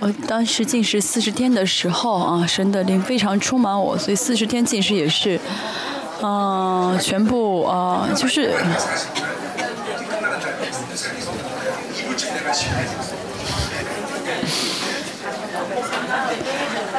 [0.00, 5.40] 我当时进食四十天的时候啊，神的灵非常充满我，所以四十天进食也是，
[6.22, 8.52] 嗯、全部啊、就是。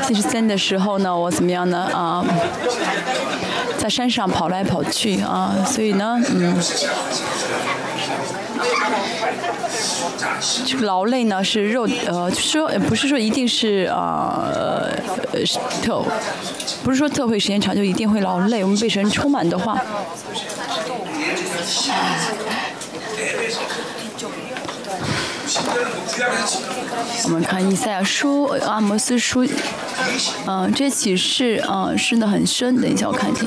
[0.02, 1.80] 四十三的时候呢，我怎么样呢？
[1.94, 2.26] 啊、
[3.78, 6.56] 在山上跑来跑去啊，所以呢，嗯，
[10.82, 14.92] 劳累呢是肉，呃，说不是说一定是呃
[15.32, 16.04] 呃是特，
[16.84, 18.64] 不是说特会时间长就一定会劳累。
[18.64, 19.80] 我们被神充满的话，
[27.24, 29.46] 我们看以赛亚书、阿摩斯书，
[30.48, 32.80] 嗯、这启示，嗯、深的很深。
[32.80, 33.44] 等一下，我看一下。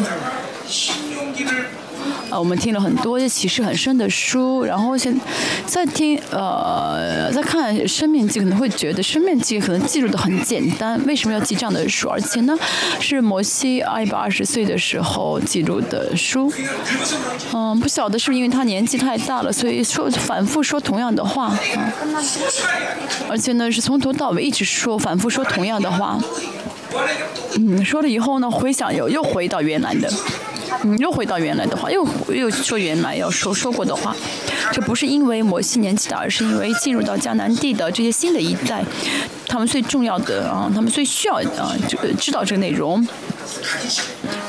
[2.30, 5.18] 啊，我们听了很多启示很深的书，然后现
[5.66, 12.08] 在听呃，在看《生命记》，可能会觉得《生命记》可能记录的很简单，为什么要记这样的书？
[12.08, 12.54] 而且呢，
[13.00, 16.52] 是摩西一百二十岁的时候记录的书。
[17.54, 21.58] 嗯，不晓得是不是因为他年纪太大了，所以说反复说同样的话啊，
[23.30, 26.18] 而且呢是从头到尾一直说，反复说同样的话。
[27.56, 30.12] 嗯，说了以后呢，回想又又回到原来的。
[30.84, 34.14] 嗯，又回到原来的话，又又说原来要说说过的话，
[34.72, 38.84] 这不是因为摩西年纪大，而是因为进入到迦南地的这些新的一代，
[39.46, 43.06] 他们最重要的啊，他们最需要啊，这个知道这个内容。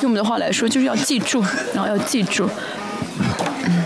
[0.01, 2.49] 用我们的话来说，就是要记住，然后要记住，
[3.65, 3.83] 嗯，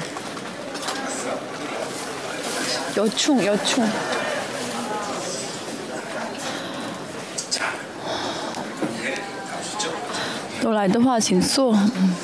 [2.96, 3.88] 要冲要冲。
[10.64, 11.74] 都来的话，请坐。
[11.74, 12.16] 嗯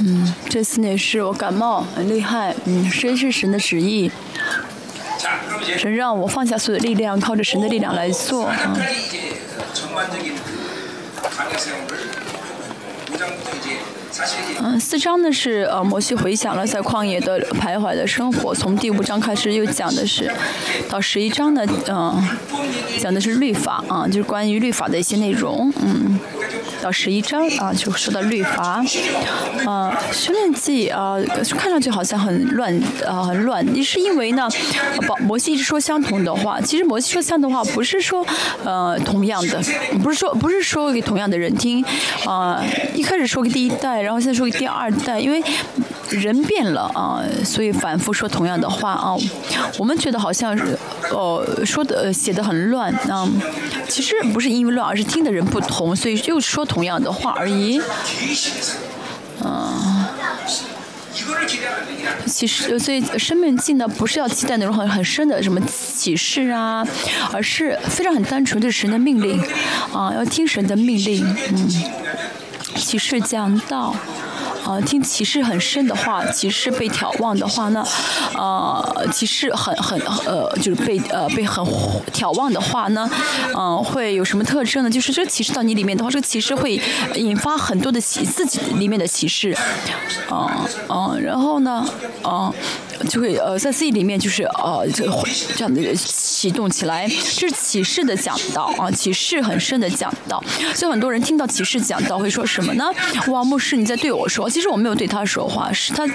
[0.00, 4.10] 嗯，这次呢是我感冒很厉害，嗯，谁是神的旨意？
[5.76, 8.56] 神让我放下所有的力量，靠着神的力量来做啊。
[8.56, 8.72] 전
[14.78, 20.30] 四章呢是呃摩西回想了在旷野的徘徊的生活，从第五章开始又讲的是，
[20.88, 22.22] 到十一章呢，嗯、
[22.98, 26.18] 讲的是律法啊，就是关于律法的一些内容，嗯，
[26.80, 28.84] 到十一章啊就说到律法，
[29.66, 31.16] 啊，申命记啊
[31.58, 32.72] 看上去好像很乱
[33.06, 34.48] 啊很乱，是因为呢，
[35.06, 38.24] 保摩西一直说相同的话，其实摩西说相同的话不是说
[38.64, 39.60] 呃同样的，
[40.02, 41.84] 不是说不是说给同样的人听，
[42.26, 42.62] 啊、
[42.94, 45.42] 一开始说给第一代，然后现在说给第二代，因为
[46.10, 49.16] 人变了啊，所以反复说同样的话啊。
[49.78, 50.58] 我们觉得好像
[51.10, 53.28] 哦说的写的很乱啊，
[53.88, 57.80] 其实不是因为乱，而是听的人不同，所以又说同样的话而已。
[59.44, 60.06] 嗯，
[62.26, 66.84] 其实所以生命记呢，不是要期待那种很很深的什么启示啊，
[67.32, 69.40] 而是非常很单纯，就是神的命令
[69.92, 71.24] 啊，要听神的命令。
[71.52, 71.68] 嗯，
[72.74, 73.94] 启示讲道。
[74.64, 77.84] 啊，听歧视很深的话，歧视被眺望的话呢，
[78.34, 81.64] 呃，歧视很很呃，就是被呃被很
[82.12, 83.08] 眺望的话呢，
[83.54, 84.90] 嗯、会有什么特征呢？
[84.90, 86.80] 就是这个启示到你里面的话，这个歧视会
[87.14, 89.56] 引发很多的歧自己里面的歧视，
[90.30, 90.48] 嗯
[90.88, 91.86] 嗯、然后呢，
[92.24, 92.52] 嗯、
[93.08, 95.12] 就会呃在自己里面就是呃这个
[95.56, 100.42] 这样的启动起来，这是启示的讲道啊，启示很深的讲道。
[100.74, 102.90] 所以很多人听到启示讲道会说什么呢？
[103.28, 106.06] 哇，牧师你在对我说，其实我没有对他说话，是他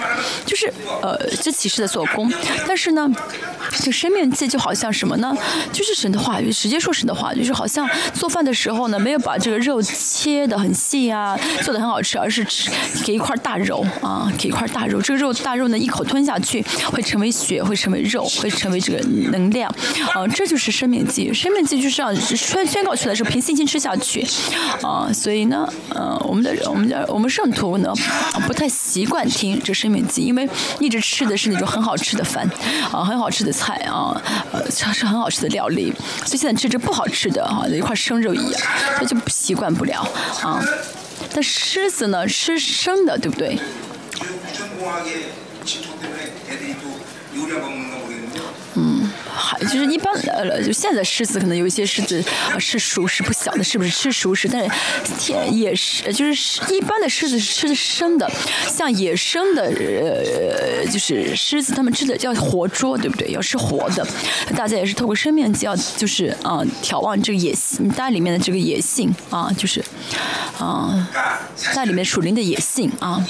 [0.45, 0.71] 就是
[1.01, 2.31] 呃这启示的做工。
[2.67, 3.09] 但是呢，
[3.81, 5.35] 这生命记就好像什么呢？
[5.71, 12.69] 就是神的话语，直接说神的话，就是好像做饭的时候呢，没有把这个肉切的很细啊，做的很好吃，而是吃
[13.03, 18.99] 给一块大肉啊，给一块大肉，这个肉大肉呢一口吞下去会成为血，会成为肉，会成为这个
[19.31, 19.69] 能量，
[20.13, 21.33] 啊，这就是生命记。
[21.33, 24.25] 生命记就是让宣宣告出来，是凭信心吃下去，
[24.81, 27.93] 啊，所以呢，呃，我们的我们的我们圣徒呢
[28.47, 30.47] 不太习惯听这生命记，因为
[30.79, 32.49] 一直吃的是那种很好吃的饭，
[32.91, 34.21] 啊，很好吃的菜啊，
[34.51, 35.93] 呃，是很好吃的料理，
[36.25, 38.61] 所以现在吃这不好吃的啊，一块生肉一样，
[38.97, 40.07] 他就不习惯不了
[40.41, 40.63] 啊。
[41.33, 43.57] 但狮子呢，吃生的，对不对？
[48.75, 52.23] 嗯还就是一般呃就现在狮子可能有一些狮子
[52.59, 54.69] 是熟食不晓得是不是吃熟食但是
[55.19, 58.27] 天野是就是一般的狮子是吃的生的
[58.67, 63.29] 像野生的呃就是狮子它们吃的叫活捉对不对？
[63.29, 64.07] 要吃活的
[64.55, 69.83] 大家也是透过生命就要就是嗯眺望这个野性蛋里面的这个野性啊就是
[70.59, 71.05] 嗯
[71.75, 73.23] 蛋里面树林的野性啊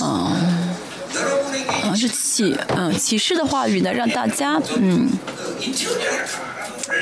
[0.00, 0.59] 嗯
[1.84, 5.08] 嗯是启嗯，启示的话语呢，让大家嗯，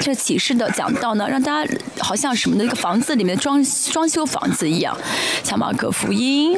[0.00, 3.62] 这启示的讲到呢，让大家好像什么的一个房子里面装
[3.92, 4.96] 装修房子一样。
[5.44, 6.56] 像马可福音，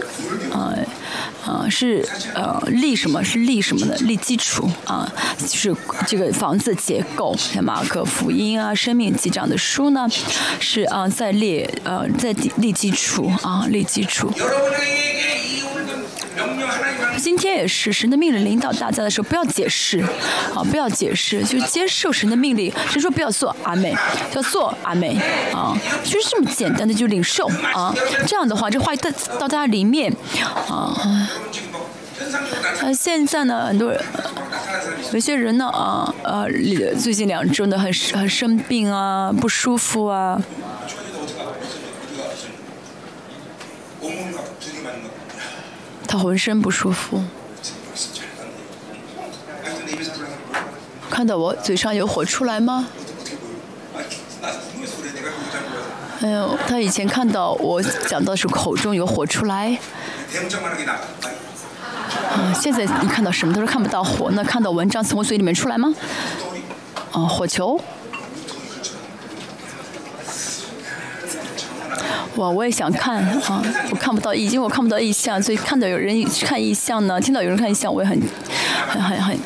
[0.52, 0.86] 嗯
[1.46, 3.22] 嗯，是呃，立什么？
[3.24, 3.86] 是立什么？
[4.00, 5.10] 立基础啊。
[5.38, 5.74] 就是
[6.06, 10.06] 这个房子结构，像马可福音啊，生命及样的书呢，
[10.60, 14.30] 是啊，在立呃，在立基础啊，立基础。
[17.20, 20.00] 今天也是神的命令领导大家的时候不要解释
[20.54, 23.94] 啊不要解释就接受神的命令谁说不要做阿妹
[24.34, 25.18] 要做阿妹
[25.52, 27.94] 啊就是这么简单的就领受啊
[28.26, 30.10] 这样的话这话到到大家里面
[30.66, 31.28] 啊
[32.82, 34.00] 啊现在呢很多人
[35.12, 36.46] 有些人呢啊呃
[36.98, 40.40] 最近两周呢很很生病啊不舒服啊。
[46.10, 47.22] 他浑身不舒服。
[51.08, 52.88] 看到我嘴上有火出来吗？
[56.20, 59.78] 哎呦他以前看到我讲到是口中有火出来。
[62.60, 65.94] 现在你看到什么都是看不到火那看到文章从我嘴里面出来吗？
[67.12, 67.80] 哦火球。
[72.36, 78.20] 哇我也想看 啊我看不到已经我看不到异象所以看到有人看异象呢听到有人看异象我也很
[78.88, 79.38] 很很很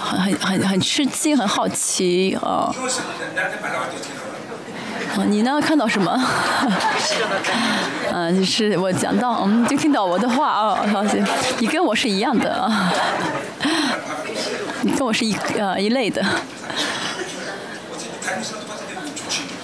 [0.00, 2.72] 很很很很吃惊很好奇啊。
[5.28, 5.60] 你呢？
[5.60, 6.18] 看到什么？
[8.12, 11.02] 嗯 就是我讲到嗯就听到我的话啊好
[11.58, 12.92] 你跟我是一样的啊。
[14.82, 16.24] 你跟我是一呃一类的。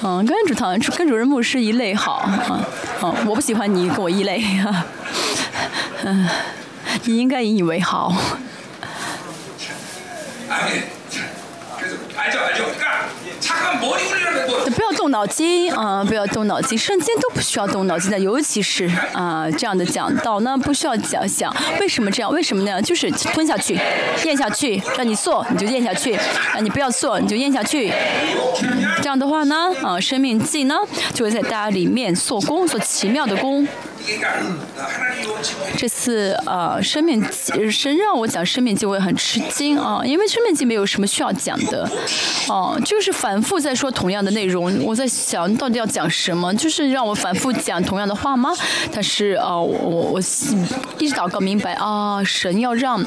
[0.02, 2.64] 嗯，跟主堂跟主任牧师一类好啊，
[3.02, 4.86] 嗯，我不喜欢你跟我一类啊，
[6.04, 6.28] 嗯，
[7.04, 8.14] 你应该引以为豪，
[14.74, 23.78] 不要动脑筋啊、不要动脑筋，圣经都不需要动脑筋的，尤其是啊、这样的讲道呢，不需要讲想为什么这样，为什么那样，就是吞下去，
[24.24, 27.92] 咽下去，让你做你就咽下去，啊你不要做你就咽下去，
[29.02, 30.76] 这样的话呢，啊、生命记呢
[31.14, 33.66] 就会在大家里面做工，做奇妙的工。
[35.76, 37.24] 这次呃，生命
[37.70, 41.88] 神让我讲生命记，我很吃惊啊，因为生命记没有什么需要讲的，
[42.48, 44.82] 哦，就是反复在说同样的内容。
[44.82, 48.50] 我在想到底要讲什么，就是让我反复讲同样的话吗？
[48.92, 50.20] 但是啊，我我我
[50.98, 53.04] 一直祷告明白啊，神要让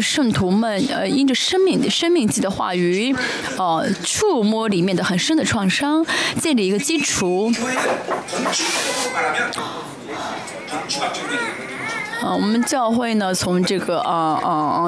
[0.00, 3.14] 圣徒们呃，因着生命生命记的话语，
[3.56, 6.04] 哦，触摸里面的很深的创伤，
[6.38, 7.50] 建立一个基础。
[12.22, 14.84] 啊，我们教会呢，从这个啊啊啊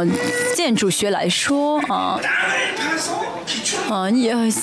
[0.55, 2.19] 建筑学来说啊，
[3.91, 4.11] 啊，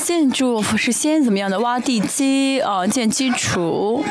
[0.04, 4.04] 建筑是先怎么样的，挖地基啊，建基础。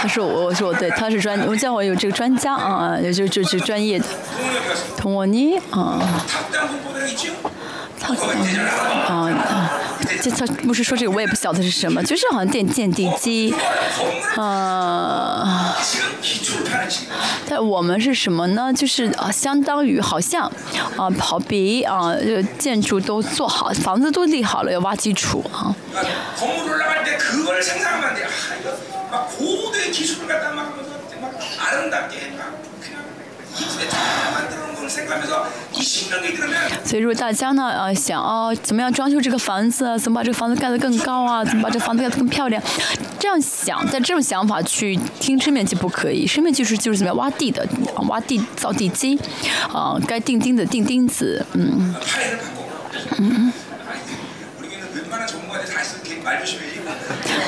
[0.00, 4.04] 他是我，我说对，他是专，我们教会有这个专家啊，也就就就专业的，
[4.96, 6.00] 同我尼啊，
[7.98, 9.28] 他啊。
[10.22, 13.54] 这他不是说这个我也不晓得是什么就是好像建建地基
[14.36, 15.44] 嗯
[17.48, 18.72] 但我们是什么呢？
[18.72, 20.50] 就是啊相当于好像
[20.96, 25.74] 啊跑鼻啊就建筑都做好房子都立好了要挖基础啊。
[36.84, 42.62] 所以，如果大家呢，呃，想哦，怎么样装修这个房子啊，怎么把这个房子盖得更高啊，怎么把这个房子盖得更漂亮，
[43.18, 46.26] 这样想，在这种想法去听生命记不可以。
[46.26, 47.62] 生面技是就是怎么样挖地的，
[47.94, 49.18] 啊挖地造地基，
[49.72, 52.38] 啊，该钉钉子钉钉子，嗯，파일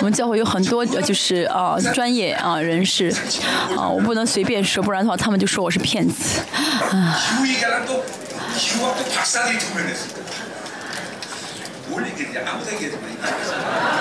[0.01, 3.15] 我们教会有很多就是啊专业啊人士
[3.77, 6.41] 啊，我不能随便说，不然的话他们就说我是骗子。
[6.91, 7.21] 啊，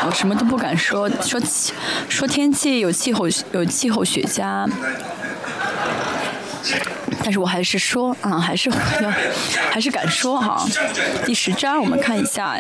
[0.06, 1.40] 我什么都不敢说，说
[2.08, 4.66] 说天气有气候有气候学家。
[7.24, 8.70] 但是我还是说啊，还是
[9.02, 9.12] 要，
[9.72, 10.66] 还是敢说哈。
[11.26, 12.60] 第十章我们看一下。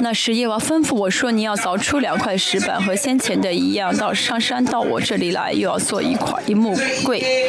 [0.00, 7.48] 那时夜王吩咐我说你要凿出两块石板和先前的一样到上山到我这里来又要做一块一木柜。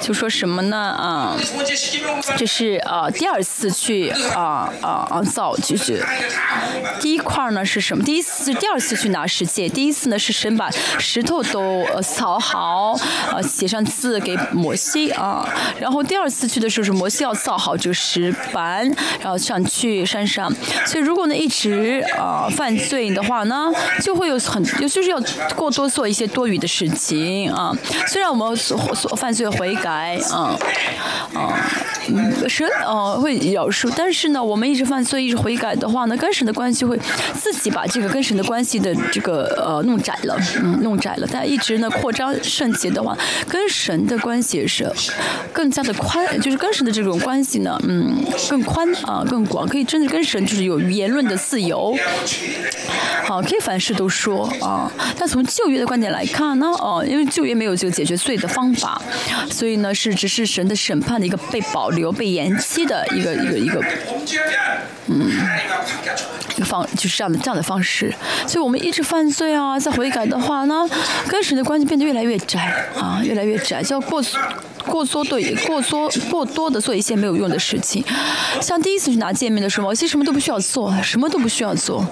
[0.00, 0.76] 就说什么呢？
[0.76, 1.36] 啊
[2.36, 6.04] 这是啊第二次去啊啊啊造就是
[7.00, 8.04] 第一块呢是什么？
[8.04, 12.92] 第一次第二次去拿石戒第一次呢是神把石头都呃扫好
[13.32, 15.48] 啊写上字给摩西啊
[15.80, 18.86] 然后第二次去的时候是摩西要造好这个石板，
[19.20, 20.48] 然后上去山上。
[20.86, 25.20] 所以如果呢一直啊、犯罪的话呢，就会有很有就是要
[25.56, 27.76] 过多做一些多余的事情啊。
[28.06, 30.56] 虽然我们所所犯罪悔改啊
[31.34, 31.58] 啊，
[32.08, 36.96] 嗯神呃会饶恕，但是呢我们一直犯罪一直悔改的话呢，跟神的关系会
[37.34, 41.26] 自己把这个跟神的关系的这个呃弄窄了，嗯弄窄了。
[41.32, 43.16] 但一直呢扩张圣洁的话，
[43.48, 44.88] 跟神的关系是
[45.52, 51.96] 更加的宽，就是跟神的这种关系呢，嗯更宽啊更广，可以真的跟神就是有言论的自由。
[53.24, 54.90] 好，可以凡事都说啊。
[55.18, 59.00] 但从旧约的观点来看呢，哦，因为旧约没有这个解决罪的方法，
[59.50, 63.82] 所以呢是只是神的审判的一个被保留、被延期的一个一个一个
[65.06, 65.28] 嗯
[66.64, 68.14] 方就是这样的这样的方式，
[68.46, 70.88] 所以我们一直犯罪啊，在悔改的话呢，
[71.28, 74.22] 跟神的关系变得越来越窄啊，越来越窄，就要过
[74.86, 78.04] 过多对过多过多的做一些没有用的事情。
[78.60, 82.06] 像第一次去拿见面的时候，其实什么都不需要做，什么都不需要做。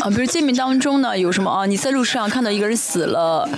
[0.00, 1.66] 啊，比如诫命当中呢，有什么啊？
[1.66, 3.48] 你在路上看到一个人死了，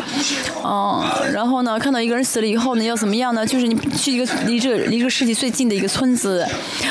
[0.65, 3.45] 嗯、然后呢，看到一个人死了以后呢，要怎么样呢？
[3.45, 6.47] 就是你去一个离这离这个世界最近的一个村子，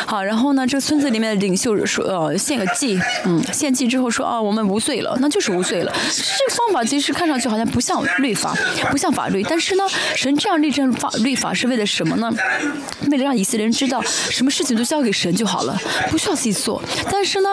[0.05, 5.91] 好，然后呢，这个村子里面的领袖说，呃，献个祭，嗯，献祭之后说，啊，我们无罪了，那就是无罪了。
[5.91, 8.55] 这个方法其实看上去好像不像律法，
[8.91, 9.83] 不像法律，但是呢，
[10.15, 12.31] 神这样立正法律法是为了什么呢？
[13.09, 15.77] 为了让以色列人知道，什么事情都交给神就好了，
[16.09, 16.81] 不需要自己做。
[17.11, 17.49] 但是呢，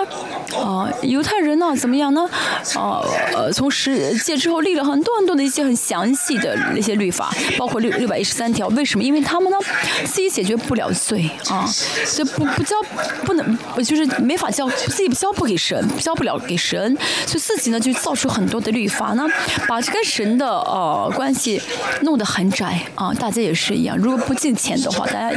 [0.57, 2.28] 啊，犹太人呢怎么样呢？
[2.75, 3.00] 啊、
[3.33, 8.66] 呃，从十诫之后立了很多很多的一些很详细的那些律法，包括六六百一十三条。
[8.68, 9.04] 为什么？
[9.04, 9.56] 因为他们呢
[10.04, 12.76] 自己解决不了罪啊，所以不不交
[13.25, 19.25] 不能就是没法交，自己交不给神，交不了给神，所以自己呢就造出很多的律法呢，
[19.68, 21.61] 把这跟神的呃关系
[22.02, 23.14] 弄得很窄啊。
[23.14, 25.28] 大家也是一样，如果不敬钱的话，大家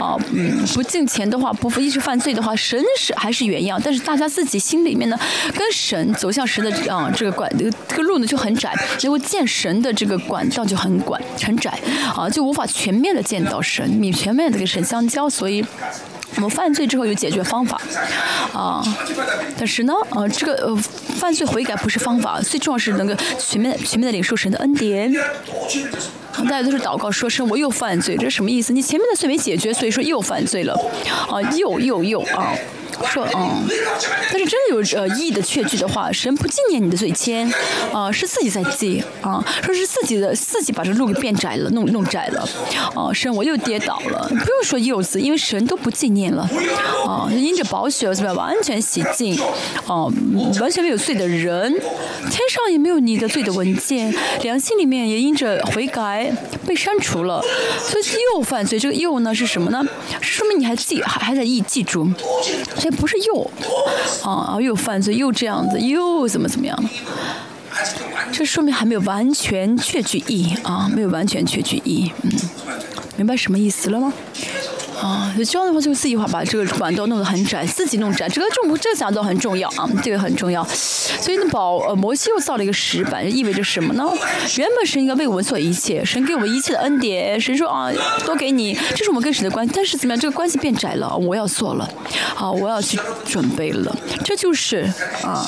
[0.00, 5.18] 啊嗯不敬钱的话，不一直犯罪的话，神是还是原样，但是大家自己心里面呢，
[5.54, 7.50] 跟神走向神的啊，这个管
[7.88, 8.74] 这个路呢就很窄。
[8.98, 11.78] 结果见神的这个管道就很管很窄
[12.14, 13.90] 啊，就无法全面的见到神。
[14.00, 15.64] 你全面的跟神相交，所以
[16.36, 17.80] 我们犯罪之后有解决方法
[18.52, 18.82] 啊。
[19.58, 25.12] 但是呢，呃，这个呃犯罪悔改不是方法，最重要是能够全面、全面的领受神的恩典。
[26.44, 28.72] 大家都是祷告说神，我又犯罪，这是什么意思？
[28.72, 30.74] 你前面的罪没解决，所以说又犯罪了
[31.28, 32.54] 啊，又又又啊。
[33.06, 33.68] 说嗯，
[34.32, 37.10] 但是真的有呃意义的确据的话，神不纪念你的罪。
[37.10, 37.52] 签
[37.92, 42.48] 啊，是自己在记啊，说是自己的自己把这路给变窄了，弄弄窄了
[42.94, 43.12] 啊。
[43.12, 46.48] 神我又跌倒了，不用说柚子，因为神都不纪念了
[47.04, 47.28] 啊。
[47.30, 49.38] 因着饱血，完全洗净
[49.86, 50.06] 啊，
[50.60, 56.32] 完全没有罪的人，天上也没有你的罪的文件，良心里面也因着悔改
[56.66, 57.42] 被删除了。
[57.78, 59.34] 所以又犯罪，这个又呢？
[59.34, 59.84] 是什么呢？
[60.22, 62.08] 说明你还记，还还在意记住。
[62.80, 63.50] 这不是又
[64.24, 66.84] 啊啊又犯罪又这样子又怎么怎么样？
[68.32, 72.30] 这说明还没有完全确据意啊，没有完全确据意，嗯，
[73.16, 74.12] 明白什么意思了吗？
[75.00, 80.62] 啊，就这样的话，就自己话把这个管道弄得很窄，自己弄窄，这个重这个讲到很重要啊，这个很重要。
[80.64, 84.04] 所以呢，保呃摩西又造了一个石板，意味着什么呢？
[84.58, 87.90] 原本神应该为我们做一切，神给我们一切的恩典，神说啊，
[88.26, 89.72] 都给你，这是我们跟神的关系。
[89.74, 91.88] 但是怎么样，这个关系变窄了，我要做了，
[92.34, 94.92] 啊，我要去准备了，这就是
[95.22, 95.46] 啊，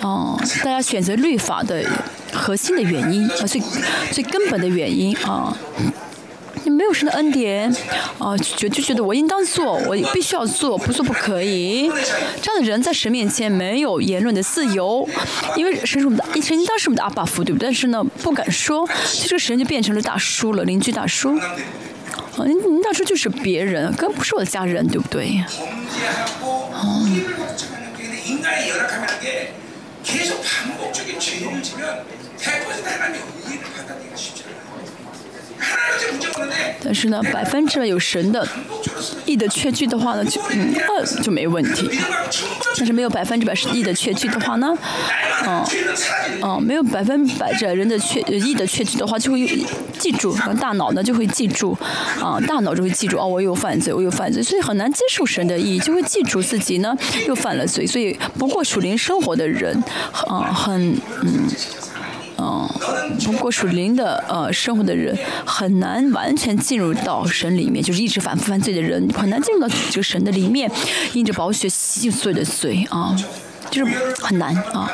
[0.00, 1.84] 啊、大家选择律法的
[2.32, 3.60] 核心的原因啊，最
[4.12, 5.56] 最根本的原因啊。
[6.64, 7.70] 你没有神的恩典，
[8.18, 11.90] 啊，觉就觉得我应当做，我必须要做，不做不可以。
[12.40, 15.06] 这样的人在神面前没有言论的自由，
[15.56, 17.66] 因为神是我们的，神应当是我们的阿爸父，对不对？
[17.66, 18.88] 但是呢，不敢说，
[19.22, 21.36] 这个神就变成了大叔了，邻居大叔。
[21.36, 25.44] 啊，您您大叔就是别人，根本不是我的家人，对不对？
[36.82, 38.46] 但是呢百分之百有神的
[39.24, 40.74] 意的确据的话呢就嗯
[41.22, 41.88] 就没问题。
[42.76, 44.76] 但是没有百分之百是 e 的确据的话呢
[45.46, 45.64] 嗯
[46.42, 49.46] 嗯没有百分百这人的确意的确据的话就会
[49.98, 51.76] 记住大脑呢就会记住
[52.20, 56.96] 啊大脑就会记住啊我有犯罪我有犯罪所以很难接受神的意义就会记住自己呢
[57.28, 59.82] 又犯了罪所以不过属灵生活的人
[60.26, 60.92] 啊很
[61.22, 61.48] 嗯
[62.36, 62.68] 嗯，
[63.24, 70.70] 不过属灵的呃生活的人很难完全进入到神里面，就是一直反复犯罪的人很难进入到这个神的里面，
[71.12, 73.16] 因着宝血洗净所有的罪啊，
[73.70, 74.90] 就是很难啊。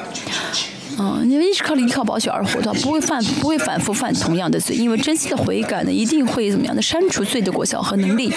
[1.03, 8.31] 嗯，因为一直靠依靠宝血而活的，不会犯不会反复犯同样的罪，因为真心的悔改呢，一定会怎么样的删除罪的果效和能力。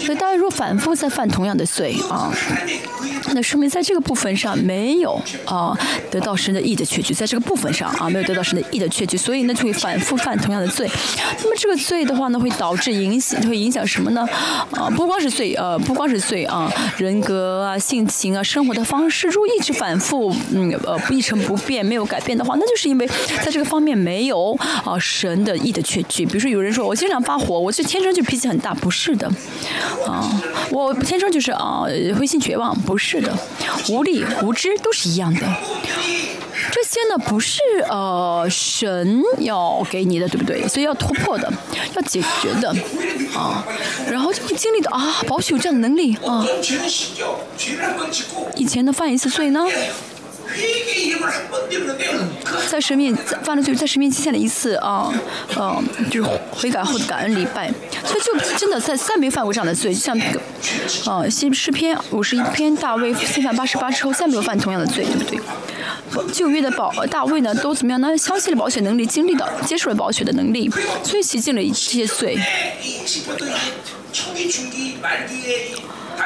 [0.00, 2.32] 所以大家如果反复在犯同样的罪啊，
[3.34, 5.76] 那说明在这个部分上没有啊
[6.10, 10.88] 得到神的义的确据，在这个部分上啊没有得到神的义的确据，所以呢就会反复犯同样的罪。
[11.42, 14.26] 那么这个罪的话呢，会导致影响，会影响什么呢？
[14.72, 23.06] 啊，不光是罪，呃，不光是罪啊，人格啊、性情啊、生活的方式，如果一直反复，嗯，呃，不一成不变，也没有改变的话，那就是因为
[23.44, 24.52] 在这个方面没有
[24.84, 24.98] 啊。
[24.98, 29.26] 神的意的确据，比如说有人说我经常发火，我是天生就脾气很大，不是的
[30.06, 30.42] 啊。
[30.70, 31.84] 我天生就是啊，
[32.18, 33.36] 灰心绝望，不是的，
[33.90, 35.40] 无力无知都是一样的。
[36.72, 40.66] 这些呢不是呃神要给你的，对不对？
[40.66, 41.52] 所以要突破的，
[41.94, 42.70] 要解决的
[43.34, 43.64] 啊。
[44.10, 46.44] 然后就会经历的啊，保险有这样的能力啊。
[48.56, 49.66] 以前的犯一次罪呢。
[52.70, 55.12] 在神面犯了罪，在神面前的一次啊，
[55.56, 57.72] 嗯、啊，就是悔改后的感恩礼拜，
[58.04, 60.40] 所以就真的在再没犯过这样的罪，就像那个，
[61.10, 65.38] 啊，新诗篇五十一篇，大卫新犯八十八之后再没有犯同样的罪，对不对？
[66.32, 68.16] 旧约的保大卫呢，都怎么样呢？
[68.16, 70.70] 相信了保险能力，经历的接受了保险的能力，
[71.02, 72.38] 所以洗净了这些罪。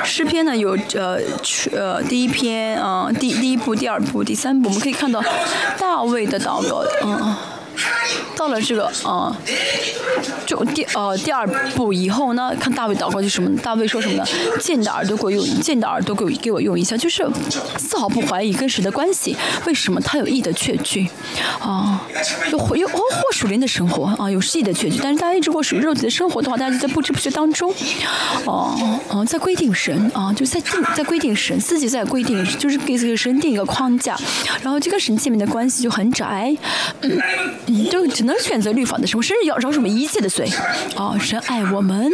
[0.04, 1.18] 诗篇呢有呃
[1.72, 5.22] 呃第一篇啊、呃、第第一部第二部第三部我们可以看到
[5.78, 7.36] 大卫的祷告嗯。
[8.36, 9.36] 到了这个啊、
[10.46, 13.50] 就第呃第二步以后呢，看大卫祷告就什么？
[13.58, 14.24] 大卫说什么呢？
[14.60, 17.26] 见的耳朵给我用，见的耳朵给我给我用一下，就是
[17.78, 19.36] 丝毫不怀疑跟神的关系。
[19.66, 21.08] 为什么他有意的确据？
[21.60, 22.06] 啊、
[22.50, 24.98] 有有哦或属灵的生活啊，有意的确据。
[25.02, 27.74] 但是大家一直过属肉体的生活的话，大家就在不知不觉当中，
[28.44, 34.16] 哦、哦、在规定神啊，就在定在规定神，自己在规定，就是给这个神定一个框架，
[34.62, 36.56] 然后这个神界面的关系就很窄，
[37.02, 37.20] 嗯，
[37.68, 40.50] 你就只能选择律法的时候，甚至要饶恕我们一切的罪，
[40.96, 42.10] 啊，神爱我们，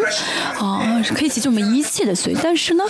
[0.59, 2.85] 啊，可以解救我们一切的罪，但是呢。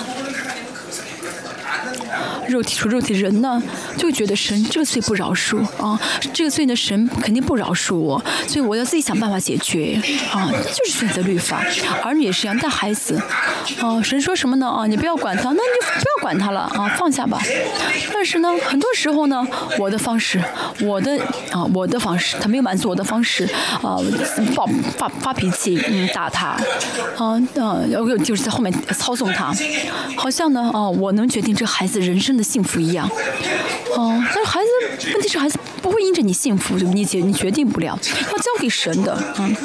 [2.49, 3.63] 肉体属肉体人呢，
[3.97, 5.99] 就觉得神这个罪不饶恕啊，
[6.33, 10.01] 这个罪呢神肯定不饶恕我，所以我要自己想办法解决
[10.33, 11.63] 啊，就是选择律法。
[12.03, 13.21] 儿女也是一样，带孩子
[13.81, 17.41] 啊，神说什么呢啊，你不要管他，那你就不要管他了啊，放下吧。
[18.13, 19.47] 但是呢，很多时候呢，
[19.79, 20.43] 我的方式，
[20.81, 21.19] 我的
[21.51, 23.45] 啊，我的方式，他没有满足我的方式
[23.83, 23.99] 啊，
[24.55, 26.49] 暴发发脾气，嗯，打他，
[27.17, 29.53] 啊啊，然后就是在后面操纵他，
[30.17, 33.09] 好像呢，啊、我能决定这孩子人生真的幸福一样。
[33.95, 34.69] 哦，但是孩子，
[35.13, 37.97] 问题是孩子不会因着你幸福，你决你决定不了，
[38.33, 39.17] 要交给神的。
[39.39, 39.57] 嗯，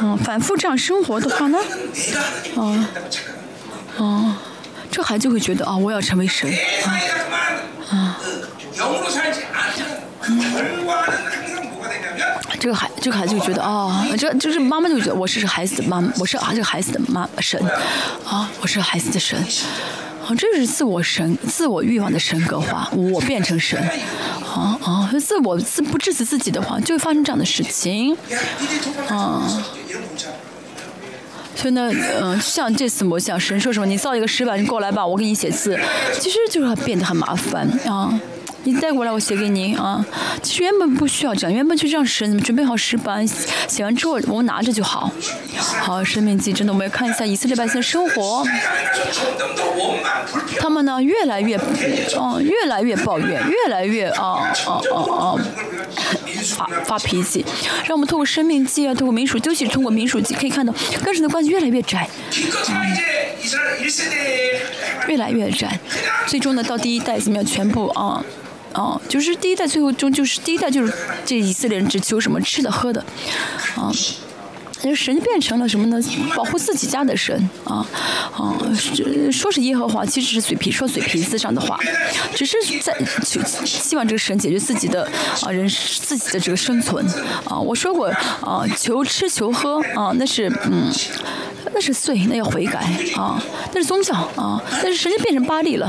[0.00, 1.58] 嗯，反复这样生活的话呢，
[2.56, 2.84] 哦、嗯，
[3.98, 4.36] 哦、嗯，
[4.90, 6.52] 这孩子就会觉得啊、哦，我要成为神。
[7.92, 8.14] 嗯
[10.26, 10.44] 嗯，
[12.58, 17.64] 这个孩，这个孩子就觉得哦，这就是妈妈就觉得我是孩子的妈，我是啊这个孩子的妈神，
[18.26, 19.38] 啊，我是孩子的神。
[20.34, 23.78] 这是自我神自我欲望的神格化，我变成神，
[24.44, 28.16] 啊啊，自我自不制止自己的话，就会发生这样的事情，
[29.08, 29.64] 啊
[31.54, 35.78] 所以呢嗯像这次我想神说什么你造一个石板你过来吧我给你写字。
[36.18, 38.18] 其实就是变得很麻烦啊。
[38.64, 40.04] 你带过来我写给你啊。
[40.40, 45.10] 其实原本不需要这样原本就这样神你们准备好石板写完之后我们拿着就好。
[45.56, 48.44] 好生命记真的我们要看一下以色列百姓的生活。
[50.58, 55.36] 他们呢越来越嗯越来越抱怨越来越啊啊啊啊
[56.42, 57.44] 发发脾气，
[57.86, 60.20] 让我们通过生命计啊，通过民主救是，通过民主。
[60.32, 60.74] 可以看到
[61.04, 62.08] 跟神的关系越来越窄，
[65.08, 65.78] 越来越窄。
[66.26, 67.44] 最终呢，到第一代怎么样？
[67.44, 68.24] 全部啊
[68.72, 70.92] 啊，就是第一代，最后终就是第一代，就是
[71.24, 73.04] 这以色列人只求什么吃的喝的
[73.76, 73.92] 啊。
[74.94, 76.00] 神变成了什么呢？
[76.34, 77.86] 保护自己家的神啊，
[78.34, 78.56] 啊，
[79.30, 81.78] 说是耶和华，其实是嘴皮说嘴皮子上的话，
[82.34, 82.92] 只是在
[83.24, 85.08] 就希望这个神解决自己的
[85.42, 87.06] 啊人自己的这个生存
[87.44, 87.58] 啊。
[87.58, 88.08] 我说过
[88.40, 90.90] 啊，求吃求喝啊，那是嗯。
[91.74, 92.80] 那是罪，那要悔改
[93.16, 93.42] 啊！
[93.72, 94.62] 那是宗教啊！
[94.82, 95.86] 但是神就变成巴利了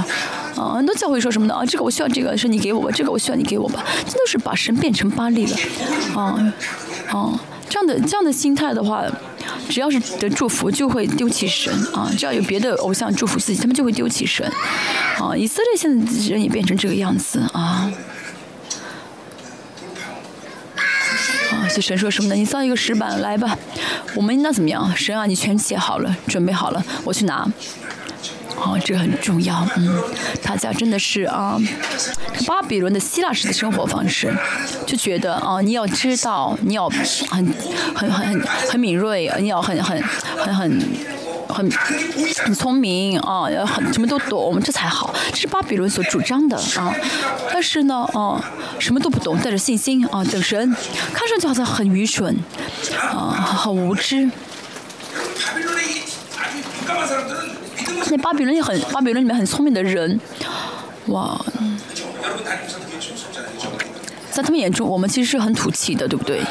[0.55, 0.75] 啊！
[0.75, 1.53] 很多教会说什么呢？
[1.53, 5.57] 啊，这个我需要，这个是你给我吧，这个我需要你给我吧，这都是把神变成巴利了
[6.15, 6.53] 啊
[7.11, 7.37] 啊！
[7.69, 9.03] 这样的这样的心态的话，
[9.69, 12.11] 只要是得祝福，就会丢弃神啊！
[12.17, 14.45] 只要有别的偶像祝福自己，他们就会丢弃神
[15.19, 15.35] 啊！
[15.35, 17.91] 以色列现在人也变成这个样子啊！
[21.51, 22.35] 啊，所以神说什么呢？
[22.35, 23.57] 你造一个石板来吧，
[24.15, 24.95] 我们应当怎么样？
[24.95, 27.47] 神啊，你全写好了，准备好了，我去拿。
[28.55, 30.01] 哦，这很重要，嗯，
[30.41, 31.57] 大家真的是啊，
[32.45, 34.33] 巴比伦的希腊式的生活方式，
[34.85, 37.53] 就觉得啊，你要知道，你要很
[37.95, 40.01] 很很很很敏锐，你要很很
[40.37, 40.81] 很很。
[41.49, 41.69] 很
[42.45, 45.13] 很聪明啊，要很什么都懂，我们这才好。
[45.29, 46.91] 这是巴比伦所主张的啊。
[47.51, 48.43] 但是呢，啊，
[48.79, 50.75] 什么都不懂，带着信心啊，等神，
[51.13, 52.35] 看上去好像很愚蠢
[52.97, 54.31] 啊，很无知。
[58.17, 60.19] 巴比伦也很，巴比伦里面很聪明的人，
[61.07, 61.39] 哇。
[64.31, 66.41] 在他们眼中，我们其实是很土气的，对不对？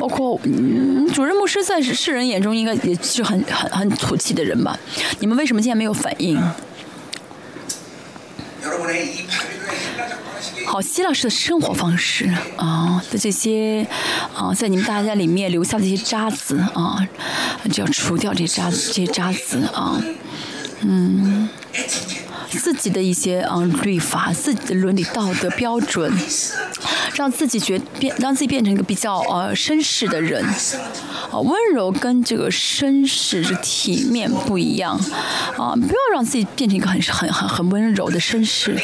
[0.00, 4.76] 包括嗯，主任牧师在世人眼中应该也是很很很土气的人吧？
[5.20, 6.36] 你们为什么今天没有反应？
[10.66, 13.86] 好，希腊式的生活方式啊的这些
[14.34, 17.06] 啊，在你们大家里面留下这些渣子啊，
[17.72, 20.00] 就要除掉这些渣这些渣子啊，
[20.82, 21.48] 嗯。
[22.50, 26.12] 自己的一些嗯律法，自己的伦理道德标准，
[27.14, 30.44] 让自己觉变，让自己变成一个比较呃绅士的人，
[31.30, 34.98] 啊温柔跟这个绅士这体面不一样，
[35.56, 38.76] 啊不要让自己变成一个很很很很温柔的绅士，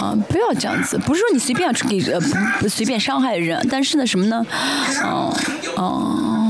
[0.00, 2.20] 啊不要这样子，不是说你随便给呃
[2.60, 4.46] 不随便伤害人，但是呢什么呢，
[5.04, 5.32] 嗯
[5.78, 6.45] 嗯。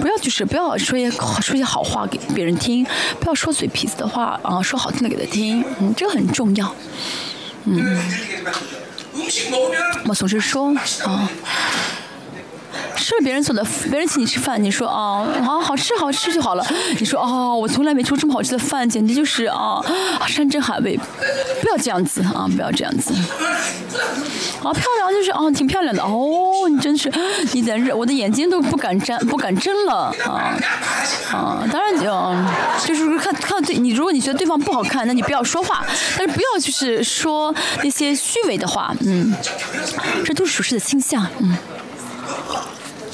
[0.00, 2.86] 不要就是不要说些说些好话给别人听，
[3.20, 6.74] 不要说嘴皮子的话啊，说好听的给他听，嗯，这个很重要，
[7.64, 7.98] 嗯。
[10.06, 11.28] 我总是说啊。
[12.98, 16.66] 吃了别人做的，别人请你吃饭，你说啊，好好吃好吃就好了。
[16.98, 19.80] 你说哦，我从来没吃过这么好吃的饭，简直就是啊，
[20.26, 20.98] 山珍海味。
[21.62, 23.14] 不要这样子啊，不要这样子。
[24.62, 26.68] 啊，漂亮就是啊，挺漂亮的哦。
[26.68, 27.10] 你真是，
[27.52, 30.58] 你的我的眼睛都不敢睁，不敢睁了啊
[31.32, 31.64] 啊！
[31.72, 35.84] 当然就就是看看对你，如果你觉得对方不好看，那你不要说话，
[36.18, 39.34] 但是不要就是说那些虚伪的话，嗯，
[40.24, 41.56] 这都是属实的倾向，嗯。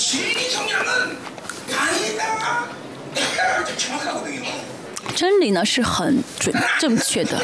[5.14, 7.38] 真理呢是很准正确的。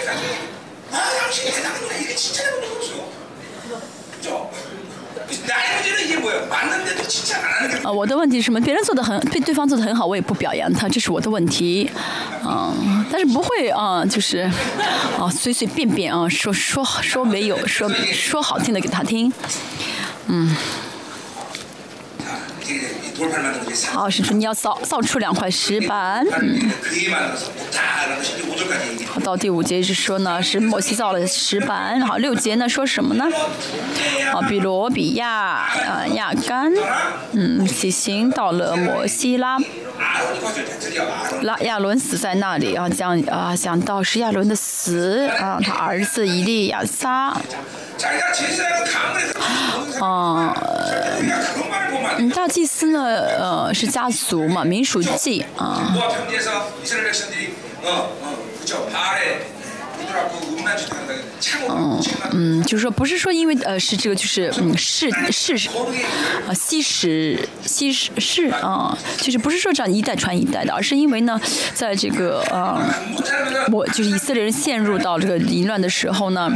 [7.82, 8.60] 啊，我的问题是什么？
[8.60, 11.90] 别人做的很，对对方做的很好，我也不表扬他，这是我的问题。
[12.44, 14.40] 嗯，但是不会啊，就是
[15.18, 19.32] 啊，随随便便啊，说说说没有，说说好听的给他听，
[20.26, 20.54] 嗯。
[23.92, 26.24] 好，是说你要造造出两块石板。
[26.40, 26.70] 嗯。
[29.06, 32.00] 好，到第五节是说呢，是摩西造了石板。
[32.00, 33.26] 好，六节呢说什么呢？
[34.32, 36.72] 啊，比罗比亚啊亚干，
[37.32, 39.58] 嗯，起行到了摩西拉。
[41.42, 47.36] 拉亚伦死在那里啊，讲啊讲到是亚伦的死啊，他儿子以利亚撒。
[50.00, 50.56] 啊，
[52.18, 55.92] 嗯，大祭司呢，呃，是家族嘛，民属祭啊。
[61.68, 65.54] 嗯嗯，就是说，不是说因为呃是这个，就是嗯是是
[66.48, 71.40] 啊西史西史是啊，就是不是说这样一代传一代的，而是因为呢，
[71.74, 72.80] 在这个呃
[73.72, 76.50] 我就是以色列人陷入到这个淫乱的时候呢。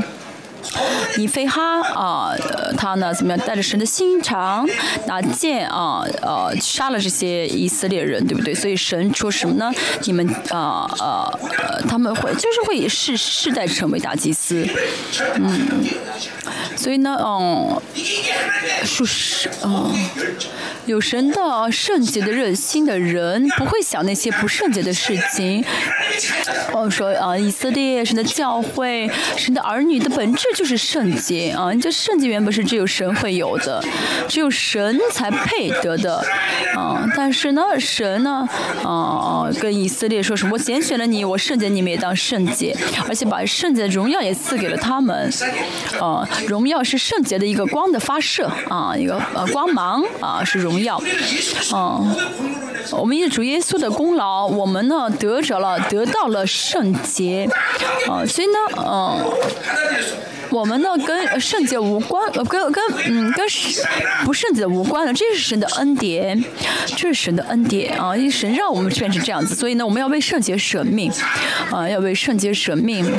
[1.17, 2.33] 以菲哈啊，
[2.77, 3.47] 他呢怎么样？
[3.47, 4.69] 带着神的心肠
[5.07, 8.55] 拿剑啊，呃，杀了这些以色列人，对不对？
[8.55, 9.71] 所以神说什么呢？
[10.05, 14.67] 你们啊呃，他们会就是会世世代成为大祭司，
[15.37, 15.85] 嗯。
[16.77, 17.81] 所以呢，嗯，
[18.85, 19.91] 属实，嗯，
[20.87, 25.65] 有神的圣洁的热心的人，不会想那些不圣洁的事情。
[26.73, 31.75] 哦，说啊，以色列神的教会，神的儿女的本质就是圣洁啊！
[31.75, 33.83] 这圣洁原本是只有神会有的，
[34.29, 36.25] 只有神才配得的
[36.77, 37.07] 啊！
[37.17, 38.49] 但是呢，神呢，
[38.83, 40.55] 啊，跟以色列说什么？
[40.55, 42.77] 我拣选了你，我圣洁你们也当圣洁，
[43.09, 45.33] 而且把圣洁的荣耀也赐给了他们。
[46.01, 51.01] 啊，荣耀是圣洁的一个光的发射啊，一个呃光芒啊，是荣耀，
[51.75, 52.17] 嗯。
[52.91, 57.49] 我们因主耶稣的功劳，我们呢得着了，得到了圣洁，
[58.07, 59.25] 啊，所以呢，嗯，
[60.51, 63.47] 我们呢跟圣洁无关，呃，跟跟嗯跟
[64.27, 66.45] 不圣洁无关的，这是神的恩典，
[66.89, 71.11] 这是神的恩典啊，因为神让我们变成这样子，所以呢，我们要为圣洁舍命，
[71.73, 73.11] 啊，要为圣洁舍命。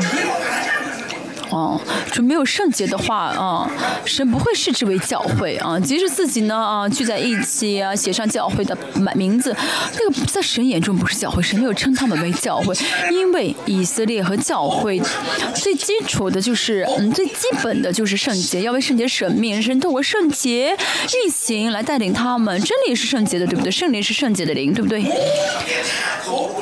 [1.49, 1.79] 哦，
[2.11, 3.69] 就没有圣洁的话啊，
[4.05, 5.79] 神不会视之为教会啊。
[5.79, 8.77] 即使自己呢啊聚在一起啊，写上教会的
[9.15, 9.55] 名字，
[9.97, 12.75] 那个在神眼中不是教会，神没有称他们为教会，
[13.11, 15.01] 因为以色列和教会
[15.53, 20.75] 最基础的就是嗯最基本的就是圣洁，要为圣洁舍命，神透过圣洁
[21.23, 22.59] 运行来带领他们。
[22.61, 23.71] 真理是圣洁的，对不对？
[23.71, 25.03] 圣灵是圣洁的灵，对不对？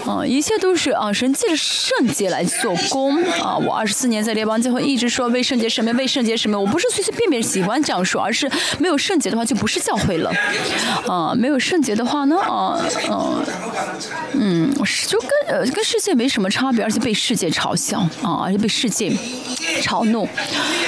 [0.06, 3.58] 啊，一切都是啊，神借着圣洁来做工啊。
[3.58, 4.84] 我二十四年在列邦教会。
[4.84, 5.92] 一直说为圣洁什么？
[5.94, 6.60] 为圣洁什么？
[6.60, 10.32] 我不是随随便便喜欢这样说，而是没有圣洁的话就不是教会了。
[11.08, 12.38] 啊，没有圣洁的话呢？
[12.40, 13.44] 啊，嗯，
[14.34, 14.74] 嗯，
[15.08, 19.12] 就跟呃跟世界没什么差别，而且被世界嘲笑啊，而且被世界
[19.82, 20.28] 嘲弄。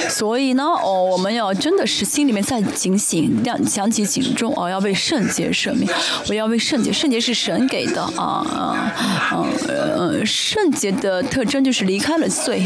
[0.08, 5.88] 所以呢，哦，我们要真的是心里面在警醒，亮响起警钟哦，要为圣洁舍命，
[6.28, 8.92] 我要为圣洁，圣洁是神给的啊啊
[9.30, 12.62] 啊呃，圣洁的特征就是离开了罪。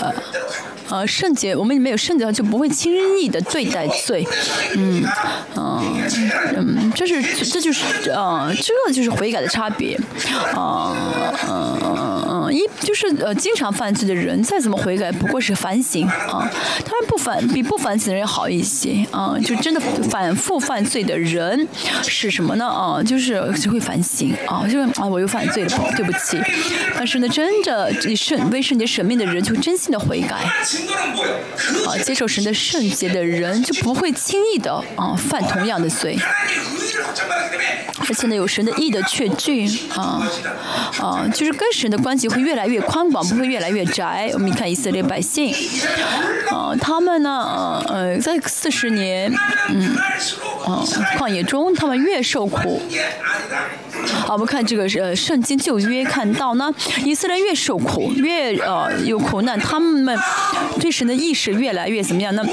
[0.00, 0.14] 呃，
[0.90, 4.26] 呃，圣洁，我们没有圣洁，就不会轻易的对待罪，
[4.76, 5.04] 嗯，
[5.56, 5.82] 嗯，
[6.56, 9.98] 嗯，这是，这就是，呃，这就是悔改的差别，
[10.54, 10.94] 啊，
[11.48, 16.50] 嗯，嗯，嗯，一就是呃，经常犯罪的人，再怎么悔改，不过是反省啊，
[16.84, 21.68] 他们不反比不反省的人要好一些啊，就真的反复犯罪的人
[22.02, 22.66] 是什么呢？
[22.66, 26.40] 啊，就是只会反省啊，就是啊，我又犯罪了，对不起，
[26.96, 29.44] 但是呢，真的以圣为圣洁神命的人。
[29.44, 30.36] 就真心的悔改，
[31.86, 36.18] 啊，接受神的圣洁的人就不会轻易的啊犯同样的罪，
[38.08, 40.22] 而且呢有神的义的确据啊
[41.00, 44.30] 啊，就是跟神的关系会越来越宽广，不会越来越窄。
[44.34, 45.54] 我们看以色列百姓，
[46.50, 49.32] 啊，他们呢呃在四十年
[49.68, 49.96] 嗯
[50.66, 50.82] 啊
[51.16, 52.82] 旷野中，他们越受苦。
[54.06, 56.72] 好，我们看这个呃圣经旧约看到呢，
[57.04, 60.18] 以色列越受苦，越呃有苦难，他们
[60.80, 62.44] 对神的意识越来越怎么样呢？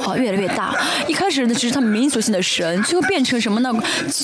[0.00, 0.74] 好，越来越大。
[1.06, 3.72] 一开始呢，只是他们民族性的神，最后变成什么呢？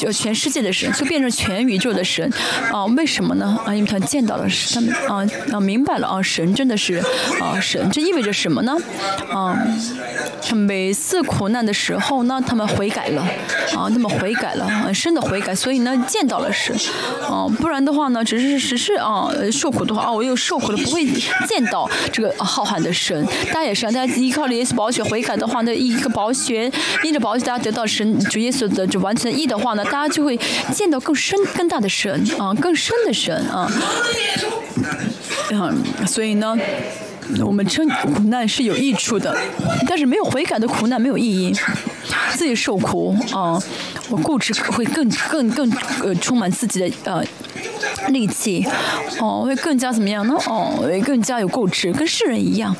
[0.04, 2.28] 呃，全世界的神，就变成全宇宙的神。
[2.72, 3.56] 啊，为什么呢？
[3.64, 6.96] 啊，因为他见到了他们啊啊，明白了啊，神真的是
[7.40, 8.76] 啊神，这意味着什么呢？
[9.30, 9.56] 啊，
[10.52, 13.22] 每次苦难的时候呢，他们悔改了，
[13.76, 16.74] 啊，他们悔改了，很深的悔改，所以呢，见到了神。
[17.22, 21.06] 啊，不然的话呢，只是只是啊受苦的话，啊，我又受苦了，不会
[21.46, 23.26] 见到这个浩瀚的神。
[23.48, 25.62] 大家也是啊，大家依靠了耶稣宝血悔改的话。
[25.62, 26.70] 那一个保险，
[27.02, 30.38] 因着保险，大家得到神主耶稣的就完全的义的话呢，大家就会
[30.72, 33.70] 见到更深、更大的神啊，更深的神啊。
[35.50, 36.56] 嗯，所以呢，
[37.44, 39.36] 我们称苦难是有益处的，
[39.88, 41.52] 但是没有悔改的苦难没有意义。
[42.34, 43.60] 自己受苦啊，
[44.10, 45.70] 我固执会更、更、更
[46.02, 47.22] 呃，充满自己的呃
[48.08, 48.66] 力气
[49.20, 50.34] 哦，会更加怎么样呢？
[50.46, 52.74] 哦，会更加有固执，跟世人一样。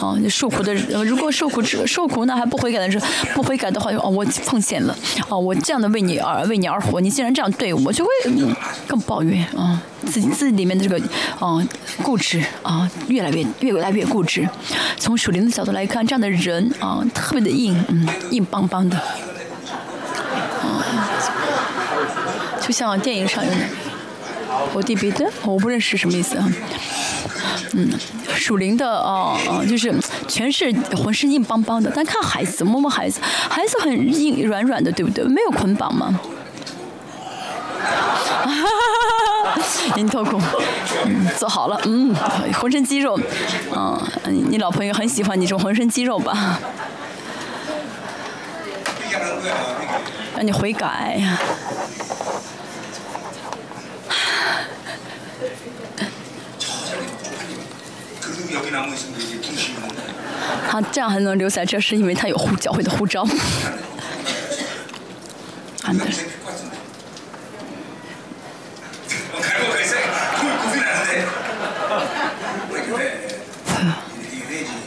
[0.00, 4.96] 啊，受苦的人，如果受苦受苦那还不悔改的时候，不悔改的话，哦，我奉献了，
[5.28, 8.10] 哦，我这样的为你而为你而活，你既然这样对我，就会
[8.86, 11.00] 更抱怨啊，自己自己里面的这个
[11.40, 11.60] 啊
[12.02, 14.48] 固执啊，越来越越来越固执。
[14.96, 20.84] 从属灵的角度来看，这样的人啊，特别的硬，嗯，硬邦邦的，啊，
[22.60, 23.50] 就像电影上有
[24.74, 26.48] 我弟彼得，我不认识什么意思啊。
[27.74, 27.90] 嗯，
[28.34, 29.94] 属灵的哦哦，就是
[30.26, 31.92] 全是浑身硬邦邦的。
[31.94, 35.24] 但看孩子，摸摸孩子，孩子很硬软软的，对不对？
[35.24, 36.18] 没有捆绑吗？
[37.80, 38.64] 哈哈哈
[39.94, 40.40] 哈头孔，
[41.06, 42.14] 嗯，做好了，嗯，
[42.54, 43.18] 浑身肌肉，
[43.74, 44.00] 嗯，
[44.50, 46.60] 你老朋友很喜欢你这种浑身肌肉吧？
[50.36, 51.38] 让你悔改呀
[60.70, 63.26] 他，这样还能留在，这是因为他有护教会的护照。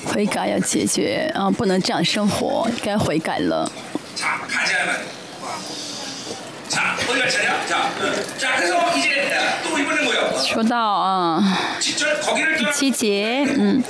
[0.05, 3.71] 悔改要解决啊，不能这样生活，该悔改了。
[10.45, 11.43] 说到啊，
[12.73, 13.83] 七节，嗯，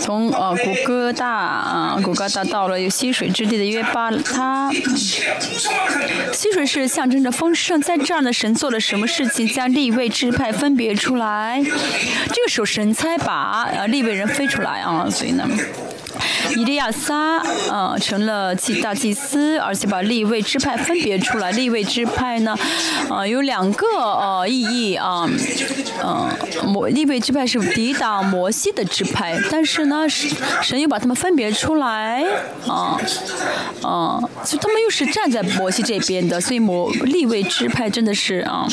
[0.00, 4.70] 从呃古哥大啊古哥大到了有溪水之地的约巴他，
[6.32, 11.62] 溪水是象征着丰盛，在这儿呢神做了什么事情将立位支派分别出来？
[11.62, 15.48] 这个时候神才把啊立位人分出来啊，所以呢。
[16.56, 17.38] 以利亚撒
[17.70, 21.52] 啊成了祭大祭司，而且把立位支派分别出来。
[21.52, 22.56] 立位支派呢，
[23.08, 25.28] 啊有两个呃意义啊，
[26.04, 26.30] 嗯，
[26.64, 30.30] 摩立位支派是抵挡摩西的支派，但是呢神
[30.62, 32.24] 神又把他们分别出来
[32.66, 32.98] 啊
[33.82, 36.40] 啊，所以他们又是站在摩西这边的。
[36.40, 38.66] 所以摩立位支派真的是啊，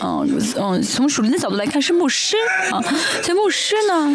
[0.00, 0.28] 嗯
[0.60, 2.36] 嗯，从属灵的角度来看是牧师
[2.70, 2.80] 啊。
[3.22, 4.14] 所以牧师呢，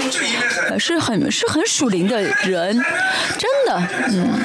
[0.70, 1.51] 呃是很是。
[1.52, 2.82] 很属灵的人，
[3.38, 4.40] 真的，嗯，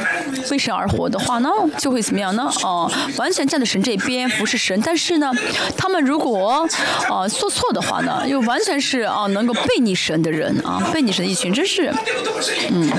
[0.50, 2.50] 为神而活的话呢，就会怎么样呢？
[2.64, 5.30] 啊，完全站在神这边，不是神，但是呢，
[5.76, 6.66] 他们如果
[7.08, 11.94] 啊做错的话呢，又完全是啊能够背逆神的人啊，背逆神的一群，真是，
[12.72, 12.90] 嗯。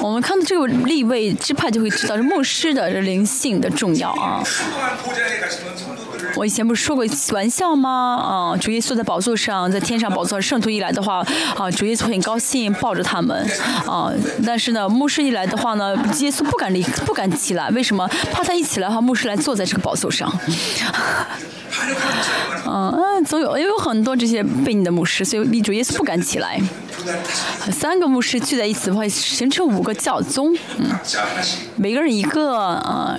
[0.00, 4.42] 我们看到这个立位支派，就会知道是牧师的灵性的重要啊。
[6.36, 8.16] 我以前不是说过玩笑吗？
[8.16, 11.24] 啊，主耶稣在宝座上，在天上宝座上，圣徒一来的话，
[11.56, 13.46] 啊，主耶稣很高兴抱着他们，
[13.86, 14.10] 啊，
[14.44, 18.08] 但是呢，牧师一来的话呢，耶稣不敢离，不敢起来，为什么？
[18.32, 20.32] 怕他一起来的话，牧师来坐在这个宝座上。
[22.66, 26.60] 嗯， 总有也有很多这些被你的牧师，所以你主耶稣不敢起来。
[27.72, 30.90] 三个牧师聚在一起的话，形成五个教宗，嗯，
[31.76, 33.18] 每个人一个，啊。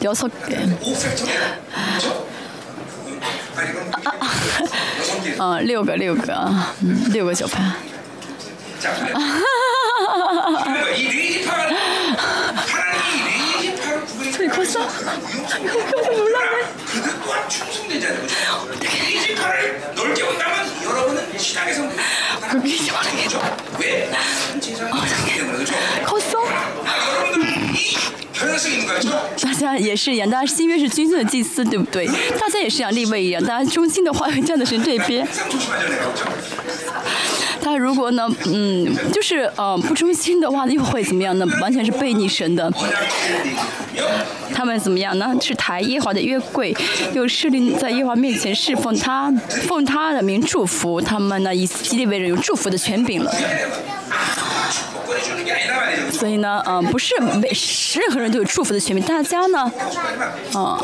[0.00, 0.56] 아니 要错给。
[0.56, 1.38] 5팩토리야
[1.98, 2.26] 그렇죠?
[3.56, 3.90] 아니 그럼
[4.98, 6.34] 여섯 개 嗯，六个六个，
[6.82, 7.62] 嗯，六个九派。
[8.78, 14.86] 자, 그러니까 이 레이지파가 하나님이 이 레이지파를 구분해 소리 컸어?
[16.86, 18.26] 그들 또한 충성된 자들
[18.80, 21.96] 레이지파를 넓게 본다면 여러분은 신앙의 성도
[22.42, 23.40] 그렇게 말하게 그렇죠?
[23.80, 24.10] 왜?
[24.60, 25.64] 세상이 있기 때문에
[29.41, 32.05] 大家也是一样，大家心约是金色的祭司，对不对？
[32.39, 33.43] 大家也是一样，立位一样。
[33.43, 35.27] 大家中心的话会站在神这边，
[37.61, 38.27] 他如果呢？
[38.45, 41.45] 嗯，就是呃，不中心的话又会怎么样呢？
[41.61, 42.71] 完全是背逆神的。
[44.53, 45.33] 他们怎么样呢？
[45.41, 46.75] 是抬耶华的约柜，
[47.13, 49.31] 又设立在耶华面前侍奉他，
[49.67, 51.01] 奉他的名祝福。
[51.01, 53.31] 他们呢，以以色列为人，有祝福的权柄了。
[56.11, 57.49] 所以呢嗯不是每
[57.95, 59.71] 任何人都有祝福的权利大家呢
[60.55, 60.77] 嗯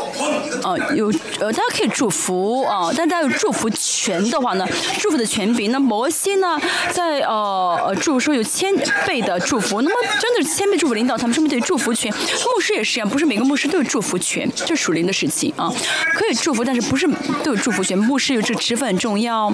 [0.64, 4.66] 嗯有呃大家可以祝福啊但大家有祝福权的话呢
[4.98, 6.58] 祝福的权柄那摩西呢
[6.90, 8.74] 在呃呃祝福说有千
[9.06, 12.12] 倍的祝福那么真的是千倍祝福领导他们说面对祝福权？
[12.12, 15.72] 牧师也是一样不是每个牧师都有祝福权这属灵的事情啊
[16.14, 17.06] 可以祝福但是不是
[17.44, 19.52] 都有祝福权牧师有这个职份重要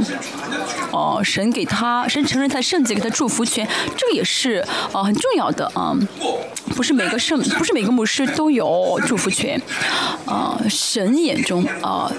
[0.90, 5.96] 哦神给他神承认他圣洁给他祝福权这个也是哦很重要的啊。
[6.74, 9.61] 不是每个圣，不是每个牧师都有祝福权，
[10.27, 12.11] 啊、神眼中啊、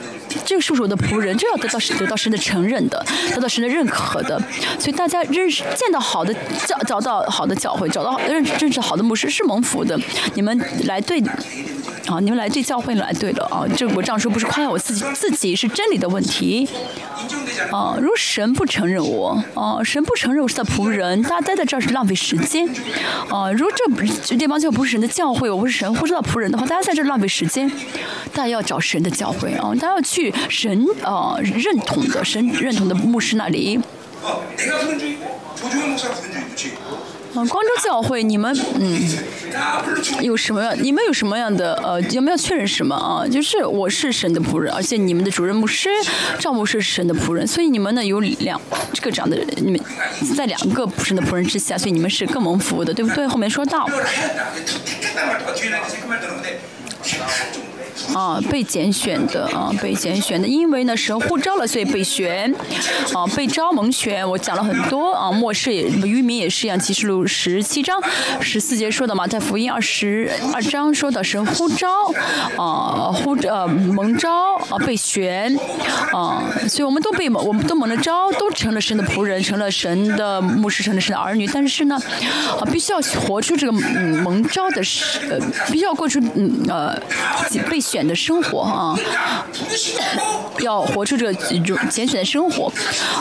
[0.43, 4.41] 这个是我的仆人，这要得到得到神的承认的，得到神的认可的。
[4.79, 6.33] 所以大家认识见到好的
[6.65, 9.99] 教，找到好的教会，找到认识认识好的牧师是蒙福的。
[10.33, 11.19] 你们来对
[12.07, 13.65] 啊，你们来对教会来对的啊。
[13.77, 16.67] 这我这样说不是夸耀我自己，自己是真理的问题
[17.71, 17.97] 啊。
[17.99, 22.67] 如神不承认我，啊，神不承认我是他仆人，大家待在这儿是浪费时间
[23.29, 23.51] 啊。
[23.51, 27.71] 如这不是这帮就不是神的教会，我不是神，不知道仆人的话，大家在这儿浪费时间。
[28.33, 30.24] 大家要找神的教会啊，大家要去。
[30.49, 33.79] 神啊认同的神认同的牧师那里。
[37.37, 38.97] 嗯光州教会你们嗯
[40.21, 45.89] 有什么样你们有什么样的呃有没有确认什么啊就是我是神的仆人而且你们的主任牧师
[46.39, 48.59] 赵牧是神的仆人所以你们呢有两
[48.93, 49.79] 这个这样的你们
[50.35, 53.85] 在两个神的仆人之下所以你们是更蒙服务的对不对后面说到
[58.13, 62.53] 啊，被拣选的啊，被拣选的，因为呢，神呼召了，所以被选，
[63.13, 64.27] 啊，被招蒙选。
[64.29, 66.79] 我讲了很多啊，末世也，渔民也是一样。
[66.79, 68.01] 启示录十七章
[68.39, 71.87] 十四节说的嘛，在福音二十二章说的神呼召，
[72.57, 75.57] 啊，呼呃、蒙召啊，被选，
[76.11, 81.47] 啊，所以我们都被蒙，我们都蒙了招，都成了神的仆人，成了神的牧师，成了神的儿女。
[81.47, 81.95] 但是呢，
[82.59, 84.81] 啊，必须要活出这个、嗯、蒙召的，
[85.29, 85.39] 呃，
[85.71, 86.99] 必须要过出嗯呃
[87.69, 87.94] 被选。
[87.95, 88.93] 选的生活啊，
[90.59, 91.33] 要活出这个
[91.89, 92.69] 拣选的生活，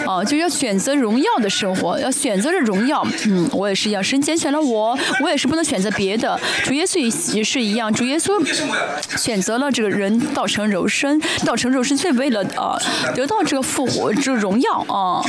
[0.04, 3.06] 啊，就要选择荣耀的生活，要选择这荣耀。
[3.28, 6.36] 嗯，我也是一样，神拣选了我，我也是不能选择别的。
[6.64, 6.98] 主耶稣
[7.36, 8.44] 也是一样，主耶稣
[9.16, 12.76] 选择了这个人道成肉身，道成肉身，所以为了啊
[13.14, 15.22] 得到这个复活，这荣耀啊，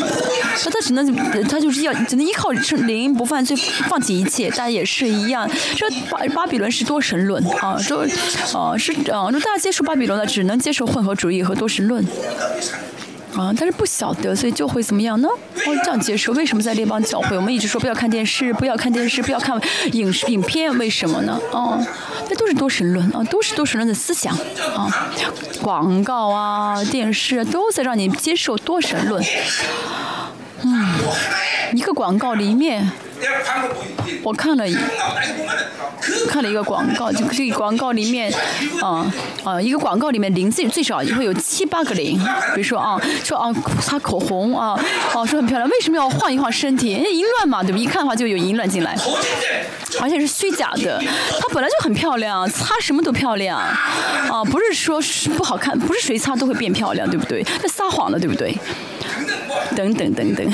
[0.66, 3.56] 那他只能他就是要只能依靠灵不犯罪，
[3.88, 4.50] 放弃一切。
[4.50, 8.02] 大家也是一样，这巴巴比伦是多神论啊，这
[8.58, 12.02] 啊是啊，那大家接受巴比伦的，只能接受混合主义和多神论。
[13.36, 15.28] 啊，但是不晓得，所以就会怎么样呢？
[15.28, 16.32] 哦，这样接受。
[16.32, 19.60] 为什么在列邦教会，我们一直说不要看电视，不要看电视，不要看
[19.92, 20.76] 影视影片？
[20.78, 21.38] 为什么呢？
[21.52, 21.78] 哦，
[22.30, 24.34] 那都是多神论啊，都是多神论的思想
[24.74, 25.10] 啊。
[25.62, 29.22] 广告啊，电视都在让你接受多神论。
[30.62, 30.96] 嗯，
[31.74, 32.90] 一个广告里面。
[34.24, 34.76] 我看了一，
[36.28, 38.34] 看了一个广告，就这个广告里面，
[38.82, 39.12] 啊
[39.44, 42.18] 啊，一个广告里面零最最少也会有七八个零。
[42.56, 44.80] 比如说啊，说啊擦口红啊，
[45.14, 46.90] 哦说很漂亮，为什么要晃一晃身体？
[46.90, 47.78] 因为淫乱嘛，对不？
[47.78, 48.98] 一看的话就有淫乱进来，
[50.02, 51.00] 而且是虚假的。
[51.40, 55.00] 她本来就很漂亮，擦什么都漂亮，啊，不是说
[55.38, 57.46] 不好看，不是谁擦都会变漂亮，对不对？
[57.62, 58.58] 那撒谎了，对不对？
[59.76, 60.52] 等等等等。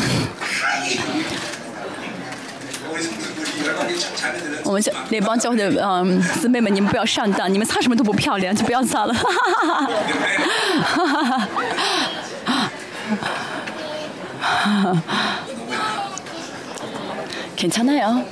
[4.71, 9.15] 我们教那帮教会的嗯姊妹们，你们不要上当，你们擦什么都不漂亮，就不要擦了。
[9.15, 9.29] 哈
[11.07, 11.49] 哈哈哈
[14.83, 15.03] 哈！
[17.57, 18.23] 괜찮아 요。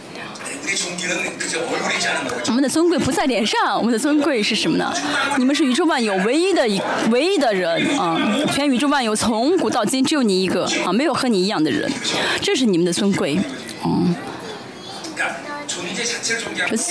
[2.47, 4.93] 我们的尊贵不在脸上，我们的尊贵是什么呢？
[5.39, 8.19] 你们是宇宙万有唯一的一唯一的人啊！
[8.53, 11.91] 全宇宙万有从古到今只有你一个啊，没有和你一样的人，
[12.43, 13.39] 这是你们的尊贵，
[13.85, 14.15] 嗯。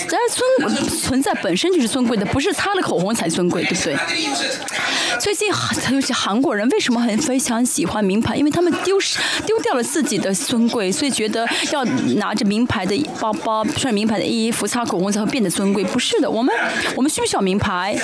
[0.09, 3.97] 但尊存在本身就是尊贵的，不是擦了口红才尊贵，对不对？
[5.19, 5.49] 最近
[5.91, 8.35] 尤其韩国人为什么很非常喜欢名牌？
[8.35, 11.83] 因为他们丢失丢掉了自己的尊贵，所以觉得要
[12.17, 15.83] 拿着名牌的包包、穿名牌的衣服、擦口红才会变得尊贵。
[15.83, 16.53] 不是的，我们
[16.95, 17.97] 我们需不需要名牌？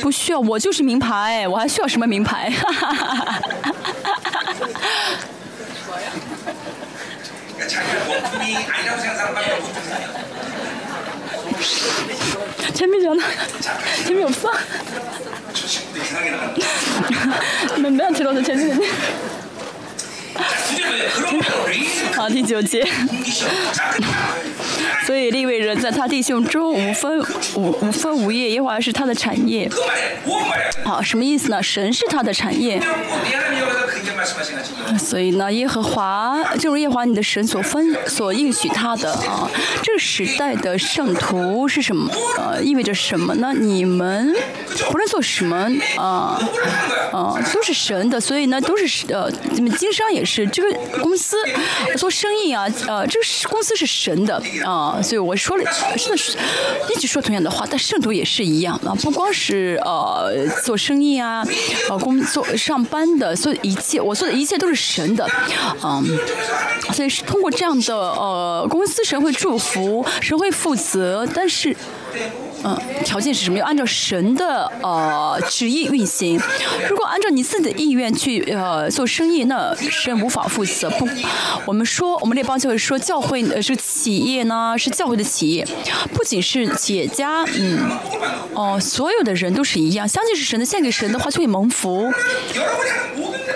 [0.00, 2.52] 不需要，我就是名牌，我还需要什么名牌？
[12.74, 13.22] 前面讲的，
[14.04, 14.52] 前面有放。
[17.76, 18.78] 你们不要提到的前面。
[22.14, 22.86] 好，第九节。
[25.06, 27.18] 所以利未人在他弟兄中无分
[27.56, 29.68] 无无分无业，耶和华是他的产业。
[30.84, 31.60] 好，什么意思呢？
[31.62, 32.80] 神是他的产业。
[34.98, 39.50] 所以呢，耶和华正如耶和华你的神所分所应许他的啊，
[39.82, 42.12] 这个时代的圣徒是什么？
[42.36, 43.52] 呃，意味着什么呢？
[43.58, 44.34] 你们
[44.90, 46.38] 不论做什么啊
[47.12, 50.72] 啊，都是神的，所以呢，都是呃，你们经商也是是这个
[51.02, 51.36] 公司
[51.98, 55.64] 做生意啊，呃，这个公司是神的啊，所以我说了，
[55.98, 56.38] 真的是
[56.88, 61.44] 一直说同样的话，但圣徒也是一样啊，不光是呃做生意啊，
[61.88, 65.28] 呃工作上班的，所以一切我做的一切都是神的，
[65.82, 66.04] 嗯，
[66.94, 71.74] 所以是通过这样的呃公司，神会祝福，神会负责，但是。
[72.64, 73.58] 嗯，条件是什么？
[73.58, 76.40] 要按照神的呃旨意运行。
[76.88, 80.90] 如果按照你自己的意愿去呃做生意，那神无法负责。
[80.90, 81.08] 不，
[81.64, 85.66] 我们说我们列邦教会说教会呃是企业呢，是教会的企业，
[86.12, 87.78] 不仅是企业家，嗯，
[88.54, 90.06] 哦，所有的人都是一样。
[90.06, 92.12] 相信是神的，献给神的话就会蒙福。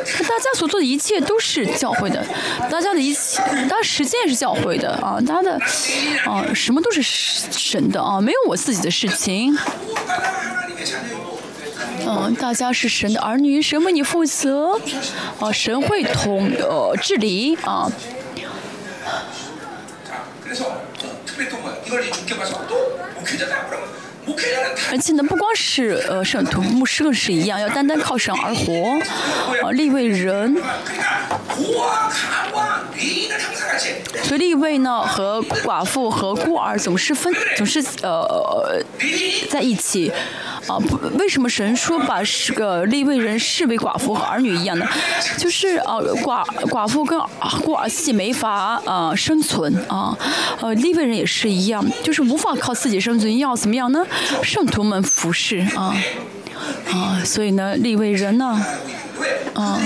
[0.05, 2.23] 大家所做的一切都是教会的，
[2.71, 5.59] 大家的一切，大家实践是教会的啊，大家的
[6.27, 9.59] 啊什么都是神的啊，没有我自己的事情。
[12.07, 14.79] 嗯，大家是神的儿女，神为你负责，
[15.41, 17.91] 啊，神会统呃治理啊。
[24.91, 28.99] 而且呢，不光是呃圣徒，牧师更是一样，要单单靠神而活，
[29.63, 30.57] 呃，立位人。
[34.23, 38.83] 所以立位呢和寡妇和孤儿总是分，总是呃
[39.51, 40.13] 在一起。
[40.67, 44.89] 啊，不，为什么神说把这个立位人视为寡妇和儿女一样呢？
[45.37, 47.21] 就是啊，寡寡妇跟
[47.63, 50.17] 孤儿自己没法啊生存啊，
[50.63, 54.07] 呃，立位人也是一样，就是无法靠自己生存，要怎么样呢？
[54.43, 55.95] 圣徒们服侍啊
[56.91, 58.65] 啊，所以呢，立位人呢，
[59.55, 59.81] 啊。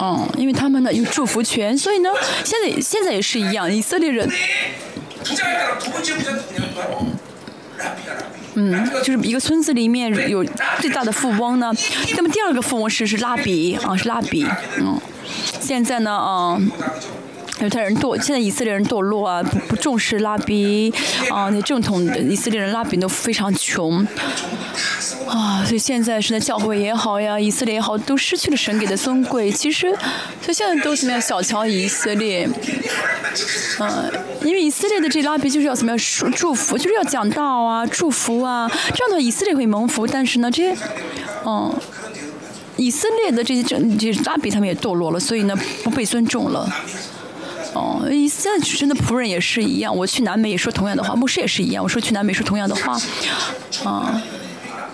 [0.00, 2.10] 嗯，因为他们呢有祝福权，所以呢，
[2.44, 4.28] 现在现在也是一样，以色列人。
[8.54, 10.44] 嗯，就是一个村子里面有
[10.80, 11.72] 最大的富翁呢，
[12.16, 14.46] 那么第二个富翁是是拉比啊，是拉比，
[14.78, 15.00] 嗯，
[15.60, 16.58] 现在呢，啊。
[17.62, 20.92] 犹太人堕，现在以色列人堕落啊，不不重视拉比，
[21.30, 24.04] 啊，那正统的以色列人拉比都非常穷，
[25.28, 29.48] 啊，所以现在是在教会也好呀，以色列也好，都失去了神给的尊贵。
[29.52, 29.92] 其实，
[30.40, 32.48] 所以现在都怎么样小瞧以色列，
[33.78, 40.04] 嗯，因为以色列的这拉比就是要怎么样祝祝福，就是要讲道啊，祝福啊，这样的话以色列会蒙福。
[40.04, 40.76] 但是呢，这些，
[41.46, 41.72] 嗯，
[42.76, 46.68] 以色列的这些这这拉比他们也堕落了，所以呢，不被尊重了。
[47.74, 49.94] 哦，现在真的仆人也是一样。
[49.96, 51.82] 我去南美也说同样的话，牧师也是一样。
[51.82, 52.98] 我说去南美说同样的话，
[53.84, 54.22] 啊，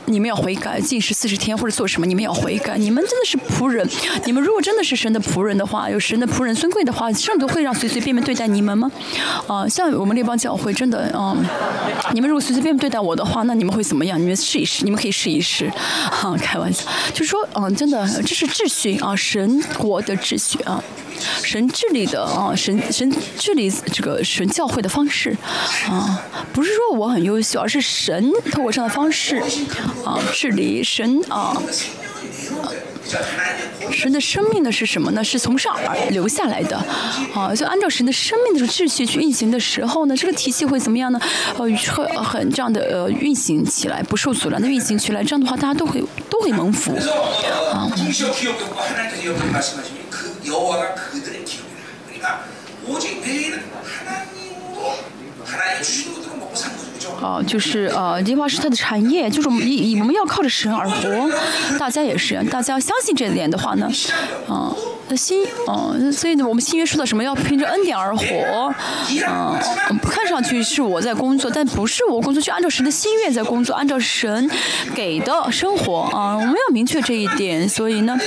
[0.06, 2.78] 你们要悔改，禁食四十天或者做什么，你们要悔改。
[2.78, 3.86] 你们真的是仆人，
[4.24, 8.90] 你们如果真的是神的仆人的话，有神的仆人尊贵的话，圣徒会让随随便便对待你们吗？
[9.48, 11.36] 啊，像我们那帮教会真的，啊，
[12.14, 14.20] 你们如果随随便便对待我的话，那你们会怎么样？
[14.20, 15.68] 你们试一试，你们可以试一试。
[16.10, 20.82] 哈，开玩笑，就是说，嗯，真的，这是秩序啊，神国的秩序啊。
[21.42, 25.36] 神治理的啊，神神治理这个神教会的方式
[25.88, 29.42] 啊，不是说我很优秀，而是神透过这样的方式
[30.04, 31.56] 啊治理神啊。
[33.90, 35.24] 神的生命呢是什么呢？
[35.24, 36.76] 是从上而留下来的
[37.34, 41.18] 啊，就按照神的生命的秩序去运行的时候呢，这个体系会怎么样呢？
[41.56, 46.94] 呃，会很这样的呃运行起来，不受阻拦的运行起来，这样的话大家都会都会蒙福
[47.72, 47.90] 啊。
[50.48, 51.78] 여호와가 그들의 기업이라.
[52.06, 52.44] 그러니까
[52.86, 54.98] 오직 매일 하나님으로
[55.44, 56.87] 하나님 주신 것들로 먹고 산 거죠.
[57.20, 61.30] 啊，就是呃，这话是他的产业，就是我们以我们要靠着神而活，
[61.78, 63.90] 大家也是，大家要相信这一点的话呢，
[64.48, 64.74] 啊。
[65.10, 68.74] 那新，嗯，所以呢，我们新约说的什么要凭着恩典而活，
[69.26, 74.50] 嗯，看上去是我在工作，但不是我工作，就按照神的心愿在工作，按照神
[74.94, 77.66] 给的生活啊，我们要明确这一点。
[77.66, 78.18] 所以呢，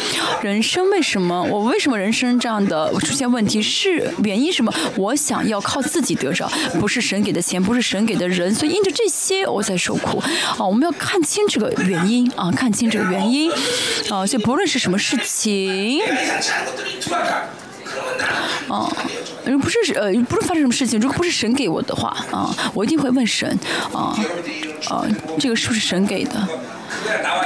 [0.41, 4.73] 人生为什么我为什么人生这样的出现问题是原因什么？
[4.95, 10.65] 我想要靠自己得着，不是神给的钱，不是神给的人，所以因着这些我在受苦啊。
[10.65, 13.51] 我们要看清这个原因啊，看清这个原因
[14.09, 16.01] 啊，所以不论是什么事情。
[18.67, 18.89] 啊，
[19.61, 23.59] 不是呃，不论发生什么事情，如果不是神给我的话，啊，我一定会问神，
[23.91, 24.15] 啊，
[24.87, 25.05] 啊，
[25.37, 26.47] 这个是不是神给的？
[27.23, 27.41] 啊，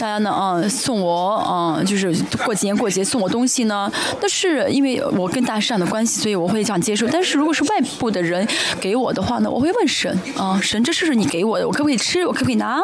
[0.00, 2.12] 大家呢，嗯，送我，嗯，就是
[2.44, 3.90] 过几年过节送我东西呢，
[4.20, 7.06] 但是因为我跟大市长的关系，所以我会这样接受。
[7.08, 8.46] 但是如果是外部的人
[8.80, 11.66] 给我的话呢，我会问神，啊，神，这是不是你给我的？
[11.66, 12.26] 我可不可以吃？
[12.26, 12.82] 我可不可以拿？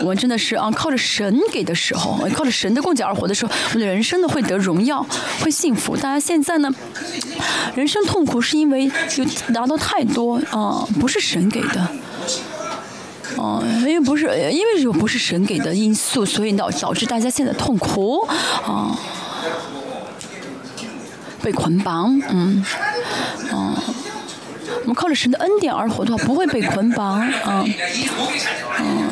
[0.00, 5.04] 我们真的是啊，靠着神给的时候，靠着神的供给而活的时候，我们的人生呢会得荣耀，
[5.40, 5.96] 会幸福。
[5.96, 6.70] 大家现在呢，
[7.74, 11.88] 人生痛苦是因为有拿到太多啊，不是神给的，
[13.36, 18.26] 哦，因为不是因为有不是神给的因素，所以导导致大家现在痛苦
[18.64, 18.98] 啊，
[21.42, 22.64] 被捆绑，嗯，
[23.52, 23.74] 嗯。
[24.82, 27.64] 我们靠着神的恩典而活的话，不会被捆绑，啊，
[28.80, 29.07] 嗯。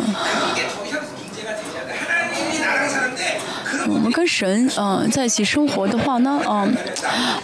[4.06, 6.72] 我们跟神嗯在一起生活的话呢，嗯，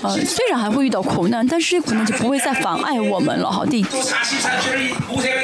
[0.01, 3.51] 呃，虽然还会遇到苦难，但是可能就不会再妨碍我们了。
[3.51, 3.85] 好，第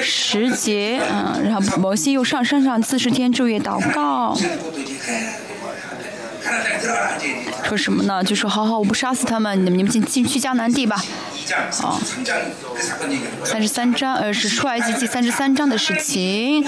[0.01, 4.39] 十节，嗯，然后摩西又上山上四十天昼夜祷告。
[7.65, 8.23] 说什么呢？
[8.23, 11.03] 就说好好，我不杀死他们，你们你们进进去迦南地吧。
[11.55, 11.99] 啊，
[13.45, 16.65] 三十三章，呃，是出埃及记三十三章的事情，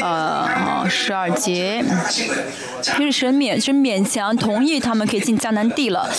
[0.00, 1.84] 呃，啊，十二节，
[2.82, 6.10] 就是神勉神勉强同意他们可以进迦南地了。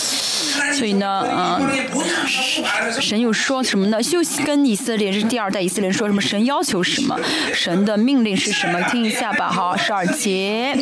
[0.72, 1.68] 所以呢，嗯，
[3.00, 4.02] 神又说什么呢？
[4.02, 6.20] 就跟以色列是第二代以色列说什么？
[6.20, 7.18] 神要求什么？
[7.52, 8.80] 神的命令是什么？
[8.90, 10.76] 听一下吧，好，十二节，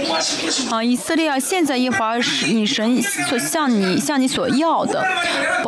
[0.70, 5.04] 啊，以色列啊，现在一会儿是你神所向你向你所要的，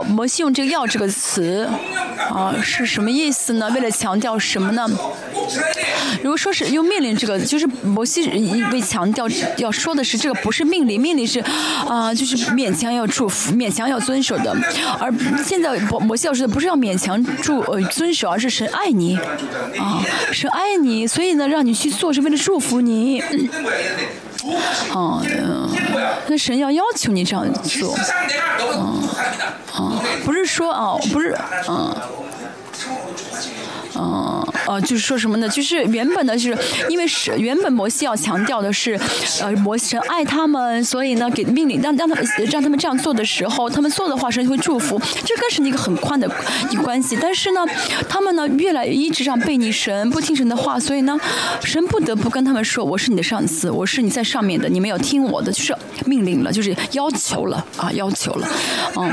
[0.08, 1.68] 摩西用这个“要”这个词，词
[2.28, 3.70] 啊是什么意思呢？
[3.74, 4.88] 为了强调什么呢？
[6.22, 8.28] 如果说是用命令这个，就是摩西
[8.72, 9.28] 为强调
[9.58, 11.38] 要说的是这个不是命令，命令是
[11.86, 14.56] 啊，就是勉强要祝福、勉强要遵守的。
[14.98, 15.12] 而
[15.44, 19.16] 现在摩摩西要说的不是要勉强祝呃遵守，而是神爱你
[19.78, 23.22] 啊，神爱你，所以呢让你去做是为了祝福你。
[24.92, 25.24] 哦，
[26.28, 27.96] 那神要要求你这样做，
[28.74, 29.05] 嗯。
[29.74, 31.36] 哦不是说哦不是
[31.68, 31.94] 嗯。
[34.66, 35.48] 呃，就是说什么呢？
[35.48, 36.58] 就是原本呢，就是
[36.88, 38.98] 因为是原本摩西要强调的是，
[39.40, 46.30] 呃，摩神爱他们，所以呢给命令让让他们让他们这样做的时候，他们做的话神就会祝福，这跟神一个很宽的
[46.70, 47.16] 一个关系。
[47.20, 47.64] 但是呢，
[48.08, 51.18] 他们呢越来越一直让背逆神，不听神的话，所以呢，
[51.62, 58.48] 神不得不跟他们说：“我是你的上司，我是你在上面的，你们要听我的，就是命令了，就是要求了啊，要求了。”
[58.96, 59.10] 嗯，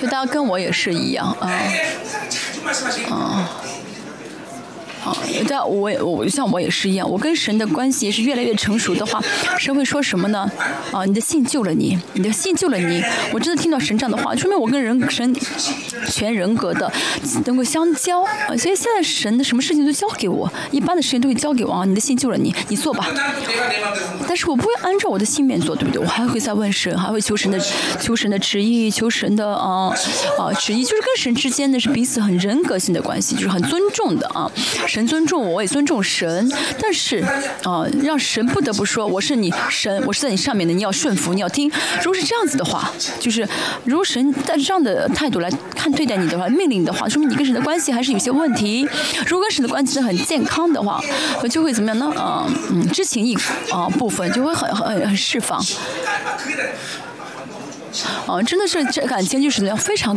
[0.00, 1.50] 就大家跟我也是一样啊。
[3.08, 3.50] 啊。
[5.04, 5.16] 啊，
[5.48, 9.20] 但我我像我也是一样，我跟神的关系是越来越成熟的话，
[9.58, 10.50] 神会说什么呢？
[10.92, 13.02] 啊，你的信救了你，你的信救了你。
[13.32, 15.34] 我真的听到神这样的话，说明我跟人神
[16.08, 16.90] 全人格的
[17.46, 18.56] 能够相交啊。
[18.56, 21.84] 所以现在神的什么事情都交给我，一般的事情都会交给我啊。
[21.84, 23.08] 你的信救了你，你做吧。
[24.28, 26.00] 但是我不会按照我的信念做，对不对？
[26.00, 27.58] 我还会再问神，还会求神的
[28.00, 29.92] 求神的旨意，求神的啊
[30.38, 34.50] 啊旨意，就是跟神之间的是彼此很人格性的关系，就是很尊重的啊。
[34.92, 36.52] 神尊重我，我也尊重神。
[36.78, 37.24] 但是
[37.64, 40.74] 啊，让神不得不说我是你神，我是在你上面的。
[40.74, 41.72] 你要顺服，你要听。
[42.02, 43.48] 如果是这样子的话，就是
[43.86, 48.86] 如果神在这样的态度来看对待你的话，命令你的话，说明你跟神的关系还是有些问题。
[49.26, 51.00] 如果跟神的关系很健康的话，
[51.48, 52.12] 就会怎么样呢？
[52.20, 53.34] 啊嗯，知情意
[53.70, 55.58] 啊部分就会很、很、很释放。
[58.26, 60.14] 啊，真的是这感情就是非常。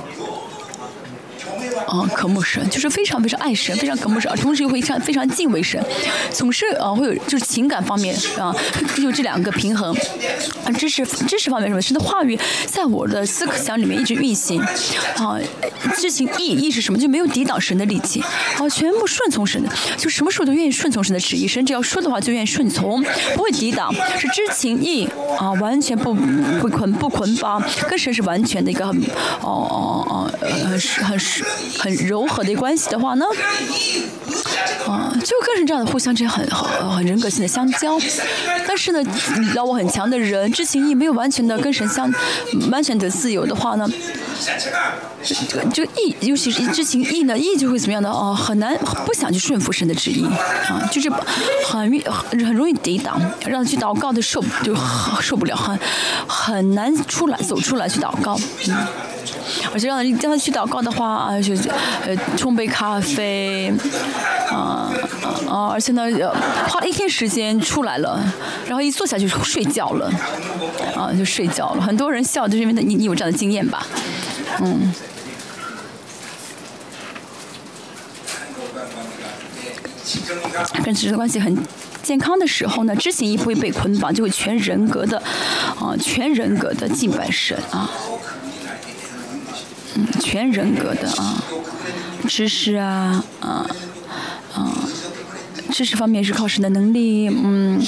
[1.88, 5.84] 啊，渴慕神就是非常非常爱神，非常渴慕神，同时又会非常非常敬畏神，
[6.32, 8.55] 总是啊会有就是情感方面啊，
[8.95, 9.95] 就这两个平衡。
[10.63, 11.82] 啊，知识知识方面什么？
[11.82, 14.59] 神的话语在我的思想里面一直运行。
[15.17, 15.38] 啊，
[15.97, 16.97] 知情意意是什么？
[16.97, 18.21] 就没有抵挡神的力气。
[18.57, 21.47] 啊，全部顺从神的，就什么时候都愿意顺从神的旨意。
[21.47, 23.03] 神只要说的话就愿意顺从，
[23.36, 23.93] 不会抵挡。
[24.17, 25.07] 是知情意
[25.39, 28.97] 啊，完全不不捆不捆绑，跟神是完全的一个很
[29.41, 31.19] 哦哦哦很很很
[31.78, 33.26] 很柔和的关系的话呢，
[34.88, 37.97] 啊，就跟人这样的互相之间很很很人格性的相交。
[38.68, 39.01] 但是呢，
[39.53, 42.11] 让我很强的人，知情意没有完全的跟神相
[42.72, 43.88] 完全的自由的话呢，
[45.24, 45.36] 这
[45.72, 50.26] 这个意，尤其是知情意呢，意就会怎么样的哦、啊，很难不想去顺服神的旨意。
[50.26, 51.09] 啊，就是
[51.66, 52.01] 很
[52.32, 54.76] 很很容易抵挡，让去祷告的受就
[55.22, 55.80] 受不了，很
[56.28, 58.38] 很难出来走出来去祷告，
[58.68, 58.76] 嗯，
[59.74, 61.55] 而且让让他去祷告的话啊，就
[62.06, 63.74] 呃冲杯咖啡，
[64.49, 64.91] 啊
[65.49, 66.03] 啊，而且呢，
[66.68, 68.20] 花了一天时间出来了，
[68.68, 70.12] 然后一坐下就睡觉了，
[70.95, 71.82] 啊，就睡觉了。
[71.82, 73.86] 很多人笑就是因为你你有这样的经验吧，
[74.62, 74.93] 嗯。
[80.84, 81.58] 跟职的关系很
[82.03, 85.18] 健康的时候呢，知行一会被捆绑，就会全人格的，
[85.80, 87.89] 啊、全人格的敬拜神啊。
[90.20, 91.43] 全人格的啊，
[92.28, 93.66] 知识啊，啊
[94.54, 94.72] 啊，
[95.72, 97.82] 知识方面是靠神的能力，嗯。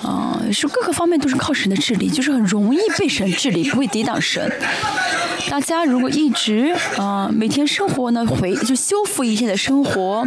[0.00, 4.50] 啊、是各个方面都是靠神的治理，就是很容易被神治理，不会抵挡神。
[5.50, 10.24] 大家如果一直啊、每天生活呢回就修复一天的生活，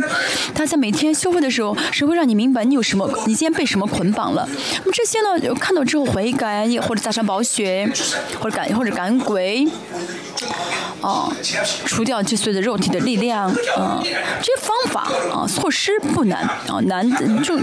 [0.53, 4.45] 大家每天修复的时候，神会让你明白你有什么，你今天被什么捆绑了。
[4.49, 7.89] 那么这些呢，看到之后悔改，或者加上宝血，
[8.41, 9.65] 或者赶或者赶鬼。
[11.01, 11.31] 啊，
[11.85, 17.09] 除掉这所有的肉体的力量，啊，这些方法啊，措施不难啊，难
[17.43, 17.57] 重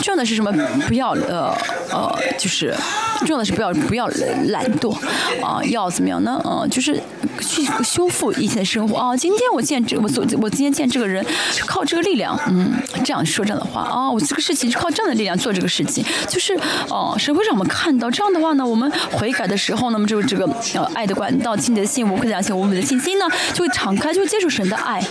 [0.00, 0.52] 重要的是什么？
[0.86, 1.54] 不要呃
[1.90, 2.74] 呃，就是
[3.20, 4.06] 重要的是不要不要
[4.48, 4.96] 懒惰
[5.42, 6.40] 啊，要怎么样呢？
[6.44, 7.00] 啊，就是
[7.40, 9.16] 去修复一天的生活啊。
[9.16, 12.72] 今天我见这我所我今天见这个人是靠这个力量，嗯，
[13.04, 16.58] 这样说这样的话啊，我这个事情是靠这样的力量做这个事情，就是
[16.88, 25.02] 哦，神会让我们看到这样的话呢，我们悔改的时候，那么就这个呃爱的管道、亲你的信、无愧的相信、我们的信心呢，就会敞开，就会接受神的爱。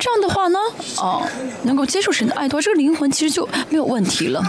[0.00, 0.58] 这样的话呢，
[0.98, 1.26] 哦，
[1.64, 4.42] 能够接受神的爱的话，这个灵魂其实就没有问题了。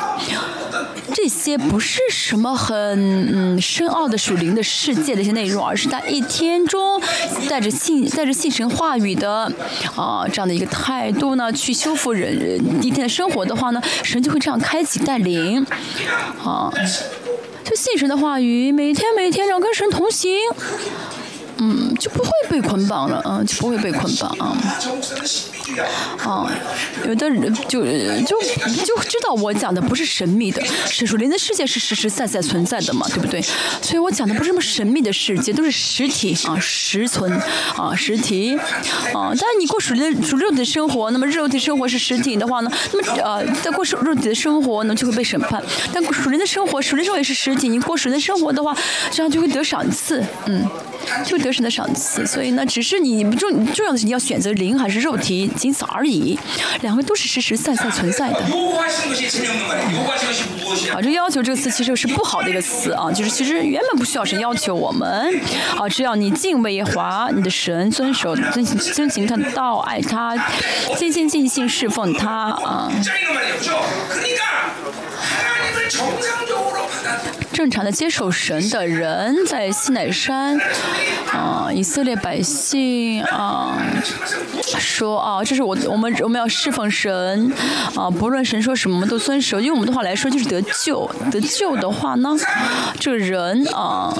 [1.13, 2.75] 这些不是什么很
[3.55, 7.01] 嗯深奥的属灵的世界的一些内容，而是在一天中
[7.49, 9.51] 带着信带着信神话语的
[9.95, 15.65] 啊、这样的一个态度呢，去修复人人一天的生活的话呢，神就会这样开启带领
[16.43, 16.71] 啊。
[17.63, 20.31] 就信神的话语，每天每天让跟神同行，
[21.59, 24.57] 嗯就不会被捆绑了嗯就不会被捆绑啊
[26.23, 26.51] 啊
[27.07, 33.41] 有的人就就就知道我讲的不是神秘的是属灵的世界是实实在在存在的嘛对不对？
[33.81, 37.31] 所以我讲的不是什么神秘的世界都是实体啊实存
[37.75, 38.55] 啊实体。
[39.13, 45.61] 啊但是你过属灵的主肉体生活那么肉体生活是实体的话呢那么呃在过属肉体的生活呢就会被审判。
[45.93, 48.75] 但属灵的生活属灵生活也是实体你过属灵生活的话
[49.11, 50.67] 这样就会得赏赐嗯
[51.25, 56.37] 就神的赏赐，所以呢只是你重重要的是你要选择灵还是肉体，仅此而已。
[56.81, 58.39] 两个都是实实在在存在的。
[60.93, 65.33] 啊，这要求这个词其实是不好的一个词啊，就是其实原本不需要神要求我们，
[65.77, 70.35] 啊，只要你敬畏华你的神，遵守遵遵行他的道，爱他，
[70.97, 72.91] 尽心尽性侍奉他啊。
[77.57, 80.55] 正常的接受神的人，在西乃山，
[81.33, 83.75] 啊、以色列百姓啊、
[84.77, 87.51] 说啊，这是我我们我们要侍奉神
[87.95, 89.59] 啊，不论神说什么，我们都遵守。
[89.59, 91.09] 用我们的话来说，就是得救。
[91.31, 92.29] 得救的话呢，
[92.99, 94.15] 这个人啊，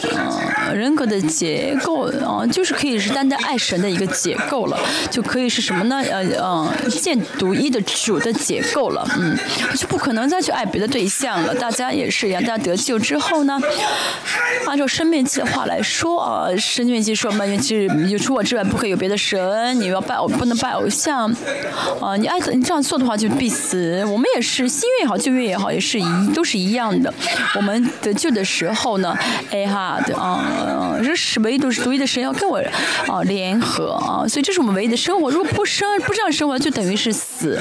[0.73, 4.79] 人格的结构啊，就是可以是单单爱神的一个结构了，
[5.11, 6.01] 就可以是什么呢？
[6.09, 9.38] 呃呃，见独一的主的结构了，嗯，
[9.75, 11.53] 就不可能再去爱别的对象了。
[11.53, 13.59] 大家也是一样，大家得救之后后呢，
[14.65, 21.32] 按照生命记的话来说啊，生命记说嘛，就是你除我之外不可以有别的神，你要拜偶不能拜偶像，
[22.01, 24.03] 啊，你爱你这样做的话就必死。
[24.05, 27.13] 我们也是新约也好，旧约也好，也是一都是一样的。
[27.55, 29.15] 我们得救的时候呢，
[29.51, 32.57] 哎哈的啊，这是唯独是独一的神要跟我
[33.07, 35.30] 啊联合啊，所以这是我们唯一的生活。
[35.30, 37.59] 如果不生不这样生活，就等于是死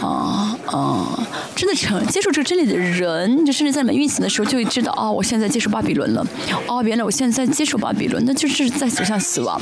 [0.00, 1.28] 啊啊！
[1.54, 6.26] 真的成接受这个真理的人，就甚至在里面运行的时候，就会知道哦我现在接受巴比伦了。
[6.66, 9.60] 哦原来我现在接受巴比伦那就是在走向死亡。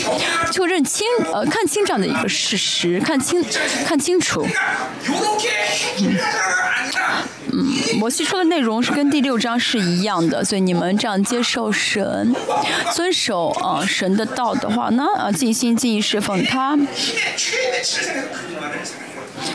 [0.50, 3.44] 就认清呃看清这样的一个事实看清
[3.84, 4.46] 看清楚。
[7.52, 7.62] 嗯
[7.98, 12.34] 摩西说的内容是跟第六章是一样的所以你们这样接受神
[12.94, 16.78] 遵守啊神的道的话呢啊尽心尽意侍奉他。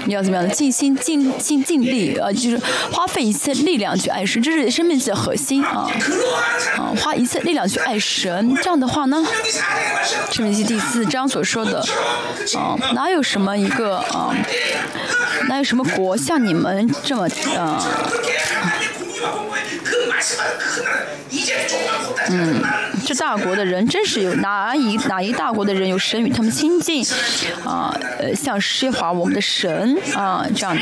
[0.05, 2.31] 你要怎么样的尽心尽心尽力啊？
[2.31, 2.59] 就是
[2.91, 5.89] 花费一切力量去爱神，这是《生命》的核心啊！
[6.77, 9.25] 啊，花一切力量去爱神，这样的话呢，
[10.33, 11.79] 《生命记》第四章所说的
[12.57, 14.33] 啊，哪有什么一个啊，
[15.49, 17.27] 哪有什么国像你们这么
[17.57, 17.83] 啊？
[22.29, 22.61] 嗯，
[23.05, 27.05] 这大国的人真是有哪一哪一大国的人有神与他们亲近
[27.65, 27.95] 啊？
[28.19, 30.75] 呃，像施华我们的神啊这样。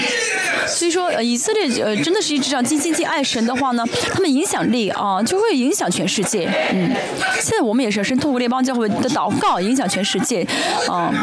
[0.67, 6.49] 所以说，呃，以色列呃真的是一直这样尽心尽爱神的话呢，他们影响力啊就会影响全世界。
[6.71, 6.91] 嗯，
[7.39, 10.45] 现在我们也是神透过列邦教会的祷告影响全世界
[10.87, 11.13] 啊，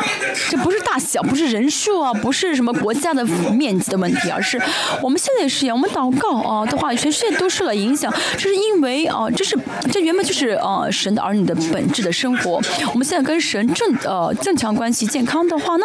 [0.51, 4.61] 这不是大小，不是人数啊，不是什么国家的面积的问题，而是
[5.03, 9.59] 我们现在也是一样，我们祷告啊的话，全世界都受了影响，这是因为啊，这是
[9.91, 12.61] 这原本就是啊神的儿女的本质的生活。
[12.93, 15.85] 我们现在跟神正呃正常关系健康的话呢，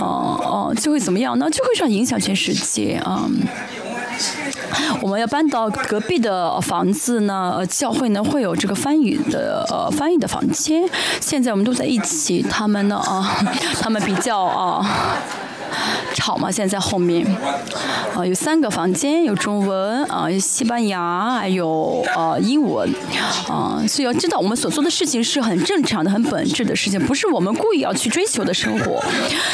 [0.00, 1.48] 哦、哦、就会怎么样呢？
[1.50, 3.28] 就会这样影响全世界世界啊。
[5.00, 10.88] 我们要搬到隔壁的房子呢，呃，教会呢会有这个翻译的呃翻译的房间。
[11.20, 13.42] 现在我们都在一起，他们呢啊，
[13.80, 14.86] 他们比较啊。
[16.14, 17.26] 吵嘛，现在在后面，
[18.14, 22.88] 啊、有三个房间，有中文啊、有西班牙，还有呃英文，
[23.48, 29.02] 啊、所以要知道我们所做的事情是很正常的、很本质的事情，不是我们故意要去追求的生活。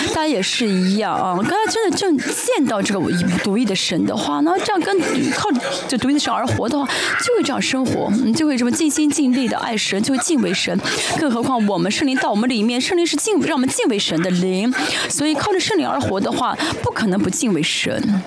[0.08, 3.00] 大家也是一样啊，刚才真的正见到这个
[3.44, 4.98] 独一的神的话，那这样跟
[5.32, 5.48] 靠
[5.86, 10.78] 这独一的神而活的话，就会这样生活，嗯，就会这么尽心尽力的爱神，就会敬畏神。
[11.18, 14.72] 更何况我们圣灵到我们里面，圣灵是敬让我们敬畏神的灵，
[15.08, 18.22] 所以靠着圣灵而活的话，不可能不敬畏神。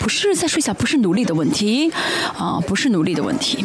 [0.00, 1.90] 不是在睡觉，不是努力的问题，
[2.36, 3.64] 啊，不是努力的问题。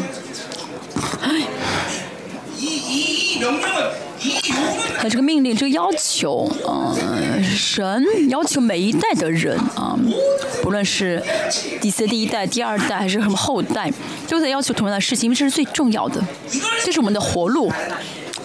[5.02, 9.98] 那这个命令，这个要求，嗯、神要求每一代的人啊、
[10.62, 11.24] 不论是
[11.80, 13.90] 第四第一代、第二代还是什么后代，
[14.28, 16.22] 都在要求同样的事情，因为这是最重要的，
[16.84, 17.72] 这是我们的活路。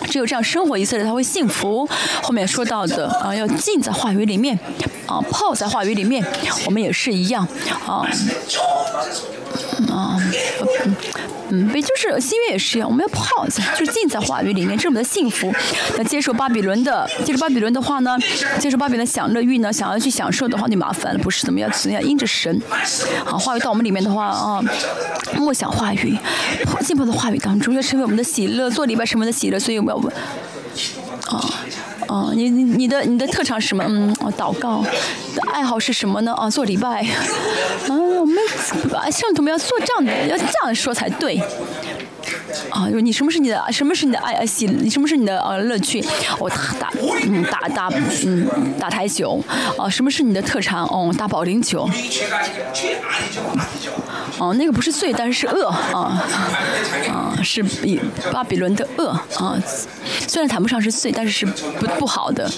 [0.09, 1.89] 只有这样生活，以色列才会幸福。
[2.23, 4.59] 后面说到的啊，要浸在话语里面，
[5.07, 6.25] 啊，泡在话语里面，
[6.67, 7.47] 我们也是一样
[7.87, 8.07] 啊。
[9.91, 10.19] 啊，
[10.85, 10.97] 嗯
[11.51, 15.53] 嗯，也就是新约也是一样，我们要泡在，就是浸在话语里面，这是我们的幸福。
[15.97, 18.17] 那接受巴比伦的，接受巴比伦的话呢，
[18.59, 22.61] 接受巴比伦享乐欲呢，想要去享受的话就麻烦了，不是怎么样，怎么样因着神，
[23.25, 24.61] 好话语到我们里面的话啊，
[25.37, 26.17] 默想话语，
[26.81, 30.15] 浸泡在话语当中，要成为我们的喜乐，做礼拜成为的喜乐，所以我们要问，
[31.29, 31.51] 啊。
[32.07, 33.85] 哦，你你你的你的特长是什么？
[33.87, 34.85] 嗯，祷告，
[35.53, 36.33] 爱好是什么呢？
[36.35, 37.07] 啊，做礼拜。
[37.89, 38.37] 嗯， 我们
[39.11, 41.41] 圣徒们要做这样的，要这样说才对。
[42.71, 43.65] 啊，你什么是你的？
[43.73, 44.67] 什么是你的爱喜？
[44.91, 46.05] 什么是你的呃乐趣？
[46.39, 46.93] 我打打
[47.27, 47.89] 嗯打打
[48.27, 48.47] 嗯
[48.79, 49.43] 打台球。
[49.79, 50.85] 啊，什么是你的特长？
[50.87, 51.89] 哦，打保龄球。
[54.39, 56.23] 哦，那个不是罪，但是是恶啊
[57.09, 58.01] 啊，是比
[58.33, 59.61] 巴比伦的恶啊。
[60.27, 62.51] 虽然谈不上是罪，但是是不不好的。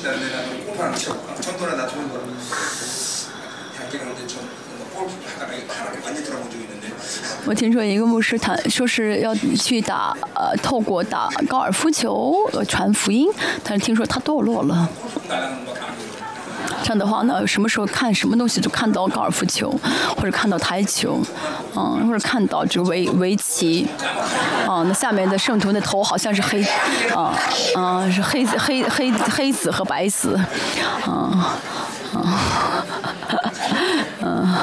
[7.47, 12.37] 我听说一个牧师谈，说是要去打呃，透过打高尔夫球
[12.69, 13.29] 传福音，
[13.63, 14.89] 但是听说他堕落了。
[16.83, 19.73] 这样的话呢，什么时候看什么东西就看到高尔夫球，
[20.17, 21.21] 或者看到台球，
[21.77, 23.87] 嗯，或者看到这个围围棋，
[24.67, 26.65] 啊，那下面的圣徒的头好像是黑，
[27.15, 27.33] 啊
[27.77, 30.35] 啊是黑黑黑黑子和白子，
[31.05, 31.55] 啊
[32.13, 32.85] 啊，
[34.21, 34.55] 嗯。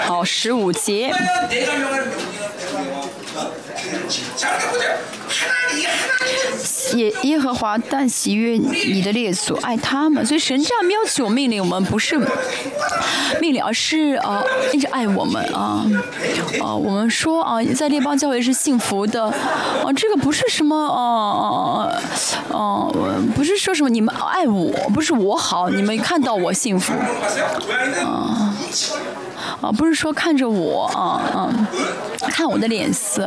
[0.00, 1.12] 好，十五节。
[6.94, 12.18] 耶耶和华但喜悦你的列祖，爱他们，所以神这样要求命令我们，不是
[13.40, 15.86] 命令，而是啊一直爱我们啊
[16.60, 16.74] 啊！
[16.74, 21.88] 我们说啊，在列邦教会是幸福的啊，这个不是什么啊
[22.50, 22.92] 啊啊，
[23.34, 28.54] 不是说什么你们爱我，不是我好，你们看到我幸福啊。
[29.62, 31.48] 啊，不是说看着我啊啊，
[32.30, 33.26] 看我的脸色，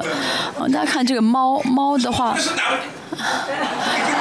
[0.60, 2.36] 啊，大家看这个猫猫的话，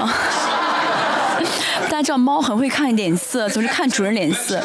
[0.00, 0.14] 啊，
[1.90, 4.62] 大家知道猫很会看脸色，总是看主人脸色，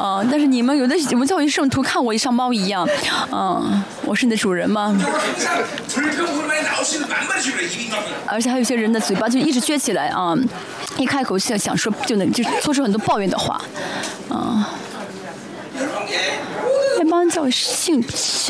[0.00, 2.88] 啊，但是你们有的我们教育圣徒看我像猫一样，
[3.30, 4.98] 啊，我是你的主人吗？
[8.26, 10.34] 而且还有些人的嘴巴就一直撅起来啊，
[10.96, 13.60] 一开口就想说就能就说出很多抱怨的话，
[14.30, 14.70] 啊。
[17.16, 18.02] 那帮叫幸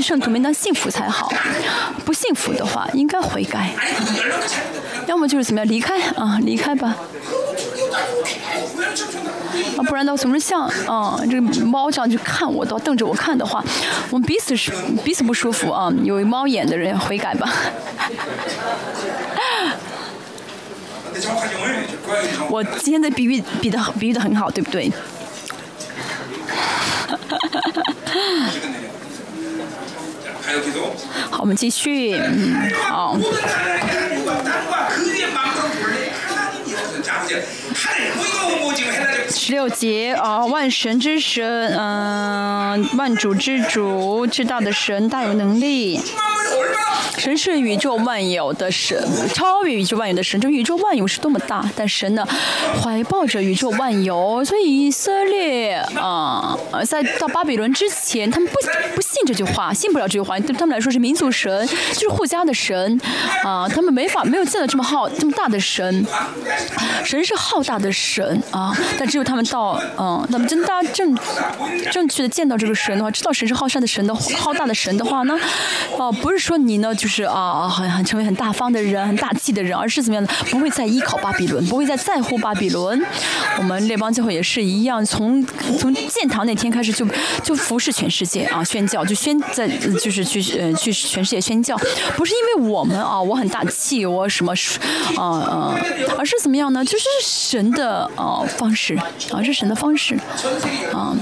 [0.02, 1.32] 圣徒们当幸福才好，
[2.04, 3.70] 不幸福的话应该悔改，
[5.06, 6.96] 要么就是怎么样离开啊，离开吧，
[9.76, 13.64] 啊，不然的话总是像啊这个猫这样去看我，都瞪着我看的话，
[14.10, 14.72] 我们彼此是
[15.04, 17.48] 彼此不舒服啊，有猫眼的人悔改吧。
[22.50, 24.90] 我今天的比喻比的比喻的很好，对不对？
[31.30, 32.14] 好，我们继续。
[32.14, 33.16] 嗯，好。
[39.30, 46.00] 十六节啊，万神之神，嗯，万主之主，至大的神大有能力。
[47.18, 49.02] 神是宇宙万有的神，
[49.34, 50.38] 超越宇宙万有的神。
[50.40, 52.26] 这宇宙万有是多么大，但神呢，
[52.80, 54.44] 怀抱着宇宙万有。
[54.44, 56.56] 所以以色列啊，
[56.86, 58.54] 在到巴比伦之前，他们不
[58.94, 60.38] 不信这句话，信不了这句话。
[60.38, 63.00] 对他们来说是民族神，就是护家的神
[63.42, 66.06] 啊，他们没法没有见到这么浩这么大的神。
[67.04, 71.18] 神是浩大的神啊，但只有他们到嗯，他们真大家正
[71.90, 75.36] 正确的见到这个神的话，知道神是浩善的神的浩大的神的话呢，
[75.98, 77.08] 哦，不是说你呢就。
[77.08, 80.30] 是啊，很很成为很大方的人，很大气的人，而是怎么样的？
[80.50, 83.02] 不会再依靠巴比伦，不会再在乎巴比伦。
[83.56, 85.42] 我们列邦教会也是一样，从
[85.78, 87.06] 从建堂那天开始就
[87.42, 91.74] 就服侍全世界啊，宣教就宣在就是去呃去全世界宣教，
[92.16, 94.52] 不是因为我们啊，我很大气，我什么
[95.16, 95.80] 啊啊，
[96.18, 96.84] 而是怎么样呢？
[96.84, 98.98] 就是神的啊方式
[99.32, 100.18] 啊，是神的方式
[100.92, 101.16] 啊。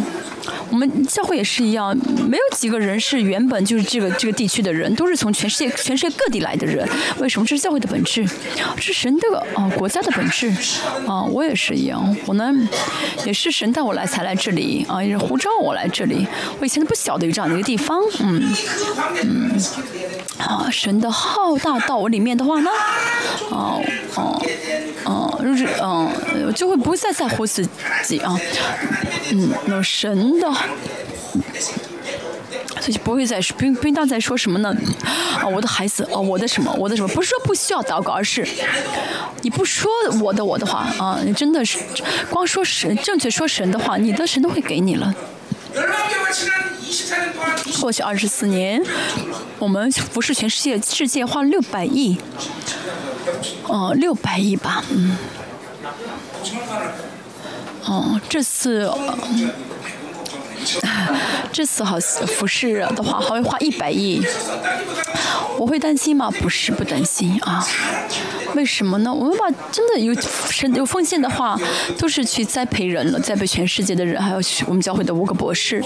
[0.71, 1.97] 我们教会也是一样，
[2.29, 6.89] 没有几个人是原本就是这个这个地区的人，都是从全世界全世界各地来的人。
[7.19, 7.47] 为什么？
[7.47, 8.27] 这是教会的本质，
[8.77, 10.51] 是神的啊国家的本质
[11.07, 11.23] 啊。
[11.25, 12.53] 我也是一样，我呢
[13.25, 16.27] 也是神带我来才来这里啊，也是呼召我来这里。
[16.59, 18.53] 我以前都不晓得有这样的一个地方，嗯
[19.23, 19.51] 嗯
[20.39, 22.71] 啊，神的浩大到我里面的话呢，
[23.51, 23.83] 哦
[24.15, 24.43] 哦
[25.05, 26.11] 哦，就是嗯，
[26.55, 27.67] 就会不再在乎自
[28.03, 28.39] 己啊，
[29.33, 30.34] 嗯，那神
[32.81, 34.75] 所以就不会再说不不应当再说什么呢？
[35.41, 38.47] 啊我的孩子啊我的什么我的什么不是说不需要祷告而是
[39.43, 39.91] 你不说
[40.23, 41.79] 我的我的话啊你真的是
[42.31, 45.15] 光说神正确说神的话你的神都会给你了。
[47.81, 48.83] 过去二十四年
[49.59, 52.19] 我们服是全世界世界花了六百亿
[53.67, 55.17] 哦六百亿吧嗯。
[57.85, 58.91] 哦这次
[61.53, 64.21] 这次好服饰的话，还会花一百亿，
[65.59, 66.31] 我会担心吗？
[66.41, 67.65] 不是不担心啊，
[68.55, 69.13] 为什么呢？
[69.13, 70.15] 我们把真的有
[70.75, 71.59] 有奉献的话，
[71.99, 75.85] 都是去栽培人了，栽培全世界的人，还有我们教会的五个博士。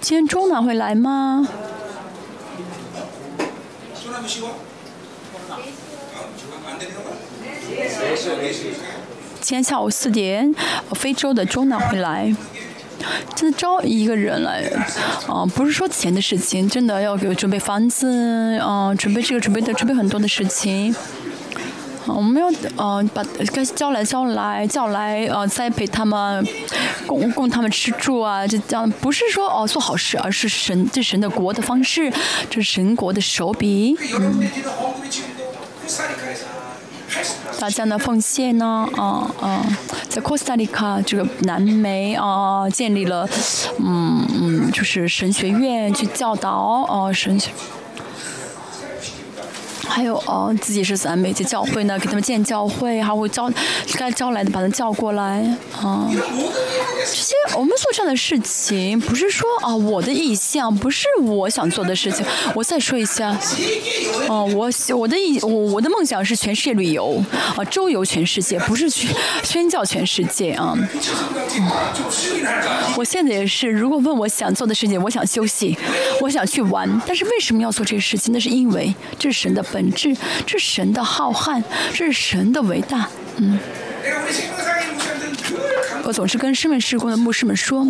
[0.00, 1.46] 今天中南会来吗？
[9.46, 10.52] 今天下午四点，
[10.94, 12.34] 非洲的中南会来。
[13.36, 14.60] 真的招一个人来，
[15.28, 20.92] 啊、不是说钱的事情，真的要给我准备房子，啊、准备这个，准备的，准备很多的事情。
[20.92, 20.98] 啊
[22.08, 23.22] 我们要呃把
[23.52, 26.44] 该招来招来叫来呃栽培他们，
[27.06, 32.12] 供供他们吃住啊，这这样不是说哦做好事，而是神这神的国的方式，
[32.50, 33.96] 这是神国的手笔。
[34.10, 34.18] 여
[37.58, 39.64] 大家呢奉献呢，啊、啊、
[40.08, 43.28] 在 Costa Rica 这个南美啊、建立了，
[43.78, 47.50] 嗯嗯，就是神学院去教导哦、神学。
[49.88, 53.50] 还有哦自己是咱美介教会呢给他们建教会还会招
[53.94, 55.42] 该招来的把他叫过来
[55.80, 62.24] 啊这些我们做这样的事情不是说啊我的意向不是我想做的事情
[62.54, 63.36] 我再说一下
[64.28, 67.22] 哦我我的意我我的梦想是全世界旅游
[67.56, 69.08] 啊周游全世界不是去
[69.42, 70.76] 宣教全世界啊。
[72.96, 75.76] 我现在也是如果问我想做的事情我想休息
[76.20, 78.32] 我想去玩但是为什么要做这个事情？
[78.32, 80.16] 那是因为这是神的本质
[80.46, 81.62] 这是神的浩瀚
[81.92, 83.06] 这是神的伟大
[83.36, 83.58] 嗯。
[86.02, 87.86] 我总是跟身为施工的牧师们说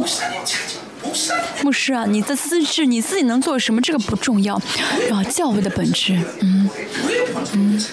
[1.62, 3.81] 牧师啊，你的资质你自己能做什么？
[3.81, 4.55] 这个不重要，
[5.12, 6.69] 啊，教会的本质，嗯
[7.53, 7.85] 嗯，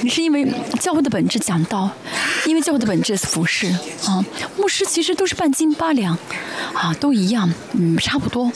[0.00, 0.50] 你是因为
[0.80, 1.90] 教会的本质讲道，
[2.46, 3.66] 因为教会的本质是服侍
[4.06, 4.24] 啊，
[4.56, 6.16] 牧师其实都是半斤八两，
[6.72, 8.50] 啊，都一样，嗯，差不多，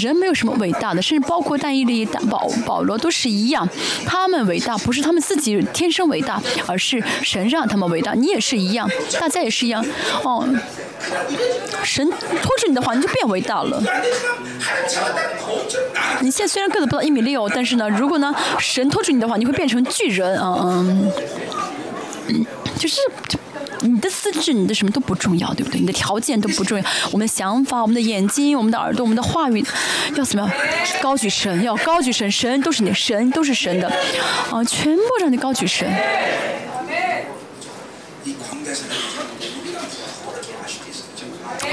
[0.00, 3.68] 人没有什么伟大的，甚至包括但伊利、保保罗都是一样，
[4.06, 8.88] 他们伟大不是他们自己天生伟大，而是神让他们伟大，你也是一样，
[9.20, 9.84] 大家也是一样，
[10.22, 10.48] 哦、
[11.82, 13.03] 神拖着你的环境。
[13.04, 13.82] 就变伟大了。
[16.20, 21.10] 你现在虽然个子不到一米六但是呢如果呢神托住你的话你会变成巨人嗯
[22.28, 22.46] 嗯。
[22.78, 23.00] 就是
[23.80, 25.78] 你的资质你的什么都不重要对不对？
[25.78, 29.62] 你的条件都不重要我们的想法我们的眼睛我们的耳朵我们的话语
[30.16, 30.50] 要怎么样？
[31.02, 33.88] 高举神要高举神神都是你神都是神的。
[34.50, 35.86] 啊全部让你高举神。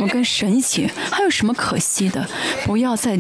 [0.02, 2.28] 我们跟神一起，还有什么可惜的？
[2.66, 3.16] 不要再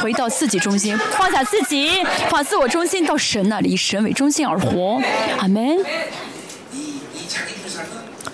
[0.00, 4.98] 回到自己中心，放下自己，把自我中心到神那里，以神为中心而活。
[5.36, 5.76] 阿 man。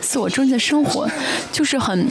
[0.01, 1.11] 自我中心的生活
[1.51, 2.09] 就是很，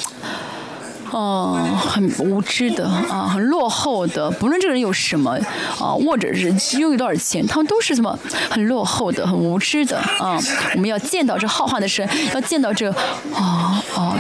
[1.10, 4.30] 哦，很无知的啊，很落后的。
[4.30, 5.40] 不论这个人有什么
[5.80, 8.20] 啊，或者是拥有多少钱，他们都是什么
[8.50, 10.38] 很落后的、很无知的啊。
[10.76, 12.92] 我们要见到这浩瀚的神，要见到这
[13.34, 14.18] 啊啊。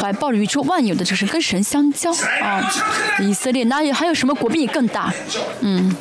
[0.00, 2.10] 怀抱着宇宙万有的就是跟神相交
[2.42, 2.60] 啊！
[3.20, 5.12] 以色列哪里还有什么国比你更大？
[5.60, 5.94] 嗯。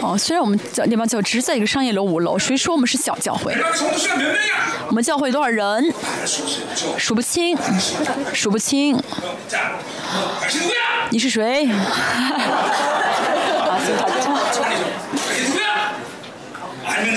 [0.00, 3.54] 哦，虽然我们叫地方叫只在一个商业楼五楼，谁说我们是小教会？
[4.88, 5.92] 我们教会多少人？
[6.96, 7.56] 数不清，
[8.32, 9.00] 数不清。
[11.10, 11.68] 你是谁？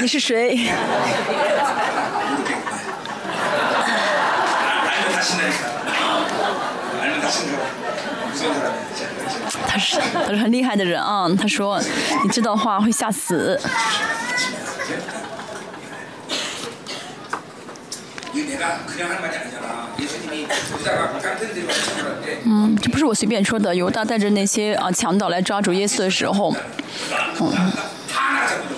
[0.01, 0.59] 你是谁？
[9.67, 11.27] 他是他是很厉害的人啊。
[11.39, 11.81] 他说，
[12.23, 13.59] 你这段话会吓死。
[22.43, 23.75] 嗯，这不是我随便说的。
[23.75, 26.53] 犹大带着那些啊强盗来抓住耶稣的时候，
[27.39, 27.51] 嗯，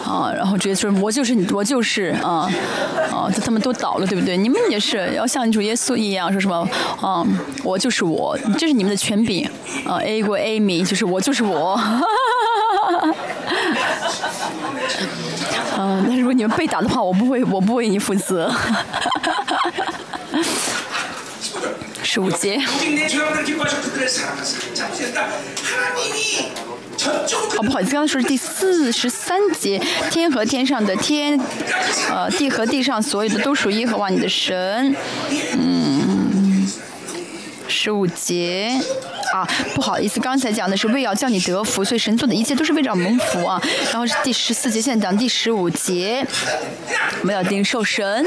[0.06, 2.50] 啊，然后直接说：“我就是你，我就是啊
[3.12, 4.36] 啊！”就他们都倒了，对不对？
[4.38, 6.68] 你们也是要像主耶稣一样说什么？
[7.02, 7.26] 啊，
[7.64, 9.50] 我就是我，这是你们的权柄
[9.86, 11.80] 啊！A 国 Amy 就是我就是我。
[15.76, 18.54] 嗯，那如果你们被打的话，我不会，我不为你负责。
[22.14, 22.62] 十五节。
[27.58, 31.40] 哦不好意思，刚刚说是第四十三节，天和天上的天，
[32.12, 34.96] 呃，地和地上所有的都属耶和华你的神，
[35.58, 36.72] 嗯，
[37.68, 38.80] 十五节，
[39.34, 39.44] 啊，
[39.74, 43.60] 不好意思，刚才讲的是为要叫你得福，所以神做的一切都是为了蒙福啊。
[43.92, 46.24] 然后是第十四节，现在讲第十五节，
[47.22, 48.24] 我们要定受神，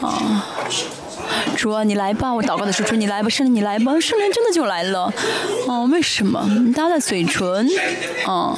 [0.00, 0.46] 啊。
[1.56, 2.32] 主啊，你来吧！
[2.32, 5.12] 我祷告的时候，主你来吧，圣灵你来吧，圣灵真的就来了。
[5.66, 6.44] 哦，为什么？
[6.64, 7.68] 你搭在嘴唇，
[8.28, 8.56] 嗯。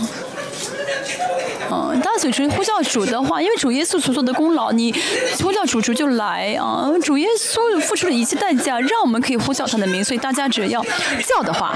[2.03, 4.95] 大嘴唇呼叫主的话，因为主耶稣所做的功劳，你
[5.43, 6.91] 呼叫主主就来啊！
[7.03, 10.85] 主耶稣付出了一切代价，让我们可以呼叫他的名，所以大家只要
[11.27, 11.75] 叫的话，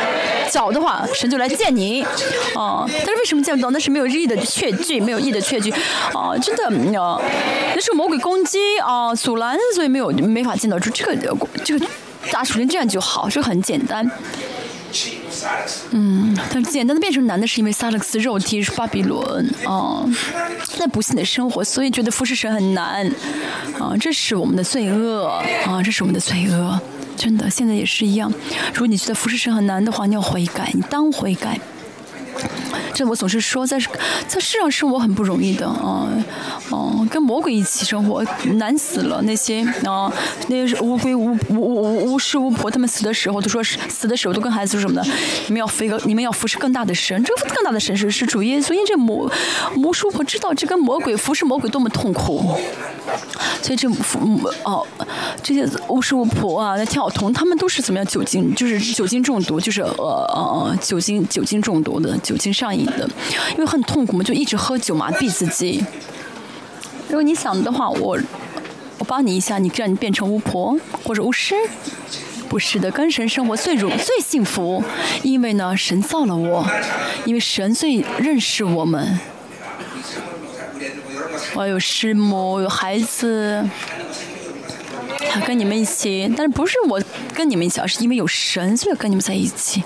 [0.50, 2.02] 叫的话，神就来见你。
[2.54, 3.70] 啊，但是为什么见不到？
[3.70, 5.70] 那是没有意义的确据，没有意义的确据。
[6.12, 10.90] 啊，真的，那是魔鬼攻击啊，阻拦，所以没有没法见到主。
[10.90, 11.16] 这个
[11.64, 11.86] 这个
[12.30, 14.10] 大嘴唇这样就好，这很简单。
[15.90, 20.04] 嗯，但简单的变成难的是因为萨勒克斯肉体是巴比伦啊，
[20.78, 23.06] 那不幸的生活，所以觉得服侍神很难
[23.78, 25.26] 啊，这是我们的罪恶
[25.66, 26.80] 啊，这是我们的罪恶，
[27.16, 28.32] 真的，现在也是一样。
[28.72, 31.58] 如果你觉得服侍神很难的话，你要悔改，你当悔改。
[32.94, 33.78] 这我总是说，在
[34.26, 36.06] 在世上生活很不容易的啊，
[36.70, 38.22] 哦，跟魔鬼一起生活
[38.54, 39.22] 难死了。
[39.22, 40.12] 那些啊，
[40.48, 45.10] 那些乌龟、巫巫巫巫师、巫婆，他们死的时候都说，死的时候都跟孩子说什么的？
[45.46, 47.22] 你们要飞个，你们要服侍更大的神。
[47.24, 48.72] 这个更大的神是是主耶稣。
[48.74, 49.30] 因为这魔
[49.74, 52.54] 魔术婆知道这跟魔鬼服侍魔鬼多么痛苦，
[53.62, 53.88] 所以这
[54.64, 54.86] 哦，
[55.42, 58.06] 这些巫师巫婆啊，那跳童，他们都是怎么样？
[58.06, 62.86] 酒精就是酒精中毒，就是呃呃呃酒精酒精中毒的，酒精上瘾。
[62.86, 63.06] 的，
[63.50, 65.84] 因为很痛苦嘛，就一直喝酒麻痹自己。
[67.08, 68.18] 如果你想的话，我
[68.96, 71.54] 我帮你一下，你让你变成巫婆或者巫师，
[72.48, 74.82] 不是的，跟神生活最如最幸福，
[75.22, 76.66] 因为呢，神造了我，
[77.26, 79.20] 因为神最认识我们。
[81.54, 83.62] 我有师母，有孩子，
[85.30, 87.02] 他跟你们一起，但是不是我
[87.34, 89.82] 跟你们一起，而是因为有神，所以跟你们在一起。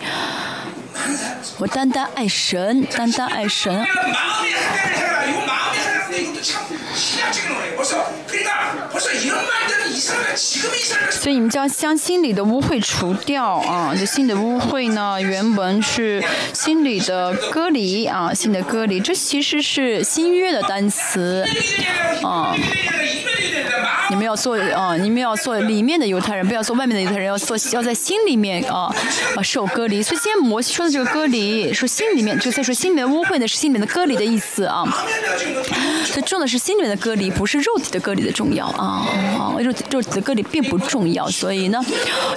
[1.59, 3.87] 我单单爱神，单单爱神。
[11.11, 13.95] 所以你们将将心里的污秽除掉啊！
[13.99, 16.23] 这心里的污秽呢，原文是
[16.53, 21.45] 心里的割离啊，心的割离，这其实是新约的单词
[22.23, 22.55] 啊。
[24.11, 28.95] 你们要做啊，你们要做里面的犹太人，不要做外面的犹太人，要做要在心里面啊
[29.37, 30.03] 啊受隔离。
[30.03, 34.85] 所以今天摩西说的这个隔离，说心里面，就在说心里面污秽的是心里面的隔离的意思啊。
[36.13, 39.07] 这重的是心里面的隔离，不是肉体的隔离的重要啊
[39.39, 41.29] 啊肉肉体的隔离并不重要。
[41.29, 41.85] 所以呢，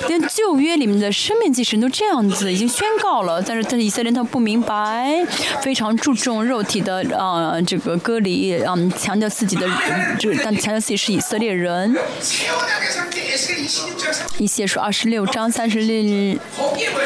[0.07, 5.23] 连旧约里面的生命祭神都这样子已经宣告了，但是但是以色列人他不明白，
[5.61, 9.67] 非常注重肉体的啊这个隔离，嗯强调自己的
[10.17, 11.58] 就但强调自己是以色列人。
[11.59, 11.95] 人，
[14.37, 16.39] 一些说二十六章三十六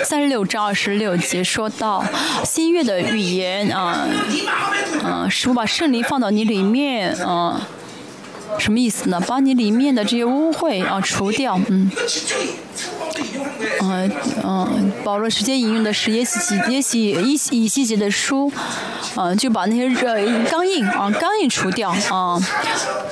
[0.04, 2.06] 三十六章二十六节说到
[2.46, 4.08] 新月的语言啊，
[5.04, 7.68] 啊，是我把圣灵放到你里面啊，
[8.60, 9.20] 什么意思呢？
[9.28, 11.90] 把你里面的这些污秽啊除掉，嗯。
[13.82, 14.12] 嗯
[14.44, 16.40] 嗯，保罗直接引用的是耶西
[16.70, 18.52] 耶西以以西结的书，
[19.16, 20.16] 嗯，就把那些热
[20.50, 22.40] 刚硬啊刚硬除掉啊，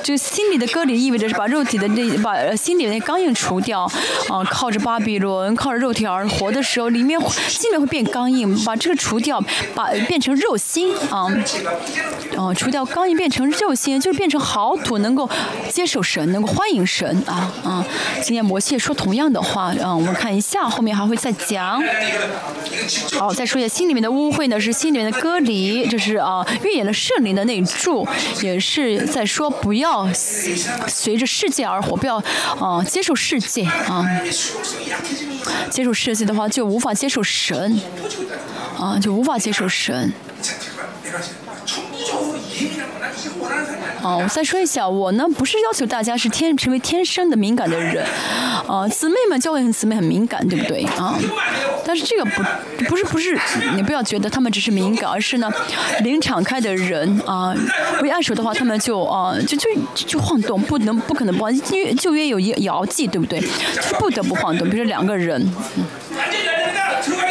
[0.02, 3.82] 就心里的割礼意味着是把肉体的那把心里的那刚硬除掉
[4.28, 9.42] 啊，靠着巴比伦靠着肉体而活的时候，里面心里会变刚硬，把这个除掉，
[9.74, 11.26] 把变成肉心啊，
[12.36, 15.28] 哦，除掉刚硬变成肉心，就是变成好土，能够
[15.70, 17.84] 接受神，能够欢迎神啊啊！
[18.22, 19.91] 今天摩西说同样的话啊。
[19.94, 21.82] 我们看一下，后面还会再讲。
[23.12, 28.06] 好，再说一下，心里面的污秽呢，是心里面的隔离，就是啊，预演了圣灵的内住，
[28.42, 30.08] 也是在说不要
[30.86, 32.16] 随着世界而活，不要
[32.58, 34.04] 啊接受世界啊，
[35.70, 37.80] 接受世界的话就无法接受神，
[38.78, 40.12] 啊就无法接受神。
[44.02, 48.04] 哦，我再说一下，我呢不是要求大家是天成为天生的敏感的人，
[48.66, 51.16] 啊，姊妹们教会姊妹很敏感，对不对啊？
[51.84, 52.42] 但是这个不
[52.84, 53.38] 不是不是，
[53.76, 55.50] 你不要觉得他们只是敏感，而是呢，
[56.00, 57.54] 灵敞开的人啊，
[58.00, 63.40] 不按手的话，他们就啊就就就晃动，不能不可能不，因为旧约有摇摇祭，对不对？
[63.40, 65.40] 就是不得不晃动，比如说两个人，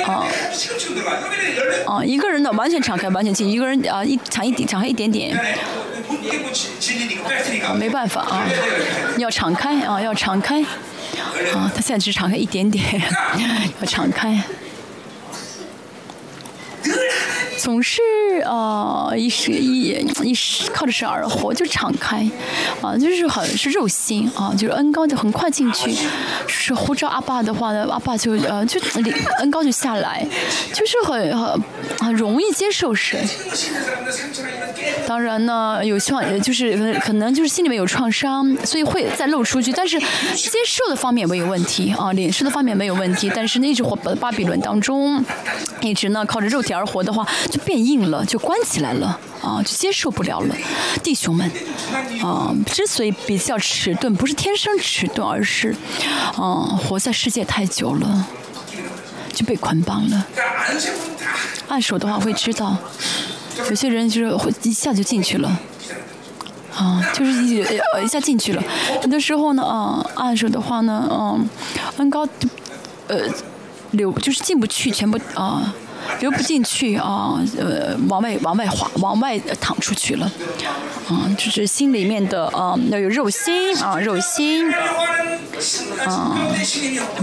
[0.06, 0.26] 啊。
[1.86, 5.36] 啊，一个人的完全敞开，完全进；一个人啊，一敞一点，敞开一点点。
[7.66, 8.44] 啊，没办法啊，
[9.18, 10.62] 要敞开啊，要敞开。
[10.62, 12.84] 啊，他现在只敞开一点点，
[13.82, 14.42] 要敞开。
[17.58, 18.02] 总是
[18.46, 19.90] 呃一时一
[20.24, 22.28] 一时靠着神而活，就敞开，
[22.82, 25.94] 啊，就是很，是肉心，啊，就是恩高就很快进去，
[26.48, 28.80] 是呼召阿爸的话呢，阿爸就呃就，
[29.40, 30.26] 恩高就下来。
[30.74, 31.64] 就是很很
[32.00, 33.20] 很容易接受神。
[35.06, 45.24] 当然呢，有创，就是可能就是心里面有创伤，所以会再露出去，但是接受的方面没有问题啊，领受的方面没有问题，但是那一直活，巴比伦当中
[45.82, 47.28] 一直呢靠着肉体而活的话。
[47.52, 50.56] 就变硬了，就关起来了啊，就接受不了了。
[51.04, 51.52] 弟兄们，
[52.24, 55.76] 啊，之所以比较迟钝，不是天生迟钝，而是，
[56.38, 58.26] 啊，活在世界太久了，
[59.34, 60.26] 就被捆绑了。
[61.68, 62.78] 按手的话会知道，
[63.70, 65.60] 有些人就是会一下就进去了，
[66.74, 68.64] 啊，就是一呃一下进去了。
[69.04, 72.26] 有的时候呢，啊，按手的话呢，嗯、啊，恩高，
[73.08, 73.28] 呃。
[73.92, 75.74] 流就是进不去，全部啊、
[76.20, 80.32] 流不进去啊，呃，往外往外滑，往外淌出去了，
[81.10, 84.72] 啊，就是心里面的啊，要有肉心啊，肉心，
[86.06, 86.38] 啊，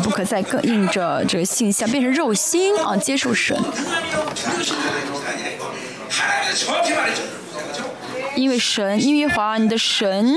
[0.02, 3.56] 不可再更印着这个形象，变成肉心啊，接受神。
[8.36, 10.32] 因为神，因为华，你的神，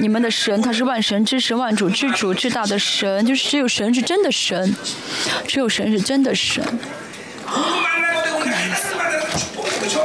[0.00, 4.74] 你们的神，他是万神之神、万主之主、至大的神，就是只有神是真的神，
[5.46, 6.64] 只有神是真的神。
[7.45, 9.95] 누구 만나고 내가 오늘 하나님 만나서 축복 그렇죠?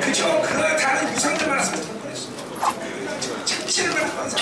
[0.00, 0.42] 그렇죠?
[0.42, 1.84] 그거 다른 유상들 만났으면
[3.44, 4.40] 착신을 받고 사람.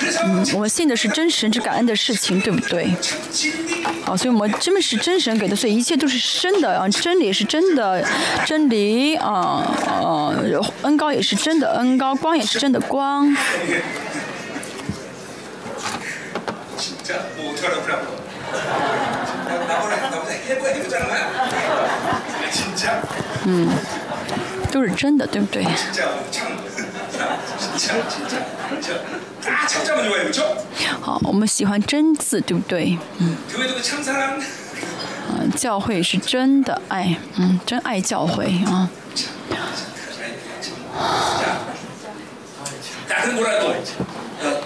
[0.00, 2.94] 그래서 我们信的是真神之感恩的事情，对不对？
[3.32, 8.04] 진리 啊，所以我们真的是真神给的，所以一切都是真的啊，真理是真的，
[8.44, 13.36] 真理啊呃，恩高也是真的恩高，光也是真的光。
[16.76, 19.13] 진짜 뭐 어떡하라고 그래 나보다 나보다
[20.44, 23.02] 해보가 해보자는 거야 진짜
[24.70, 25.64] 都是真的，对不对？
[25.74, 26.56] 진짜 참
[27.58, 29.00] 진짜 진짜 진짜
[29.42, 30.56] 다 참자면 좋아요 그렇죠?
[31.00, 32.98] 好，我们喜欢真字，对不对？
[33.50, 34.40] 교회도 참 사랑
[35.30, 38.88] 嗯，教会是真的爱，嗯，真爱教会啊。
[43.08, 44.60] 나는 뭐라도 어,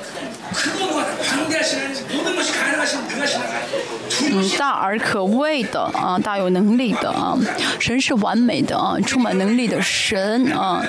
[4.31, 7.37] 嗯，大而可畏的啊，大有能力的啊，
[7.79, 10.83] 神是完美的啊，充满能力的神啊。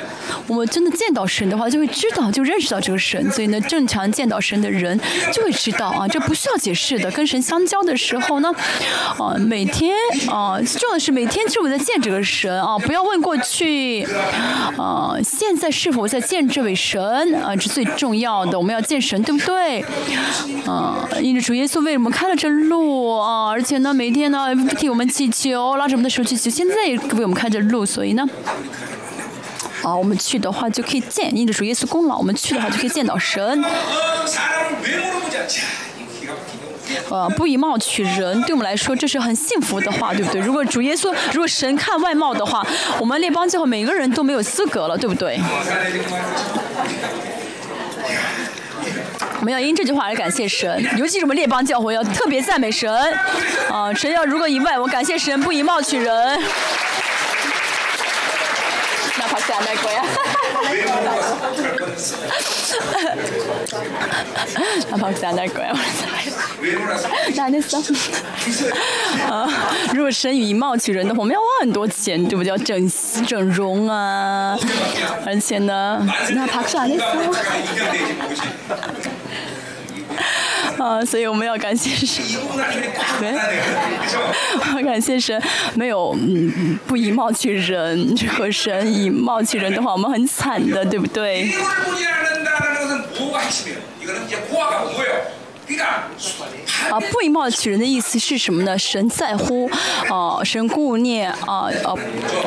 [0.47, 3.31] 我们真的见到神的话，就会知道，就认识到这个神。
[3.31, 4.99] 所以呢，正常见到神的人
[5.32, 7.11] 就会知道啊，这不需要解释的。
[7.11, 8.53] 跟神相交的时候呢，
[9.19, 9.95] 啊，每天
[10.28, 14.03] 啊，重要的是每天是我在见这个神啊，不要问过去，
[14.77, 18.59] 啊，现在是否在见这位神啊，是最重要的。
[18.59, 19.49] 我们要见神，对不对？
[19.51, 19.85] 对
[20.66, 28.24] 嗯因着主耶稣为我们开了这路啊而且呢每天呢不替我们祈求拉着我们的手去祈求现在也为我们开着路所以呢
[29.82, 33.64] 啊我们去的话就可以见印着主耶稣功劳我们去的话就可以见到神。
[37.09, 40.40] 呃不以貌取人对我们来说这是很幸福的话对不对？
[40.40, 42.64] 如果主耶稣如果神看外貌的话
[43.01, 45.40] 我们列邦最后每个人都没有资格了对不对？
[49.41, 52.93] 我们要因这句话来感谢神， 尤其什么列邦教会要特别赞美神。
[53.71, 56.39] 啊、神要如果以外，我感谢神，不以貌取人。
[69.29, 69.49] 啊
[69.95, 72.57] 如果生音一冒起人的话我们要花很多钱对不对？
[72.65, 72.91] 整
[73.27, 74.59] 整容啊。
[75.27, 76.99] 而且呢那他是哪里
[80.79, 82.25] 啊 所以我们要感谢神。
[84.77, 85.41] 我感谢神
[85.75, 91.51] 没有嗯不以貌取人这个神以貌取人的话我们很惨的对不对？
[96.90, 98.78] 啊，不以貌取人的意思是什么呢？
[98.78, 99.69] 神在乎，
[100.09, 101.98] 啊，神顾念，啊，呃，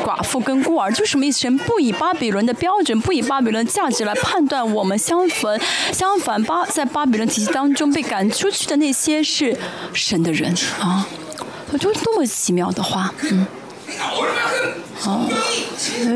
[0.06, 1.40] 寡妇跟孤儿就什么意思？
[1.42, 5.60] 神不以巴比伦的标准，不以巴比伦价值来判断我们相逢。
[5.92, 9.58] 相反，巴在巴比伦体系当中被赶出去的那些是
[9.94, 11.08] 神的人啊，
[11.72, 13.46] 我就多么奇妙的话，嗯。
[15.06, 15.28] 哦，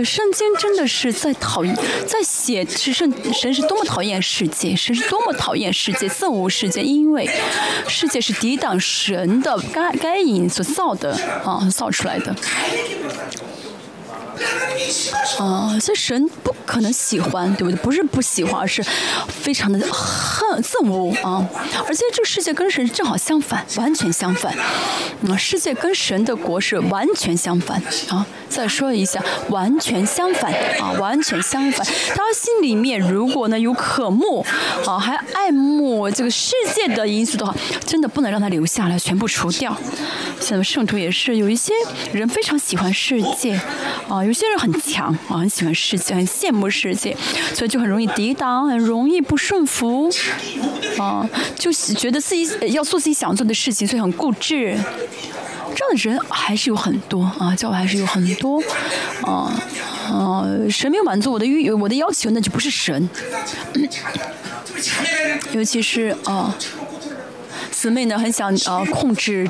[0.06, 1.76] 圣经真的是在讨厌，
[2.06, 7.30] 在写是圣神是多么讨厌世界，神是多么讨厌世界，憎恶世界，因为
[7.88, 11.14] 世界是抵挡神的该该隐所造的
[11.44, 12.36] 啊，造出来的。
[15.40, 17.78] 啊， 所以神不可能喜欢，对不对？
[17.78, 18.84] 不是不喜欢，而是
[19.28, 21.14] 非常的恨憎恶。
[21.24, 21.48] 啊，
[21.88, 24.54] 而且这个世界跟神正好相反，完全相反。
[25.28, 27.82] 啊，世界跟神的国是完全相反。
[28.10, 30.52] 啊，再说一下，完全相反。
[30.80, 31.86] 啊，完全相反。
[31.86, 34.46] 他心里面如果呢有渴慕，
[34.86, 37.56] 啊，还爱慕这个世界的因素的话，
[37.86, 39.76] 真的不能让他留下来，全部除掉。
[40.40, 41.74] 现在圣徒也是有一些
[42.14, 43.60] 人非常喜欢世界
[44.08, 44.24] 啊。
[44.28, 47.16] 有些人很强啊， 很喜欢世界，很羡慕世界，
[47.54, 50.10] 所以就很容易抵挡，很容易不顺服
[50.98, 54.78] 啊，就觉得自己要做自己想做的事情，所以很固执。
[55.74, 58.62] 这样的人还是有很多啊，教会还是有很多
[59.22, 59.54] 啊
[60.12, 63.10] 啊，神没有满足我的欲我的要求，那就不是神。
[65.54, 66.54] 尤其是啊，
[67.72, 69.50] 姊妹呢很想啊控制。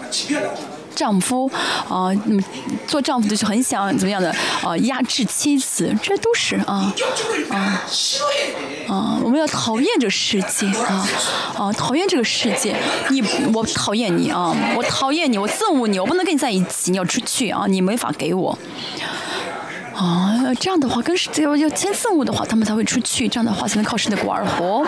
[0.97, 1.49] 丈夫
[1.87, 2.43] 啊，嗯，
[2.87, 4.33] 做丈夫的就很想怎么样的
[4.63, 6.91] 啊，压制妻子，这都是啊
[7.51, 7.81] 啊
[8.89, 9.19] 啊！
[9.23, 11.07] 我们要讨厌这个世界啊
[11.55, 12.75] 啊，讨厌这个世界。
[13.11, 13.21] 你
[13.53, 18.57] 我讨厌你啊，我讨厌你，我憎恶你，我不能跟你在一起，你要出去啊，你没法给我。
[19.93, 24.83] 啊，这样的话，跟要要先憎恶的话，他们才会出去，这样的话才能靠神的果而活。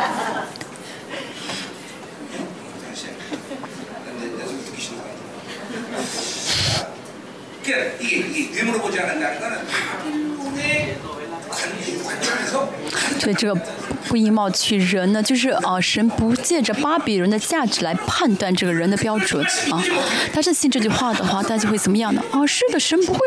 [7.69, 10.97] 이게, 이게, 이게 유물로 보지 않는다는 거는 바빌론의
[12.03, 12.78] 관점에서
[13.19, 13.59] 所以这个
[14.07, 19.83] 不以貌取人呢，就是啊，神不借着巴比伦的价值来判断这个人的标准啊。
[20.33, 22.23] 他是信这句话的话，大家会怎么样呢？
[22.31, 23.19] 啊，是的，神不会，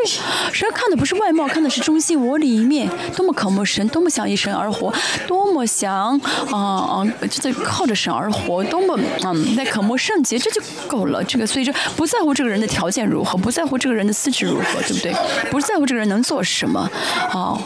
[0.51, 4.93] 神看的不是外貌，看的是中心我里面多么渴慕神，多么想一生而活，
[5.27, 6.19] 多么想
[6.51, 11.23] 啊啊，就在靠着神而活，多么嗯在渴慕圣洁，这就够了。
[11.23, 15.15] 这个所以说不在乎这个人的条件如何，不在乎这个人的资质如何，对不对？
[15.49, 16.89] 不在乎这个人能做什么，
[17.31, 17.57] 啊。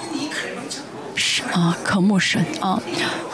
[1.52, 2.82] 啊，渴慕神啊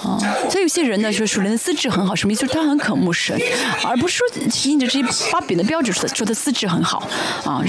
[0.02, 0.18] 啊，
[0.50, 2.42] 所以有些人呢，说属灵的资质很好，什么意思？
[2.42, 3.40] 就是他很渴慕神，
[3.84, 4.28] 而不是说
[4.66, 7.08] 印着这些巴比的标准说说他资质很好
[7.46, 7.64] 啊。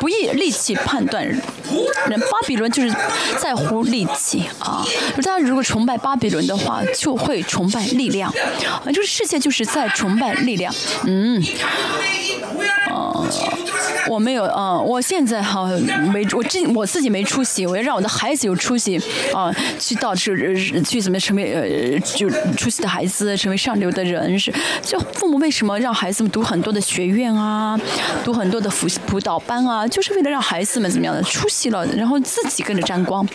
[0.00, 1.40] 不以力气判断人，
[2.10, 2.94] 巴比伦就是
[3.38, 4.84] 在乎力气啊。
[5.16, 8.30] 大家如果崇拜巴比伦的话，就会崇拜力量
[8.84, 8.92] 啊。
[8.92, 10.72] 就是世界就是在崇拜力量，
[11.04, 11.42] 嗯，
[12.90, 13.24] 啊。
[14.10, 15.66] 我没有啊，我现在哈
[16.12, 19.00] 没我自我自己没出息，我要让我的孩子有出息
[19.34, 24.52] 啊，去到是去怎么成为呃就出息的孩子，成为上流的人是。
[24.82, 27.78] 就父母为什么让孩子们读很多的学院啊，
[28.24, 33.26] 读很多的辅辅导班啊，就是为了让孩子们怎么样的出息了，然后自己跟着沾光，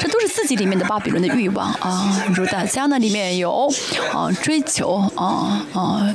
[0.00, 2.22] 这都是自己里面的巴比伦的欲望啊。
[2.34, 3.68] 如大家呢里面有
[4.12, 6.14] 啊追求啊啊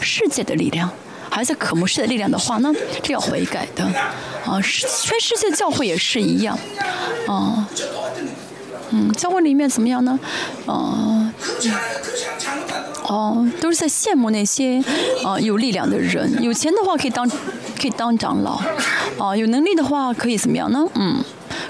[0.00, 0.88] 世界的力量。
[1.36, 2.72] 还在渴慕世的力量的话呢，
[3.02, 3.84] 这要悔改的，
[4.46, 6.58] 啊，全世界教会也是一样，
[7.26, 7.68] 啊，
[8.88, 10.18] 嗯，教会里面怎么样呢？
[10.64, 11.30] 啊，
[13.02, 14.82] 哦，都是在羡慕那些
[15.22, 18.58] 啊有力量的人，有钱的话可以当可以当长老，
[19.18, 20.88] 啊，有能力的话可以怎么样呢？
[20.94, 21.22] 嗯，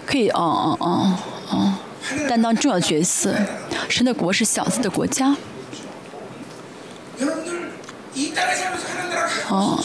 [0.06, 1.18] 可以，啊啊啊
[1.50, 1.78] 啊，
[2.28, 3.34] 担当重要角色。
[3.88, 5.34] 神的国是小子的国家。
[9.48, 9.78] 哦，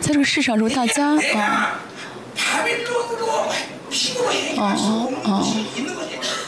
[0.00, 1.78] 在这个世上，如果大家啊，
[4.56, 5.32] 哦哦。
[5.34, 6.45] 大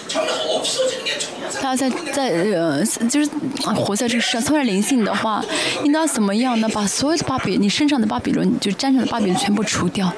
[1.60, 3.30] 家在在呃，就是
[3.76, 5.44] 活在这个世上，突然灵性的话，
[5.84, 6.68] 应当怎么样呢？
[6.70, 10.10] 把所有的巴比，你身上的巴比伦，就沾上的巴比伦全部除掉，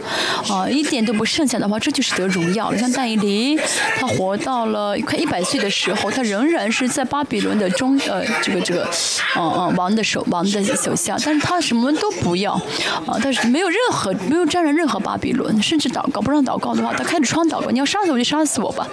[0.48, 2.78] 啊，一点都不剩下的话，这就是得荣耀了。
[2.78, 3.58] 像戴伊离，
[3.98, 8.88] 他活到了快一百岁的时候，他仍然是在巴比伦的中呃这个这个，
[9.36, 12.52] 嗯嗯王的手王的手下，但是他什么都不要，
[13.06, 18.86] 啊，但是没有任何没有沾染任何巴比伦，甚至祷告不让祷告的话，他开着窗祷告，你要杀死我就杀死我吧，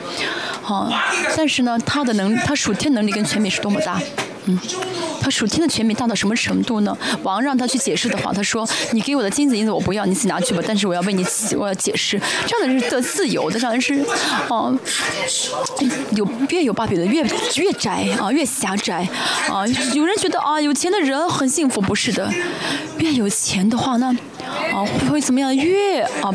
[0.62, 0.87] 好，
[1.36, 2.38] 但是呢，他的能。
[2.46, 4.00] 他属天能力跟权柄是多么大，
[4.46, 4.58] 嗯，
[5.20, 6.96] 他属天的权柄大到什么程度呢？
[7.24, 10.62] 王让他去解释的话，他说：“你给我的金子银子我不要，你自己拿去吧。
[10.66, 11.26] 但是我要为你，
[11.58, 12.22] 我要解释。
[12.46, 14.06] 这样的人是自由的，这样人是，
[14.50, 14.78] 哦，
[16.12, 17.22] 有越有巴比的越
[17.56, 19.08] 越窄啊，越狭窄
[19.50, 19.66] 啊。
[19.94, 22.32] 有人觉得啊，有钱的人很幸福，不是的，
[23.00, 24.16] 越有钱的话呢，
[24.72, 25.54] 啊，会怎么样？
[25.56, 26.34] 越啊。”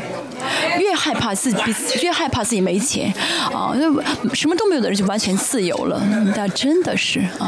[0.78, 1.60] 越害怕自己，
[2.02, 3.12] 越害怕自己没钱，
[3.52, 6.00] 啊，那什么都没有的人就完全自由了。
[6.34, 7.46] 但真的是啊，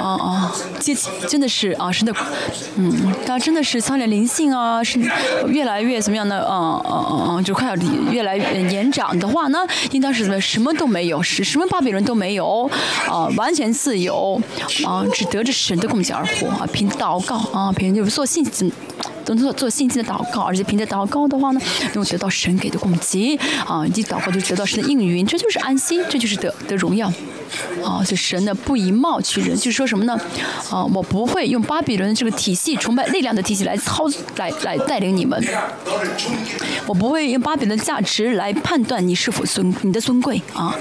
[0.00, 0.94] 啊啊，这
[1.26, 2.12] 真的是啊，是的，
[2.76, 4.98] 嗯，他真的是操练灵性啊，是
[5.48, 6.38] 越来越怎么样的？
[6.44, 7.76] 啊啊啊啊，就快要
[8.10, 9.58] 越来越年长的话呢，
[9.92, 12.70] 应当是什么什么都没有，是什么巴比伦都没有，
[13.08, 14.40] 啊，完全自由，
[14.84, 18.44] 啊，只得着神的供给而活啊，凭祷告啊，凭就是做信
[19.24, 21.60] 都做做信心的祷告，而且凭着祷告的话呢，
[21.92, 27.12] 能够得到神给的供给啊，一祷告就得到神的应允，这就是安心，这就是得得荣耀。
[27.84, 30.18] 啊，就神呢不以貌取人，就是说什么呢？
[30.70, 35.40] 啊，我不会用巴比伦这个体系、崇拜力量的体系来操、来来带领你们。
[36.86, 40.74] 我不会用巴比伦价值来判断你是否尊、你的尊贵啊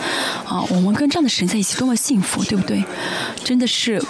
[0.45, 0.63] 啊！
[0.69, 2.83] 我们跟这样的神在一起多么幸福，对不对？
[3.43, 4.01] 真的是，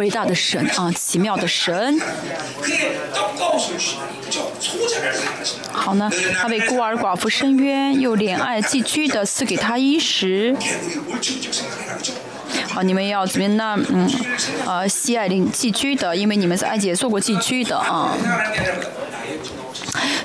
[0.00, 2.00] 伟大的神啊，奇妙的神。
[5.70, 6.10] 好呢，
[6.40, 10.56] 他为孤儿寡妇伸冤，又怜爱寄居的，赐给他衣食。
[12.70, 13.78] 好，你们要怎么样呢？
[13.90, 14.10] 嗯，
[14.64, 18.16] 呃，喜爱领寄居的，因为你们在埃及也做过寄居的啊。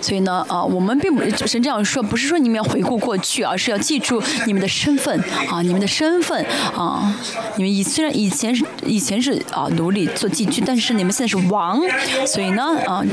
[0.01, 5.19] 所以呢，啊，我们并不神这样说，不是说你们要回顾过去，而是要记住你们的身份
[5.49, 7.15] 啊，你们的身份啊，
[7.55, 11.81] 你们以虽然以前是以前是啊奴隶做寄居，但是你们现在是王，
[12.27, 13.03] 所以呢，啊，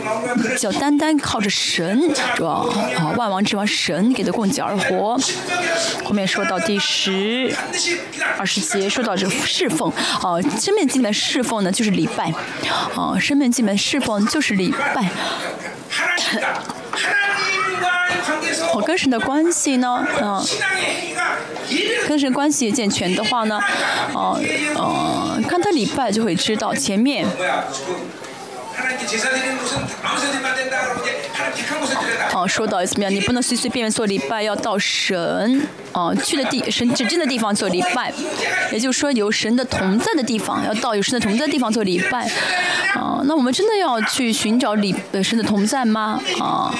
[0.62, 2.02] 要单单靠着神，
[2.36, 2.66] 是吧？
[2.98, 5.18] 啊，万王之王神给的供给而活。
[6.04, 7.54] 后面说到第十
[8.36, 12.32] 二十节，说到这侍奉，啊，生命进门侍奉呢，就是礼拜，
[12.94, 15.10] 啊，生命进门侍奉就是礼拜。
[18.74, 20.42] 我跟神的关系呢，嗯，
[22.08, 23.60] 跟神关系健全的话呢，
[24.14, 24.40] 哦，
[24.76, 27.26] 呃，看他礼拜就会知道前面。
[32.34, 33.12] 哦，说到怎么样？
[33.12, 38.12] 你不能随随便便做礼拜，要到神哦去的地神指定的地方做礼拜，
[38.70, 42.26] 也就是说有神的同在的地方，要到有神的同在的地方做礼拜。
[42.94, 46.20] 啊，那我们真的要去寻找礼神的同在吗？
[46.40, 46.72] 啊，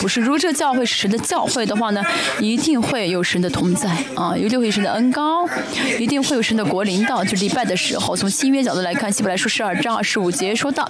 [0.00, 2.02] 不是，如果这个教会是神的教会的话呢，
[2.40, 5.48] 一定会有神的同在啊，一定会有神的恩高，
[5.98, 7.24] 一定会有神的国领导。
[7.24, 10.88] 就礼拜的时候，从新约角度来看，希伯来书十二章二十五节说到，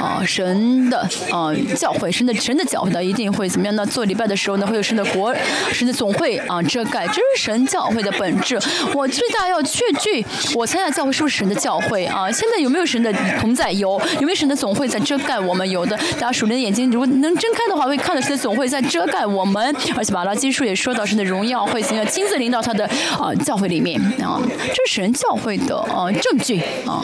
[0.00, 0.98] 啊，神的
[1.32, 3.84] 啊教会，神的神的教会呢，一定会怎么样呢？
[3.84, 5.34] 做礼拜的时候呢，会有神的国，
[5.72, 8.56] 神的总会啊遮盖，这是神教会的本质。
[8.94, 10.24] 我最大要确据，
[10.54, 12.30] 我参加教会是不是神的教会啊？
[12.30, 13.72] 现在有没有神的同在？
[13.72, 15.68] 有，有没有神的总会在遮盖我们？
[15.68, 19.74] 有的，大家属灵的眼睛如果能睁开的话，会看到神的总会在遮盖我们。
[19.96, 22.88] 而且马拉基书也说到神的荣耀会怎样亲自领导他的
[23.18, 27.02] 啊教会里面啊，这是神教会的啊证据啊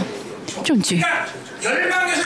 [0.63, 1.03] 证据。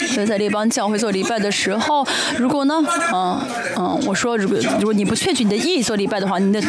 [0.09, 2.83] 所以在列邦教会做礼拜的时候，如果呢，
[3.13, 3.41] 嗯
[3.77, 6.61] 嗯，我说如果如果你不确据你的意义做礼拜的话，你的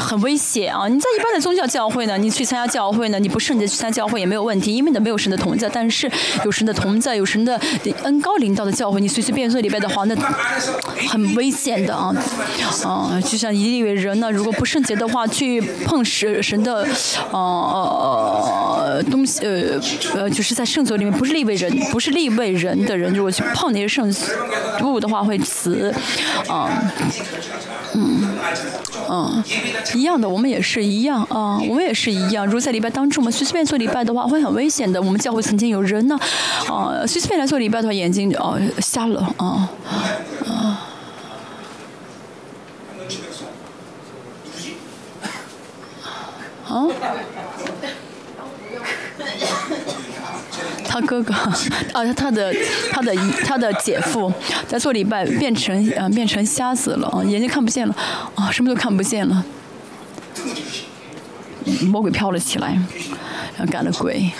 [0.00, 0.88] 很危险啊！
[0.88, 5.68] 你在一般的宗教教会呢，你去参加教会呢，你不圣洁去参加教会也没有问题，因为呢没有神的同在。
[5.68, 6.10] 但是
[6.44, 7.60] 有神的同在，有神的
[8.02, 10.14] 恩高领导的教会，你随随便便做礼拜的话，那
[11.10, 12.14] 很危险的啊！
[12.84, 16.86] 啊，就像一利为人呢，如果不圣洁的话，去碰神神的
[17.30, 19.80] 呃呃东西呃
[20.14, 21.73] 呃，就是在圣所里面不是利为人。
[21.90, 24.12] 不是立位人的人，如果去碰那些圣
[24.82, 25.92] 物的话，会死。
[26.48, 26.68] 啊，
[27.94, 28.36] 嗯，
[29.08, 29.44] 嗯，
[29.94, 32.44] 一样的，我们也是一样啊，我们也是一样。
[32.44, 35.00] 如果在礼拜当中，我们随随便做礼拜的话，会很危险的。
[35.00, 36.18] 我们教会曾经有人呢，
[36.68, 39.70] 啊，随随便来做礼拜的话，眼睛哦瞎了啊
[40.44, 40.90] 啊。
[46.66, 46.88] 啊？
[50.94, 51.34] 他哥哥，
[51.92, 52.54] 啊，他的
[52.92, 53.12] 他的
[53.44, 54.32] 他的姐夫
[54.68, 57.96] 在做礼拜，变成呃变成瞎子了啊，眼睛看不见了
[58.36, 59.44] 啊，什么都看不见了，
[61.90, 62.78] 魔鬼飘了起来，
[63.58, 64.30] 然后赶了鬼，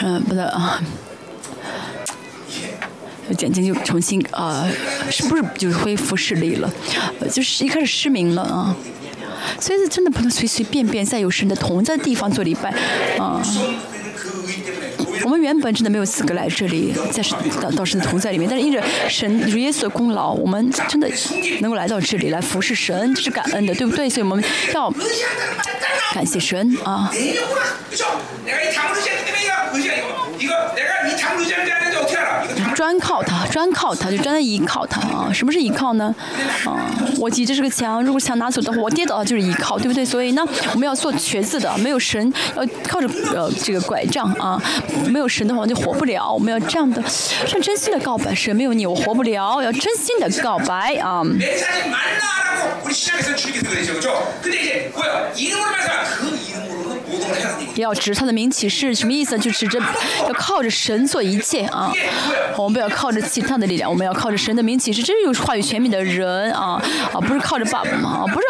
[0.00, 0.80] 嗯，不对啊，
[3.40, 4.64] 眼睛就重新啊，
[5.10, 6.72] 是不是就是恢复视力了？
[7.32, 8.76] 就是一开始失明了啊。
[9.60, 12.70] 所以是真的不能随随便便在有神的同在的地方做礼拜，
[13.18, 13.42] 啊！
[15.24, 21.10] 我们原本真的没有资格来这里，在神到到神的同在里面，但是因着神主耶稣的功劳，我们真的
[21.60, 24.08] 能够来到这里来服侍神，这是感恩的，对不对？
[24.08, 24.42] 所以我们
[24.72, 24.90] 要
[26.14, 27.12] 感谢神啊！
[32.78, 35.28] 专靠他，专靠他，就专的依靠他啊！
[35.34, 36.14] 什么是依靠呢？
[36.64, 36.78] 啊，
[37.18, 40.04] 我举这是个墙，如果墙拿走的话，我跌倒就是依靠，对不对？
[40.04, 44.62] 所以呢，我们要做瘸子的，没有神，要靠着呃这个拐杖啊，
[45.08, 46.32] 没有神的话就活不了。
[46.32, 47.02] 我们要这样的，
[47.52, 51.24] 要真心的告白，神没有你我活不了，要真心的告白啊。
[57.74, 59.38] 也 要指他的名启示，什么意思？
[59.38, 59.78] 就指着
[60.26, 61.92] 要靠着神做一切啊！
[62.56, 65.02] 我们不要靠着其他的力量，我们要靠着神的名启示。
[65.02, 66.80] 这是有话语权柄的人啊
[67.12, 67.20] 啊！
[67.20, 68.24] 不是靠着爸爸嘛？
[68.26, 68.46] 不是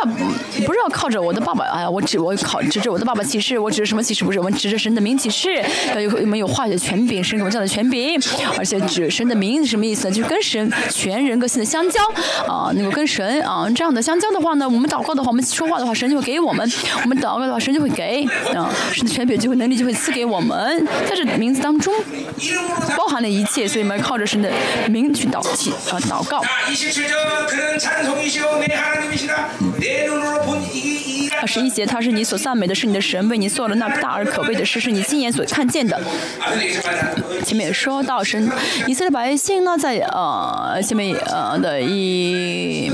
[0.64, 1.64] 不是要靠着我的爸爸？
[1.66, 4.24] 哎呀，我指我靠指着我的爸爸启示，我指着什么启示？
[4.24, 5.62] 不是我们指着神的名启示，
[5.94, 8.20] 要有我们有话语的权柄，神给我们这样的权柄，
[8.56, 10.10] 而且指神的名是什么意思？
[10.10, 12.00] 就是跟神全人格性的相交
[12.46, 16.66] 啊，能够跟神啊这样的相交的话呢，我们祷告的话，我们说话的话，神就会给我们；
[17.02, 21.95] 我们祷告的话，神就会给啊，神的，权柄、机会、能力就会赐给我们，在这名字当中
[22.97, 24.51] 包含了一切，所以我们要靠着神的
[24.89, 26.43] 名去祷祈啊，祷告。
[31.40, 36.01] 二十一节，他是你所赞美的是你的神，为你做了那大而可畏的事，是你亲眼所看见的。
[37.45, 38.51] 前面说到神，
[38.89, 42.90] 以色列百姓呢，在呃下面呃的一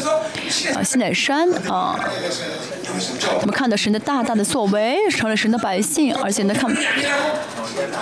[0.74, 1.98] 啊西奈山啊，
[3.40, 5.63] 他们看到神的大大的作为，成了神的。
[5.64, 6.70] 百姓，而且呢，看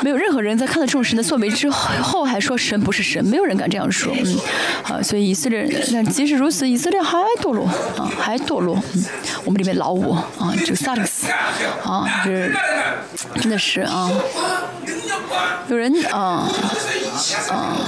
[0.00, 4.12] 没有任何人在看到这种神的作为之后，还说神不是神，没有人敢这样说。
[4.12, 4.36] 嗯，
[4.82, 5.62] 好，所以以色列，
[5.92, 7.66] 那即使如此，以色列还堕落
[7.96, 8.76] 啊，还堕落。
[8.94, 9.04] 嗯，
[9.44, 11.28] 我们里面老五啊，就萨克斯
[11.84, 12.52] 啊，就是
[13.40, 14.10] 真的是啊，
[15.68, 16.50] 有人啊，
[17.48, 17.78] 啊。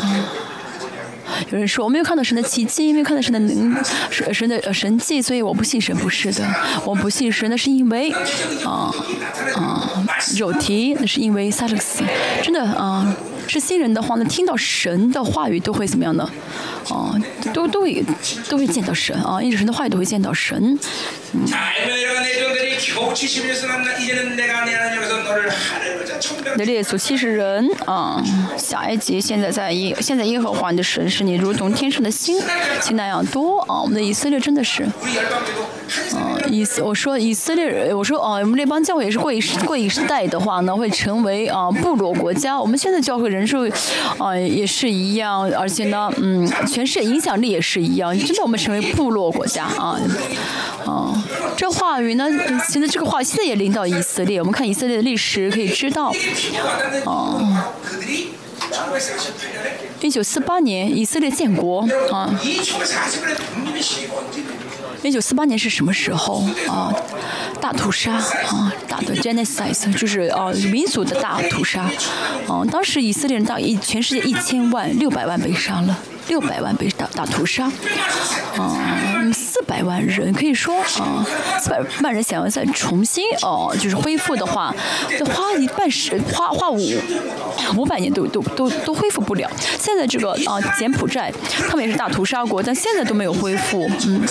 [1.51, 5.95] 有人说我没有看到神的奇迹，没有看到神的能神的神迹，所以我不信神。
[5.97, 6.47] 不是的，
[6.85, 8.11] 我不信神，那是因为
[8.65, 8.93] 啊
[9.55, 10.05] 啊
[10.37, 12.03] 肉体，那是因为萨勒斯，
[12.43, 13.17] 真的啊
[13.47, 16.29] 是新人的话呢，听到神的话语都会怎么样呢？
[16.91, 17.15] 啊，
[17.55, 18.05] 都都会
[18.49, 20.79] 都会见到神啊，因着神的话语都会见到神。
[21.47, 21.57] 자,
[26.57, 28.23] 的列祖七十人啊！
[28.57, 32.41] 下一及现在在耶，现在耶和华的神是你如同天上的星
[32.81, 33.81] 星那样多啊！
[33.81, 42.59] 我们的以色列真的是啊，以我我说以色列人，我说哦，我们这帮教会也是过一过一代的话呢，会成为啊部落国家。
[42.61, 43.69] 我们现在教会人数
[44.19, 49.99] 啊也是一样，而且呢，嗯，全世界影响力也是一样，真的我们成为部落国家啊
[50.87, 51.25] 啊！
[51.57, 52.27] 这话语呢？
[52.69, 56.13] 现在这个话现在也临到以色列我们看以色列的历史可以知道。
[57.05, 57.65] 哦。
[60.01, 62.39] 一九四八年以色列建国啊。
[65.03, 66.45] 一九四八年是什么时候？
[66.69, 66.93] 啊
[67.61, 71.91] 大屠杀啊大的 genesis 就是啊民族的大屠杀。
[72.49, 75.99] 嗯当时以色列人到一全世界一千万六百万被杀了。
[76.29, 77.71] 六百万被大大屠杀，
[78.59, 81.27] 嗯，四百万人可以说啊，
[81.61, 84.75] 四百万人想要再重新哦，就是恢复的话，
[85.19, 86.81] 这花一半时花花五
[87.77, 89.51] 五百年都都都都恢复不了。
[89.79, 91.31] 现在这个啊，柬埔寨
[91.69, 94.23] 特别是大屠杀国，但现在都没有恢复，嗯，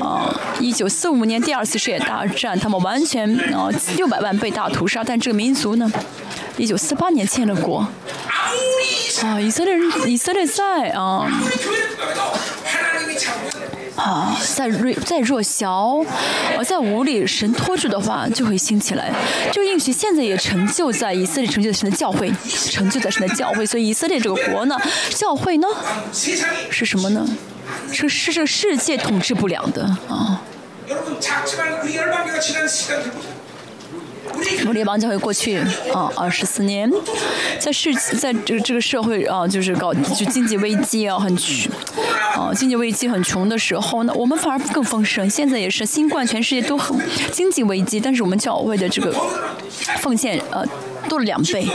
[0.00, 5.90] 啊，一九四五年第二次世界大战，他们完全啊，六百万被大屠杀，但这个民族呢，
[6.56, 7.78] 一九四八年建了国，
[9.22, 11.27] 啊，以色列人以色列在啊。
[13.96, 16.04] 啊，在弱，在弱小，
[16.56, 17.26] 而在无力。
[17.26, 19.12] 神托住的话就会兴起来，
[19.52, 22.32] 就应许现在也成就在以色列，成就在神的教会，
[22.70, 23.66] 成就在神的教会。
[23.66, 24.76] 所以以色列这个国呢，
[25.10, 25.66] 教会呢，
[26.70, 27.26] 是什么呢？
[27.92, 30.40] 这是这个世界统治不了的啊。
[34.66, 35.56] 我列邦教会过去
[35.92, 36.90] 啊二十四年，
[37.58, 41.72] 在世在这个这个社会啊，就是搞就经济危机啊，很穷
[42.36, 45.28] 啊，经济危机很穷的时候呢，我们反而更丰盛。
[45.28, 46.98] 现在也是新冠，全世界都很
[47.32, 49.14] 经济危机，但是我们教会的这个
[50.00, 50.66] 奉献呃、啊、
[51.08, 51.66] 多了两倍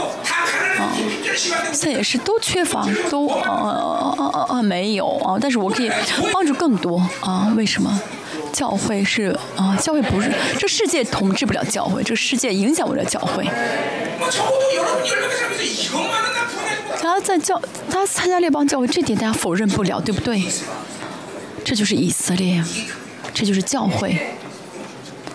[0.78, 0.92] 啊，
[1.72, 3.50] 现在也是都缺乏，都啊
[4.18, 5.90] 啊啊啊没有啊，但是我可以
[6.32, 8.00] 帮助更多啊，为什么？
[8.54, 13.44] 教会是啊教会不是这世界统治不了教会这世界影响不了教会。
[17.02, 17.60] 他在教
[17.90, 20.42] 他参加列邦教会这点大家否认不了对不对？
[21.64, 22.62] 这就是以色列
[23.34, 24.16] 这就是教会。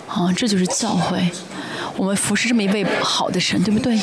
[0.08, 1.30] 啊这就是教会。
[1.98, 4.00] 我们服侍这么一位好的神对不对？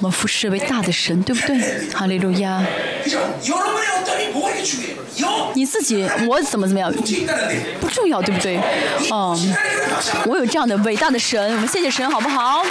[0.00, 1.58] 我们服侍为大的神对不对？
[1.92, 2.62] 哈利路亚。
[5.52, 6.90] 你自己我怎么怎么样？
[7.80, 8.58] 不重要对不对？
[9.10, 9.54] 嗯
[10.26, 12.64] 我有这样的伟大的神我们谢谢神好不好？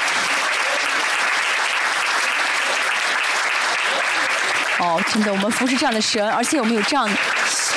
[4.79, 7.07] 哦真的我们服侍这样的神而且我们有这样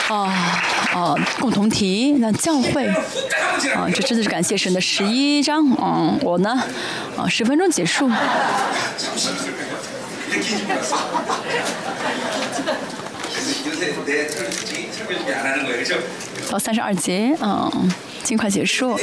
[0.09, 0.63] 啊
[0.95, 2.87] 呃共同体那教会
[3.75, 6.63] 啊这真的是感谢神的十一章嗯我呢
[7.17, 8.11] 啊十分钟结束。
[16.51, 17.91] 到三十二节嗯
[18.23, 18.97] 尽快结束。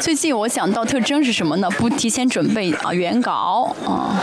[0.00, 1.68] 最近我想到特征是什么呢？
[1.72, 4.16] 不提前准备啊原稿啊。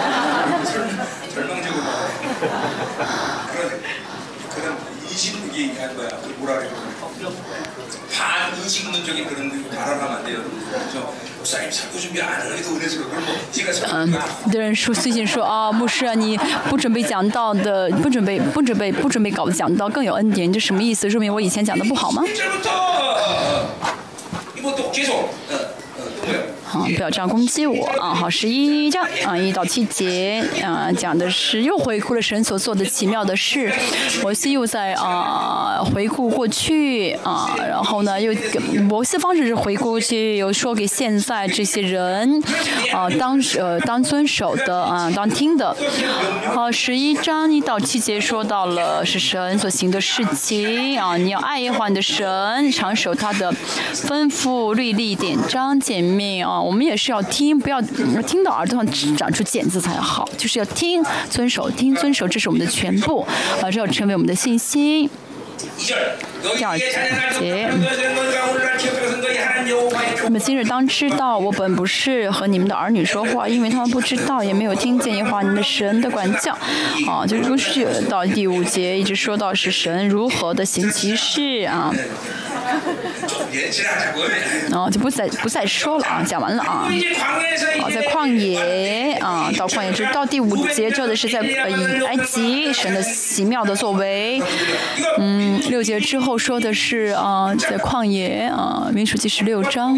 [9.12, 10.38] 반이식론적인 그런 발언하면 안 돼요.
[10.70, 13.08] 그래서 목사님 자꾸 준비 안 하는 게 더 은혜스러워.
[13.10, 13.74] 그럼 뭐 제가 嗯
[14.12, 16.36] 설명 ，有的人说最近说啊，牧师啊，你
[16.68, 21.08] 不准备讲道的，不准备不准备不准备搞讲道更有恩典，这什么意思？
[21.10, 22.22] 说明我以前讲的不好吗？
[22.24, 22.68] 1절부터
[24.58, 26.40] 이거 또 계속 어, 어, 또 뭐야?
[26.73, 28.13] 啊，不要这样攻击我啊！
[28.15, 33.71] 好，十一章啊，一到七节啊，讲的是又回顾了神所做的奇妙的事。
[34.23, 38.33] 摩西又在啊回顾过去啊，然后呢又
[38.81, 42.41] 摩西方式是回顾去，又说给现在这些人
[42.91, 45.75] 啊当呃当遵守的啊当听的。
[46.53, 53.53] 好，十一章一到七节说到了是神所行的事情啊，你要爱耶和华你的神，常守他的
[53.93, 56.61] 吩咐、律例、典章、诫命啊。
[56.63, 63.27] 我们也是要听，不要听到耳朵上长出茧子才好，就是要听，遵守，听，遵守，这是我们的全部，
[63.61, 65.09] 啊，这要成为我们的信心。
[66.57, 66.77] 第二
[67.39, 67.69] 节，
[70.23, 76.57] 你们今日当知道，我本不是和你们的儿女说话，因为他们不知道，也没有听见耶和华你们神的管教。
[77.07, 81.93] 啊，就是说到第五节，一直说到是神如何的行其事啊。
[84.71, 86.87] 哦，就不再不再说了啊，讲完了啊。
[87.81, 91.39] 哦，在旷野啊，到旷野就到第五节，说的是在
[92.07, 94.41] 埃及神的奇妙的作为。
[95.19, 99.97] 嗯，六节之后说的是啊，在旷野啊，民数记十六章。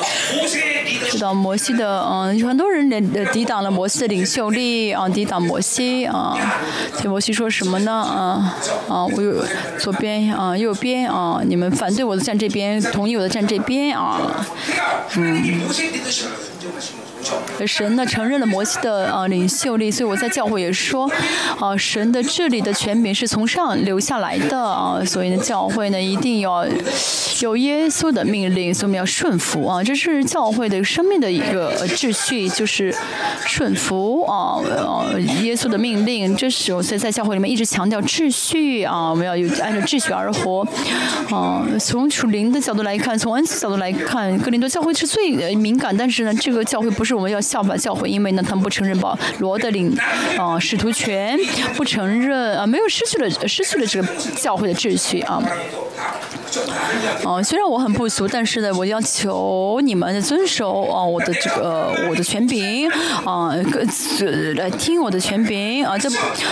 [1.10, 6.36] 知道摩西的嗯很多人呃抵挡了摩西的领袖力啊抵挡摩西啊
[6.94, 7.92] 所以摩西说什么呢？
[7.92, 8.56] 啊
[8.88, 9.44] 啊我有
[9.78, 14.20] 左边啊右边啊你们反对我的站这边同意我的站这边啊
[15.16, 15.60] 嗯。
[17.66, 21.10] 神呢承认了摩西的啊领袖力，所以我在教会也说，
[21.58, 26.66] 啊神的治理的权柄是从上留下来的啊，所以呢教会呢一定要
[27.40, 32.94] 有耶稣的命令，所以我们要顺服啊，这是教会的生命的一个呃秩序，就是
[33.46, 40.66] 顺服啊呃耶稣的命令，这是我所以在教会里面一直强调秩序啊，我们要有按照秩序而活
[41.30, 41.66] 啊。
[41.80, 49.96] 从属灵的角度来看，从恩赐角度来看，格林多教会是最敏感，但是呢，这个教会不是我们要效法教会，因为呢，他们不承认保罗的领
[50.38, 51.38] 啊 使徒权，
[51.74, 55.42] 不承认啊，没有失去了失去了这个教会的秩序啊。
[57.24, 62.88] 哦，虽然我很不俗，但是呢，我要求你们遵守啊我的这个我的权柄
[63.24, 66.08] 啊，各自来听我的权柄啊，这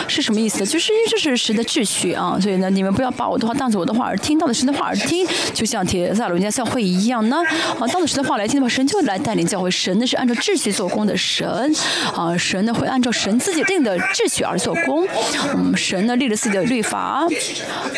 [0.09, 0.66] 是什么意思？
[0.66, 7.39] 就是因为这是神的秩序啊，所以呢，你们不要把我的话当做我的话而听，到了神的话而听，就像铁萨罗尼教会一样呢
[7.79, 11.75] 啊，当着神的话来听的话，神就来带领教会，神呢是按照秩序做工的神
[12.15, 15.07] 啊，神呢会按照神自己定的秩序而做工，
[15.55, 17.27] 嗯，神呢立了自己的律法，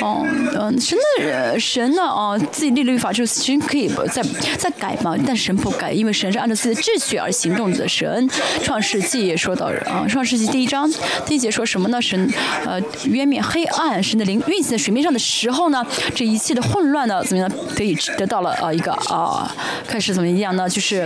[0.00, 0.26] 哦，
[0.58, 4.20] 嗯，神的神神呢啊自己立律法，就是神可以再
[4.58, 8.28] 再改嘛，但神不改，因为神是按照自己的秩序而行动的神。
[8.64, 10.92] 创世纪也说到啊，创世纪第一章
[11.24, 12.02] 第一节说什么呢？
[12.02, 12.28] 神
[12.64, 17.48] 呃渊面黑暗，神的灵运行在水面上的时候呢，这一切的混乱呢，怎么样？
[17.76, 19.54] 得以得到了呃一个啊、
[19.86, 20.68] 开始怎么样呢？
[20.68, 21.02] 就是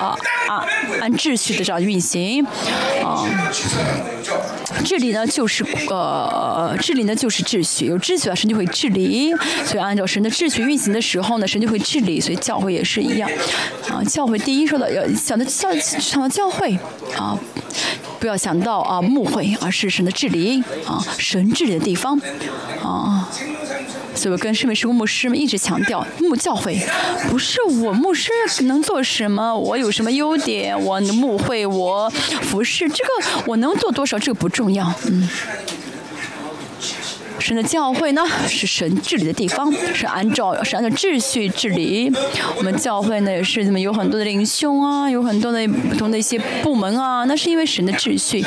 [0.00, 0.16] 啊
[0.48, 0.64] 啊
[1.02, 2.42] 按秩序的这样运行
[3.04, 3.28] 啊。
[4.84, 9.34] 治理呢就是呃，治理呢就是秩序，有秩序啊，神就会治理。
[9.64, 12.20] 所以按照神的秩序运行的时候呢，神就会治理。
[12.20, 13.30] 所以教会也是一样，
[13.90, 16.78] 啊，教会第一说的要想到教想到教会
[17.16, 17.38] 啊，
[18.18, 22.20] 不要想到啊牧会，而是神的治理啊，神治理的地方
[22.82, 23.28] 啊。
[24.16, 26.76] 所以我跟圣门师牧师们一直强调，牧教会
[27.28, 28.32] 不是我牧师
[28.62, 32.08] 能做什么，我有什么优点，我牧会我
[32.42, 33.10] 服侍，这个
[33.46, 35.28] 我能做多少，这个不重要，嗯。
[37.38, 42.12] 神的教会呢， 是神治理的地方，是按照是按照秩序治理。
[42.56, 48.44] 我们教会呢，也是怎么有很多的领袖啊，有很多的不同的一些部门啊，那是因为神的秩序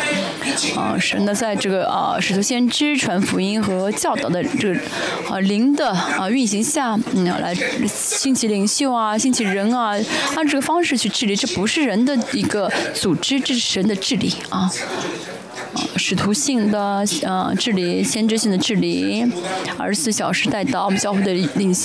[0.76, 4.80] 啊，神呢在这个啊使徒先知传福音和教导的这个
[5.30, 7.56] 啊灵的啊运行下，嗯，来
[7.88, 9.94] 兴起领袖啊，兴起人啊，
[10.36, 14.70] 按这个方式去治理，这不是人的一个组织，这是神的治理啊。
[15.98, 19.26] 使徒性的呃治理先知性的治理
[19.78, 21.76] 二十四小时带到我们教会的领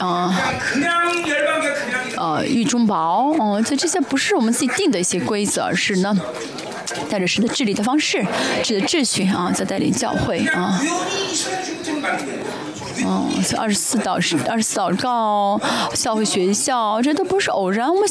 [0.00, 0.32] 嗯
[2.16, 6.16] 呃玉中薄哦以这些不是我们自己定的一些规则而是呢
[7.10, 8.24] 带着师的治理的方式
[8.62, 10.80] 治的秩序啊在带领教会啊
[13.04, 15.60] 嗯二十四到二十四祷告
[15.94, 18.04] 校会学校这都不是偶然我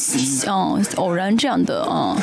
[0.48, 2.16] 嗯偶然这样的嗯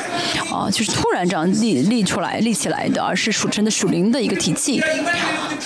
[0.51, 4.81] 啊就是突然这样立立出来立起来的而是属成的属灵的一个体系。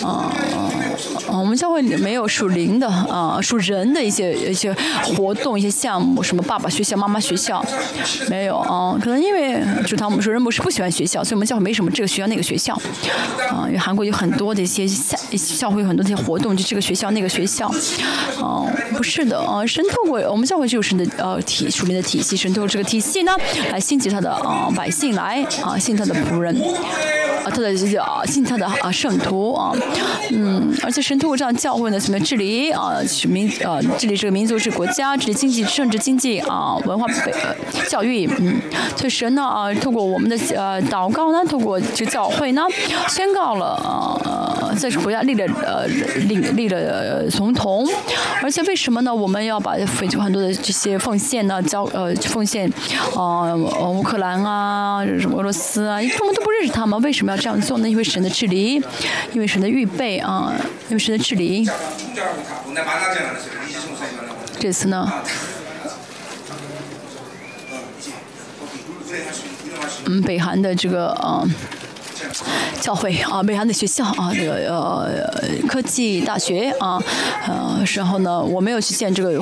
[0.03, 0.76] 嗯。
[1.27, 4.75] 啊，我们教会里没有属灵的啊属人的一些一些
[5.15, 7.63] 活动一些项目，什么爸爸学校妈妈学校
[8.29, 12.73] 没有啊，可能因为主堂我们说人不是不喜欢学校，所以我们教会没什么这个学校那个学校，
[13.49, 15.17] 啊，因为韩国有很多的一些校
[15.57, 17.71] 教会有很多这些活动，就这个学校那个学校，
[18.39, 23.31] 哦，不是的，啊，神透过我们教会就是神的呃体属灵的体系，神透过这个体系呢
[23.71, 26.55] 来兴起他的啊百姓来啊信他的仆人。
[27.43, 27.69] 啊，他的
[28.01, 29.71] 啊，信他的啊圣徒啊，
[30.31, 32.93] 嗯，而且神通过这样教会呢，怎么治理啊
[33.27, 37.55] 民啊治理这个民族、治国家、治理经济、政治经济啊文化呃
[37.89, 38.55] 教育，嗯，
[38.95, 42.63] 所以神呢啊，通过我们的呃祷告呢，通过这教会呢，
[43.09, 47.85] 宣告了啊，在国家立了呃立立了总统，
[48.41, 49.13] 而且为什么呢？
[49.13, 52.71] 我们要把非常很多的这些奉献呢交呃奉献
[53.15, 57.37] 啊乌克兰啊什么俄罗斯啊，我们都不认识他们，为什么要？
[57.37, 57.89] 这样做呢？
[57.89, 58.81] 因为神的治理，
[59.33, 60.53] 因为神的预备啊，
[60.89, 61.67] 为神的治理。
[64.59, 65.11] 这次呢？
[70.05, 71.47] 嗯，北韩的这个呃。
[72.79, 77.01] 教会啊，北韩的学校啊，这个呃科技大学啊，
[77.47, 79.39] 呃，然后呢，我没有去见这个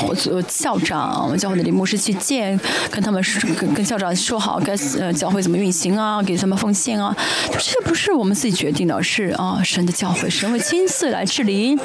[0.47, 3.23] 校长，我们教会的李牧师去见，跟他们
[3.57, 7.15] 跟跟校长说好该呃教会怎么运行啊，给他们奉献啊，
[7.60, 11.76] 这不是我们自己决定的，是啊神的教会，神会亲自来治理，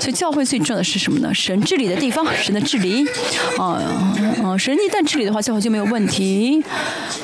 [0.00, 1.32] 所以教会最重要的是什么呢？
[1.34, 3.06] 神治理的地方，神的治理
[3.58, 3.80] 啊
[4.42, 6.62] 啊，神一旦治理的话，教会就没有问题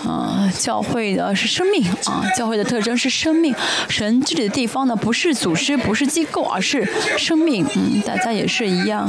[0.06, 3.22] 啊，教会的是生命啊，教会的特征是。
[3.22, 3.54] 生命，
[3.88, 6.84] 神治理的地方呢，不是组织，不是机构，而是
[7.16, 7.64] 生命。
[7.76, 9.08] 嗯，大家也是一样。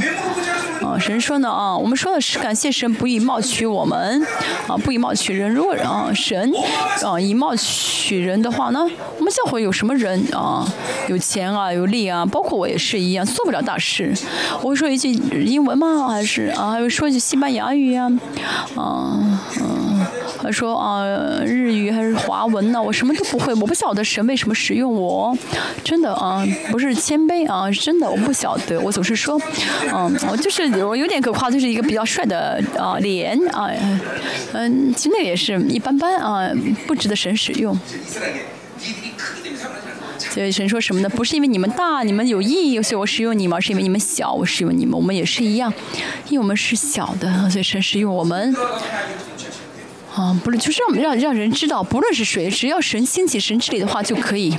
[0.84, 4.24] 啊，神说呢，啊，我们说的是感谢神不以貌取我们，
[4.68, 5.50] 啊，不以貌取人。
[5.52, 6.54] 如果啊，神
[7.04, 8.86] 啊以貌取人的话呢，
[9.18, 10.64] 我们教会有什么人啊？
[11.08, 14.14] 有钱啊，有力啊，包括我也是一样，做不了大事。
[14.62, 16.08] 我会说一句英文吗？
[16.10, 18.12] 还是啊，还会说一句西班牙语呀？
[18.76, 19.83] 啊，嗯，
[20.52, 21.06] 说啊
[21.46, 22.82] 日语还是华文呢？
[22.82, 25.38] 我什么都不会，我不晓得神为什么使用我。
[25.84, 28.80] 真的啊，不是谦卑啊，真的我不晓得。
[28.80, 29.40] 我总是说，
[29.94, 30.64] 嗯，我就是。
[30.84, 33.70] 我有点可夸，就是一个比较帅的啊脸啊，
[34.54, 36.50] 嗯，其实那个也是一般般啊，
[36.88, 37.78] 不值得神使用。
[40.18, 41.10] 所以神说什么呢？
[41.10, 44.98] 不是因为你们大，你们有意义，所以我使用你们，是因为你们小，我使用你们。
[44.98, 45.72] 我们也是一样，
[46.30, 48.56] 因为我们是小的，所以神使用我们。
[50.16, 54.56] 啊，不是，就是让让让人知道，不论是谁，只要神兴起神治理的话，就可以。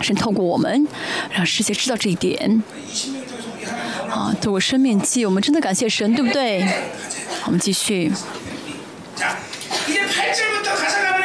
[0.00, 0.86] 神透过我们，
[1.32, 2.62] 让世界知道这一点。
[4.10, 6.66] 啊，透过生命记，我们真的感谢神，对不对？
[7.46, 8.10] 我们继续。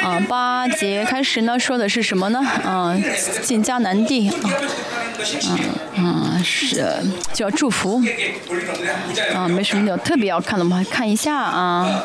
[0.03, 2.39] 啊，八节开始呢，说的是什么呢？
[2.65, 2.93] 啊，
[3.41, 4.29] 进迦南地。
[5.49, 5.59] 嗯
[5.95, 6.83] 嗯，是
[7.33, 8.03] 就要祝福。
[9.33, 12.03] 啊，没什么要特别要看的，吗看一下啊。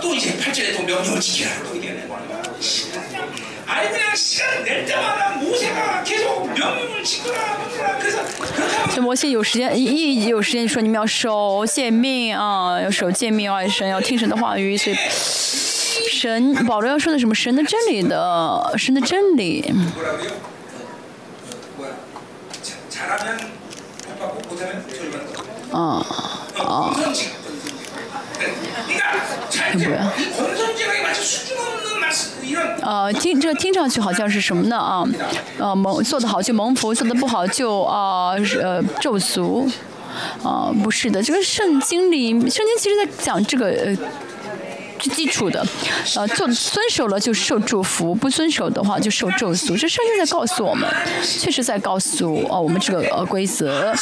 [8.95, 14.97] 这摩西有时间一一有时间说你们要守诫命啊，要守诫命啊，神要听神的话语，所以
[16.11, 17.35] 神保罗要说的什么？
[17.35, 19.73] 神的真理的，神的真理。
[25.73, 26.05] 啊
[26.59, 26.95] 啊。
[29.73, 29.99] 不要。
[32.83, 35.05] 呃，听这听上去好像是什么呢啊？
[35.59, 38.31] 呃，蒙做的好就蒙福，做的不好就啊
[38.61, 39.71] 呃咒诅，
[40.43, 43.97] 啊不是的，这个圣经里，圣经其实在讲这个呃。
[44.99, 45.65] 最基础的，
[46.17, 49.79] 呃，做遵守了就受祝福，不遵守的话就受咒诅。
[49.79, 50.89] 这圣经在告诉我们，
[51.23, 53.95] 确实在告诉哦我们这个呃规则。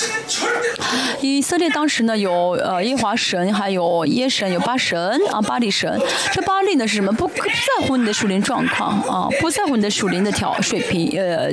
[1.20, 4.98] 以色列当时呢有呃耶华神，还有耶神，有巴神
[5.30, 6.00] 啊巴利神。
[6.32, 7.12] 这巴利呢是什么？
[7.12, 11.50] 不不在乎你的属灵状况啊，不在乎你的属灵的条水平呃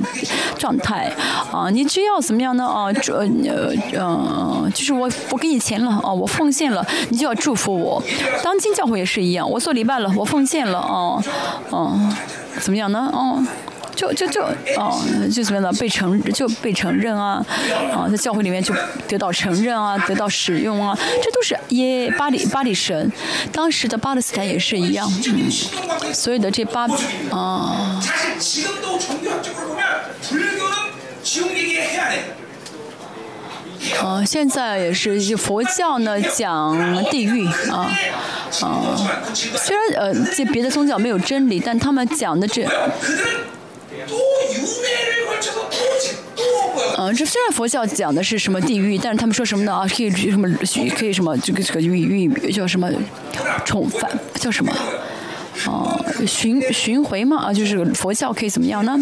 [0.58, 1.12] 状态
[1.52, 2.94] 啊，你只要怎么样呢啊？
[2.94, 8.02] 这呃呃就是我我给你钱了啊，我奉献了，你就要祝福我。
[8.42, 9.33] 当今教会也是一。
[9.42, 11.24] 我做礼拜了，我奉献了，哦，
[11.70, 12.14] 哦，
[12.60, 13.10] 怎么样呢？
[13.14, 13.42] 哦，
[13.96, 14.42] 就就就，
[14.78, 15.00] 哦，
[15.34, 15.72] 就怎么样的？
[15.80, 17.46] 被承就被承认啊，
[17.94, 18.74] 啊，在教会里面就
[19.08, 23.12] 得到承认啊，得到使用啊，这都是耶巴里巴里神，
[23.52, 25.52] 当时的巴勒斯坦也是一样，嗯，
[26.14, 26.88] 所有的这八
[27.32, 28.02] 啊。
[34.02, 37.90] 啊，现在也是佛教呢，讲地狱啊
[38.62, 38.82] 啊。
[39.34, 42.66] 虽然呃这，别的宗教没有真理，但他们讲的这……
[46.98, 49.74] 嗯，这虽然佛教讲的是什么地狱，但是他们说什么呢？
[49.74, 50.48] 啊，可以什么？
[50.98, 51.36] 可以什么？
[51.38, 52.90] 这个这个运运叫什么？
[53.66, 54.72] 重返叫什么？
[55.66, 58.98] 啊，循巡回嘛啊，就是佛教可以怎么样呢？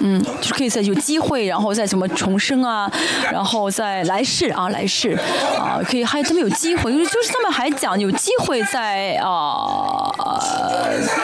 [0.00, 2.90] 嗯，就是可以再有机会，然后再什么重生啊，
[3.30, 5.10] 然后再来世啊，来世
[5.58, 10.10] 啊，可以还他们有机会，就是就是他们还讲有机会再啊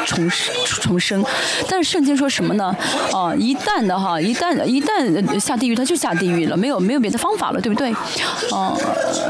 [0.05, 1.24] 重生重生，
[1.69, 2.74] 但是圣经说什么呢？
[3.12, 7.90] 啊，一旦的哈，一旦一旦下地狱，他就下地狱了，没有没有别的方法了，对不对？
[8.53, 8.77] 啊，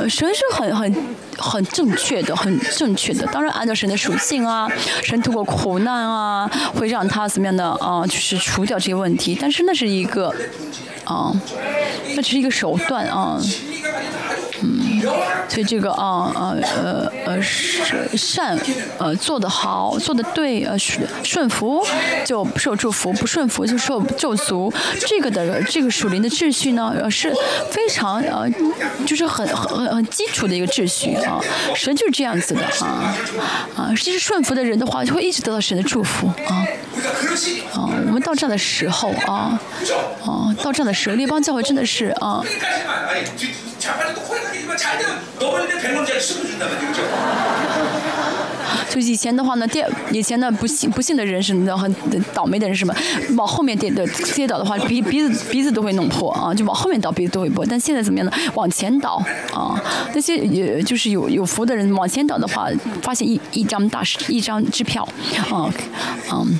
[0.09, 1.07] 神是很很
[1.39, 4.69] 很正确的，很正确的，当然按照神的属性啊，
[5.03, 9.36] 神通过苦难啊，会让他怎么样的啊，就是除掉这些问题。
[9.41, 10.35] 但是那是一个
[11.05, 11.33] 啊，
[12.15, 13.41] 那只是一个手段啊。
[14.63, 14.96] 嗯，
[15.49, 18.59] 所以这个啊呃呃呃善
[18.99, 21.85] 呃做得好做得对呃顺顺服
[22.25, 24.73] 就受祝福不顺服就受咒诅
[25.07, 27.33] 这个的这个属灵的秩序呢呃是
[27.71, 28.49] 非常呃
[29.07, 31.41] 就是很很很基础的一个秩序啊
[31.75, 33.17] 神就是这样子的啊
[33.77, 36.67] 啊其实顺服的人的话就会一直得到神的祝福啊
[37.73, 39.59] 啊我们到这的时候啊
[40.25, 42.07] 啊到这的时候列邦教会真的是。
[42.21, 42.43] 啊
[44.76, 47.02] 여기까지만 아니 뒤- 자반에도 코에다기지만 잘 되면 너버리는데 백원짜리 수도 준단 말이죠 그죠?
[48.90, 51.94] 就以前的话呢，跌以前呢不幸不幸的人是那很
[52.34, 52.94] 倒霉的人是什么，
[53.38, 54.06] 往后面跌的
[54.36, 57.66] 跌倒的话，鼻鼻子鼻子都会弄破啊，就往后面倒鼻子都会破。
[57.66, 58.34] 但现在怎么样呢？
[58.54, 59.24] 往前倒
[59.54, 59.82] 啊，
[60.14, 62.68] 那些也就是有有福的人往前倒的话，
[63.02, 65.08] 发现一一张大一张支票
[65.50, 65.72] 啊，
[66.32, 66.60] 嗯。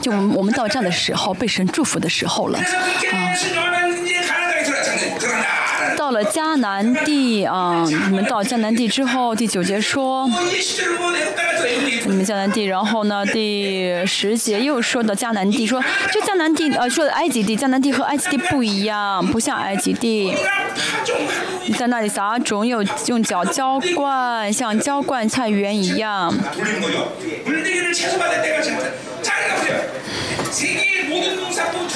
[0.00, 2.58] 就我们我们到这样的时候，被神祝福的时候了。
[2.58, 4.03] 그
[6.23, 10.29] 佳南地啊你们到江南地之后第九节说
[12.05, 15.81] 你们江南地然后呢第十节又说到迦南地说
[16.11, 20.33] 就迦南地呃说埃及地迦南地和埃及地不一样不像埃及地。
[21.67, 26.33] 你在那里撒种有用脚浇灌像浇灌菜园一样。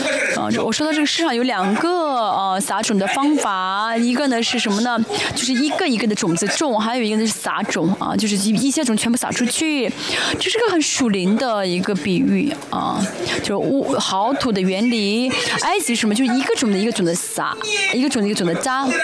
[0.36, 5.00] 啊，这我说到这个世上有两个呃撒种的方法，一个呢是什么呢？
[5.36, 9.92] 就是一个一个的种子种，还有一个呢是撒种啊，就是一一些种全部撒出去，
[10.40, 13.00] 这是个很属灵的一个比喻啊，
[13.42, 15.30] 就是物好土的原理。
[15.62, 16.16] 埃及什么？
[16.16, 17.56] 就是一个种的一个种的撒，
[17.94, 18.88] 一个种的一个种的扎。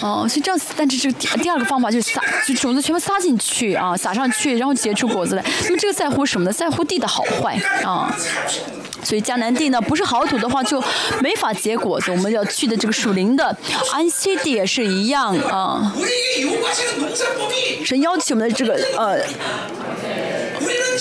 [0.00, 5.44] 哦，所以这样，但这是第第二个方法就是撒，就种子全部撒进去啊，撒上去，然后结出果子来。
[5.64, 6.52] 那么这个在乎什么呢？
[6.52, 8.14] 在乎地的好坏啊。
[9.02, 10.82] 所以迦南地呢，不是好土的话，就
[11.20, 12.10] 没法结果子。
[12.10, 13.56] 我们要去的这个属灵的
[13.92, 15.94] 安息地也是一样啊。
[17.84, 19.18] 神邀请我们的这个呃。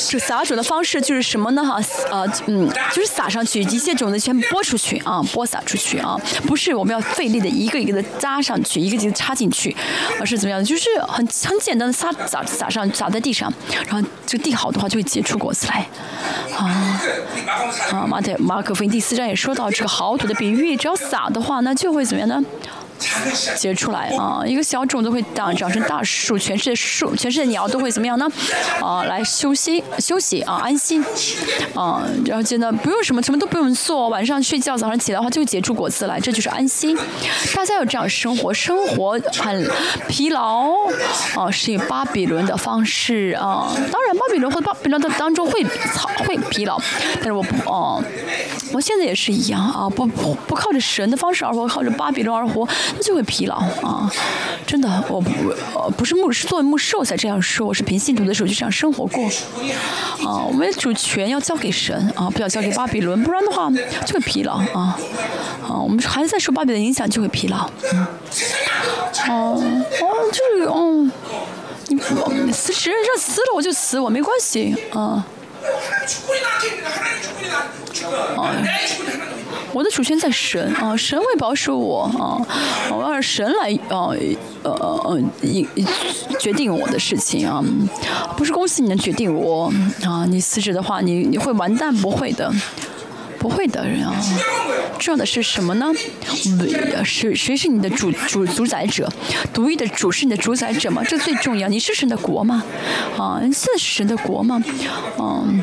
[0.10, 1.64] 这撒种的方式就是什么呢？
[1.64, 1.80] 哈，
[2.12, 6.16] 呃，嗯，就是撒上去，一些种子全播出去啊，播撒出去啊，
[6.46, 9.76] 不是我们要费力的一个一个的扎上去，一个一个插进去，
[10.20, 10.64] 而是怎么样？
[10.64, 13.52] 就是很很简单的撒撒撒上撒在地上，
[13.88, 15.88] 然后这个地好的话就会结出果子来
[16.56, 17.02] 啊
[17.92, 18.06] 啊！
[18.08, 22.44] 马太马可福音第四章也说到这个好土的比喻，只要撒的话，那就会怎么样呢？
[23.56, 28.28] 结出来啊，一个小种子会长长成大树，全世界树，全世界鸟都会怎么样呢？
[28.82, 31.04] 啊，来休息休息啊，安心，
[31.76, 36.98] 啊，然后觉得不用什么，什么都不用做，晚上睡觉，早上起来的话就结出果子来，这就是安心。
[37.56, 39.70] 大家有这样生活，生活很
[40.08, 40.72] 疲劳，
[41.36, 45.64] 啊，是以巴比伦的方式啊，当然巴比伦或巴比伦的当中会
[45.94, 46.80] 操会疲劳，
[47.16, 48.06] 但是我不哦、啊，
[48.74, 52.68] 我现在也是一样啊，不不不靠着神的方式而活，靠着巴比伦而活。
[52.96, 54.12] 那就会疲劳啊！
[54.66, 55.30] 真的，我不
[55.74, 59.24] 呃不是牧师，作为牧师我才这样说，我是凭信徒的时候就这样生活过
[60.26, 60.44] 啊。
[60.44, 63.70] 我们的主权要交给神啊，不要交给巴比伦，不然的话
[64.06, 64.98] 就会疲劳啊
[65.64, 65.76] 啊！
[65.82, 67.70] 我们还是在受巴比伦影响，就会疲劳。
[69.30, 71.12] 哦哦，就是嗯，
[72.46, 75.26] 你辞职让辞了我就辞，我没关系啊。
[79.74, 82.42] 我的主权在神啊，神会保守我啊，
[82.92, 84.10] 我要神来啊，
[84.64, 84.72] 呃呃
[85.06, 85.22] 呃，
[86.40, 87.64] 决定我的事情啊，
[88.36, 89.72] 不是公司你能决定我
[90.04, 92.52] 啊，你辞职的话，你你会完蛋，不会的。
[93.40, 94.14] 不会的人啊。
[95.00, 95.92] 重要的是什么呢？
[97.06, 99.12] 谁谁是你的主主主宰者？
[99.54, 101.04] 独一的主是你的主宰者吗？
[101.08, 101.68] 这最重要。
[101.68, 102.64] 你是神的国吗？
[103.18, 104.62] 啊，你是神的国吗？
[105.20, 105.62] 嗯。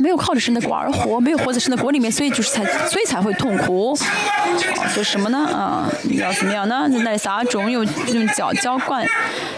[0.00, 3.98] 没有靠着神的国而活，没有活在神的国里面，所以就是才，所以才会痛苦。
[3.98, 5.38] 啊，所以什么呢？
[5.38, 6.86] 啊，你要怎么样呢？
[6.88, 9.04] 那撒种，用用脚浇灌，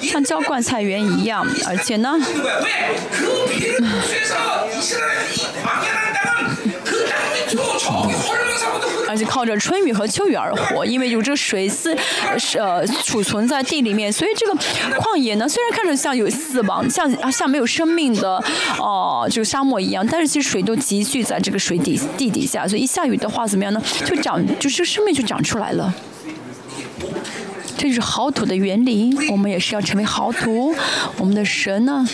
[0.01, 2.17] 像浇灌菜园一样，而且呢。
[5.83, 6.10] 그
[9.09, 11.93] 而且靠着春雨和秋雨而活，因为有这个水丝
[12.25, 14.55] 呃是呃储存在地里面，所以这个
[15.01, 18.43] 旷野呢，虽然看着像有死亡，像啊像没有生命的
[18.79, 23.83] 哦、这个沙漠一样，但是其实水都集聚在这个水底地底下，所以一下雨的话怎么样呢？
[24.05, 25.93] 就长就是生命就长出来了。
[27.81, 30.75] 这就是好土的原理，我们也是要成为好土。
[31.17, 32.07] 我们的神呢，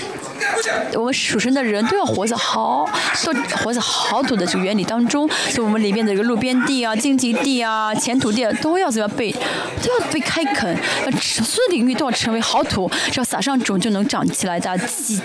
[0.95, 2.89] 我们属神的人都要活在好，
[3.25, 5.29] 都活在好土的这个原理当中。
[5.51, 15.21] 所以，我们里边的这个路边地啊、荆棘地啊、前土地、啊、都要怎么被都要被开垦，那所有领域都要成为好土，只要撒上种就能长起来的鸡、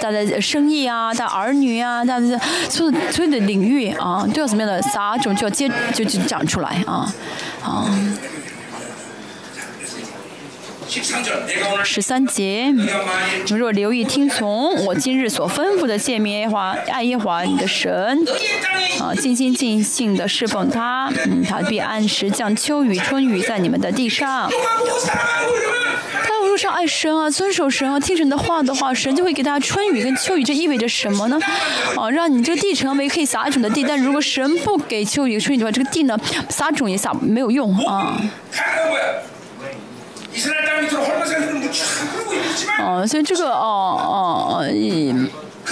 [0.00, 2.40] 大的生意啊、大儿女啊、大的
[2.70, 7.12] 所有所有的领域啊，都要怎么样的撒种就要接就就长出来啊。
[7.62, 7.84] 啊
[11.84, 12.70] 十三节，
[13.46, 18.18] 你若留意听从我今日所吩咐的诫命，耶华爱耶华你的神，
[19.00, 24.50] 啊，尽心尽性的侍奉他，嗯，他必按时降秋雨春雨在你们的地上。
[26.24, 31.38] 他路上爱神啊，遵守神啊，听神的话的话，神就会给他春雨跟秋雨，这意味着什么呢？
[31.96, 36.18] 啊，让你这个地成为可以撒种的地，但如果神不给秋雨春雨的话，这个地呢，
[36.50, 38.20] 撒种也撒没有用啊。
[42.80, 44.66] 哦所以这个哦哦哦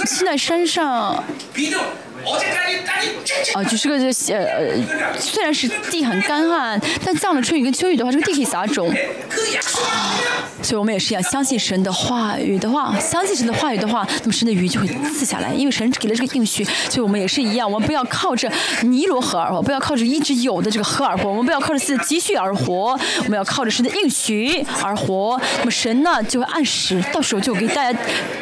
[0.05, 1.23] 现在山上
[3.55, 8.93] 哦，就是个呃呃，虽然是地很干旱，但降了春雨跟秋雨的话，这个地可以撒种。
[10.61, 16.63] 所以我们也是一样，相信神的话语的话，相信神的话语的话，那么神的雨就会赐下来，因为神给了这个应许。
[16.63, 18.51] 所以我们也是一样，我们不要靠着
[18.83, 25.39] 尼罗河而活，不要靠着一直有的这个河而活，我们不要靠着自己的积蓄而活，我们要靠着神的应许而活。
[25.59, 27.99] 那么神呢，就会按时，到时候就给大家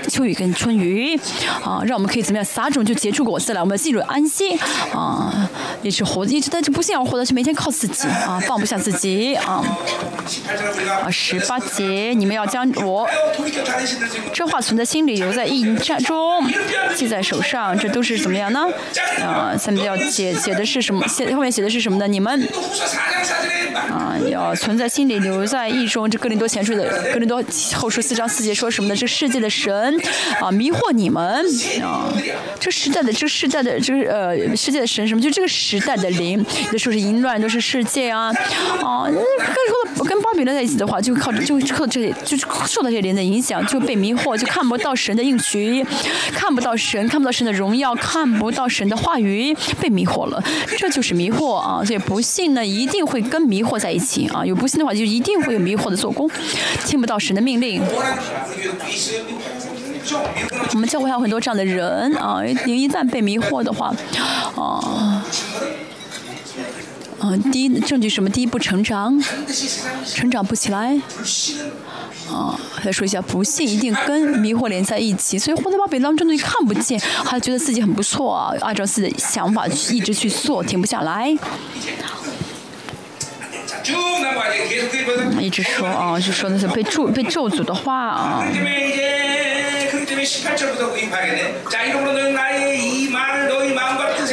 [0.10, 1.18] 秋雨跟春雨，
[1.64, 3.69] 啊，让我们可以怎么样撒种就结出果子来。
[3.70, 4.58] 我们记住安心
[4.96, 5.48] 啊，
[5.84, 9.64] 一直活一直，但是不幸而活的，是每天靠自己啊，放不下自己啊。
[11.04, 13.08] 啊，十八节你们要将我
[14.34, 16.44] 这话存在心里，留在驿站中，
[16.96, 18.66] 记在手上，这都是怎么样呢？
[19.22, 21.08] 啊，下面要写写的是什么？
[21.08, 22.08] 写后面写的是什么呢？
[22.08, 22.41] 你们
[23.76, 26.10] 啊，要存在心里，留在意中。
[26.10, 27.44] 这格林多前书的格林多
[27.76, 28.96] 后书四章四节说什么呢？
[28.96, 29.96] 这世界的神
[30.41, 31.46] 啊，迷惑你们
[31.84, 32.12] 啊，
[32.60, 33.59] 这时代的这世代。
[33.61, 35.22] 的这个呃世界的神什么？
[35.22, 38.31] 就这个时代的灵，有的时候是淫乱，都是世界啊
[38.84, 45.86] 啊，跟说跟巴比伦在一起的话，就靠就靠这些，就是受到这些灵的影响，就被迷惑，就看不到神的应许，
[46.31, 50.44] 看不到神，看不到神的荣耀，看不到神的话语，被迷惑了，
[50.77, 51.84] 这就是迷惑啊！
[51.86, 54.45] 所以不信呢，一定会跟迷惑在一起啊！
[54.45, 56.30] 有不信的话，就一定会有迷惑的做工，
[56.86, 57.81] 听不到神的命令。
[60.73, 63.94] 我们教会还有很多这样的人啊，您一旦被迷惑的话，
[64.56, 65.23] 啊，
[67.19, 68.30] 嗯，第一，证据什么？
[68.30, 69.22] 第一步，成长，
[70.06, 70.99] 成长不起来。
[72.31, 81.36] 啊，再说一下，不信一定跟迷惑连在一起，所以获得宝贝当中你看不见，还觉得自己很不错，按照自己的想法去一直去做，停不下来。
[85.39, 88.43] 一直说啊，就说那些被咒被咒诅的话啊。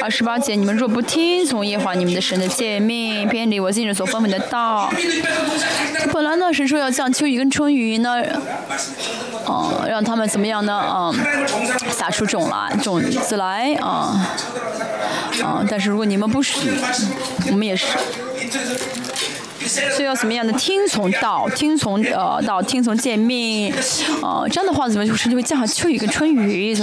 [0.03, 4.91] 二十八节，你们若不听从耶和华你们的神的诫命，偏离我今日所吩咐的道，
[6.13, 8.23] 本来呢神说要降秋雨跟春雨呢，
[9.47, 10.75] 哦，让他们怎么样呢？
[10.75, 11.13] 啊，
[11.91, 14.29] 撒出种来，种子来啊
[15.43, 15.65] 啊！
[15.69, 16.59] 但是如果你们不是，
[17.51, 17.87] 我们也是。
[19.67, 23.73] 所以要怎么样的听从道听从呃道听从见面
[24.23, 26.75] 呃这样的话怎么就是因为这样秋雨跟春雨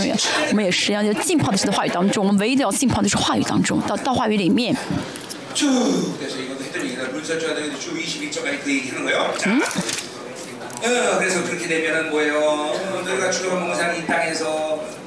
[0.49, 4.75] 我们也是一样就浸泡的是在话语当中我们唯一的要浸泡的是话语当中到到话语里面。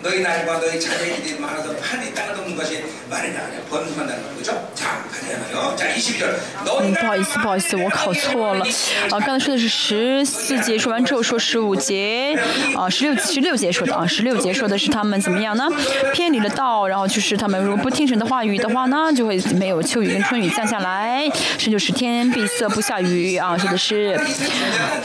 [0.06, 1.42] 래서 이것도 했더니 물설주가 되는데 주 22절까지 그 얘기하는 거예요.
[1.42, 1.42] 자.
[1.42, 1.42] 어, 그래서 그렇게 되면은 뭐예요?
[1.42, 2.84] 어, 너희가 주로 몽산 이 땅에서 너희 날과 너희 자녀들이 많아서 판이 땅을 덮는 것이
[3.10, 3.40] 말이냐
[3.70, 4.70] 번성한다는 거죠.
[4.74, 5.76] 자, 가자 말이요.
[5.76, 6.24] 자, 22절.
[6.24, 8.66] 嗯， 너희가 不好意思，不好意思，我考错了。
[9.12, 12.38] 啊，刚才说的是十四节，说完之后说十五节，
[12.76, 15.68] 啊，十六十六节说的啊，十六节说的是他们怎么样呢？
[16.14, 24.20] 偏离了道，然后就是他们如果不听神的话语的话呢，就会没有秋雨跟春雨降下来，神就是天闭塞不下雨啊，说的是。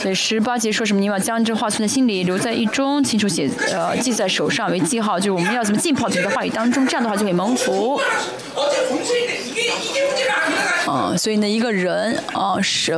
[0.01, 0.99] 所以十八节说什么？
[0.99, 7.98] 你要将这话存在心里，留在意中，清楚写呃记在手上为 信号就是我们要怎么浸泡在的话语当中，这样的话就可以蒙福。
[10.86, 12.92] 嗯，所以呢，一个人，啊，是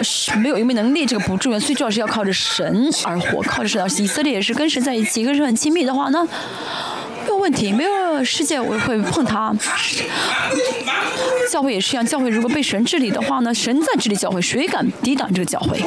[0.00, 3.84] 是没有有没有能力这个不重要，最重要是要靠着神而活，靠着神。
[3.98, 6.24] 以色列也是跟神在一起，跟神很亲密的话呢，
[7.24, 9.52] 没有问题，没有世界会碰他。
[11.50, 15.82] 教会也是一样，教会如果被神治理的话呢，神在治理教会，谁敢抵挡这个教会？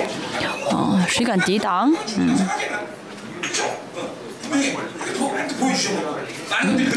[0.74, 1.96] 嗯，谁敢抵挡？
[2.18, 2.36] 嗯。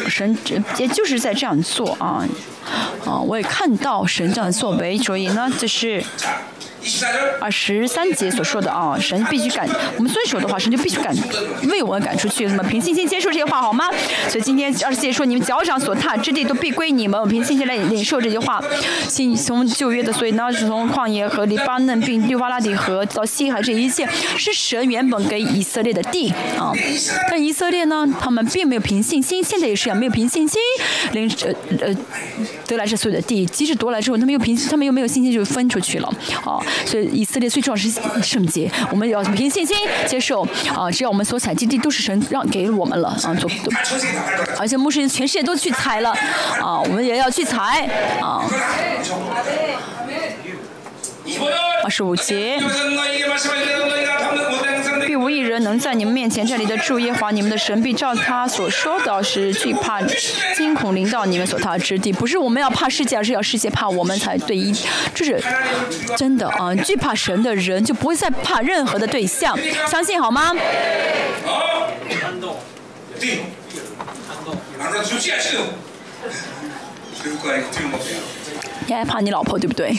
[0.09, 0.37] 神
[0.79, 2.27] 也就是在这样做啊。
[3.05, 6.03] 啊，我也看到神这样的作为，所以呢，就是
[6.87, 11.15] 자, 24절啊十三节所说的啊，神必须赶我们遵守的话，神就必须赶
[11.69, 12.47] 为我们赶出去。
[12.47, 13.91] 那么凭信心接受这些话好吗？
[14.29, 17.21] 所以今天二十节说，你们脚掌所踏之地都必归你们。
[17.21, 18.63] 我凭信心来领受这句话。
[19.09, 24.07] 信从旧约的，所以呢，是从旷野和黎巴嫩并律巴拉底河到西海这一切，
[24.39, 26.73] 是神原本给以色列的地啊。
[27.29, 30.61] 但以色列呢，他们并没有凭信心，现在也是一样，没有凭信心
[31.13, 31.97] 领呃呃
[32.67, 36.09] 得来这所有的地，即使夺来之后，他们又凭他们又没有信心就分出去了
[36.45, 36.61] 啊。
[36.85, 37.91] 所以以色列最重要是
[38.23, 39.77] 圣洁，我们要凭信心
[40.07, 40.43] 接受
[40.75, 40.91] 啊！
[40.91, 43.35] 只要我们所采基地都是神让给我们了啊！
[43.35, 43.51] 总，
[44.59, 46.11] 而且牧师全世界都去采了
[46.61, 47.89] 啊，我们也要去采
[48.21, 48.43] 啊！
[51.85, 52.59] 二十五节。
[55.17, 56.47] 无一人能在你们面前。
[56.47, 58.15] 这里的主耶华，你们的神必照。
[58.15, 60.01] 他所说的是惧怕，
[60.55, 62.13] 惊恐临到你们所踏之地。
[62.13, 64.57] 不是我们要怕世界，而是要世界怕我们才对。
[64.57, 64.75] 一，
[65.15, 65.43] 这是
[66.17, 69.59] 真的啊，惧怕神的人就不会再怕任何的对象。
[69.91, 70.53] 相信好吗？
[78.87, 79.99] 你还怕你老婆对不对？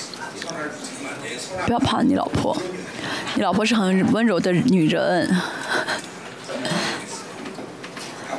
[1.65, 2.55] 不要怕你老婆，
[3.35, 5.29] 你老婆是很温柔的女人，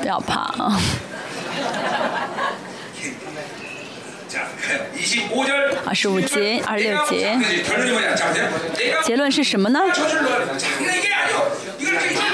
[0.00, 0.80] 不要怕啊。
[5.84, 7.38] 二十五节、二十六节，
[9.04, 9.80] 结论是什么呢？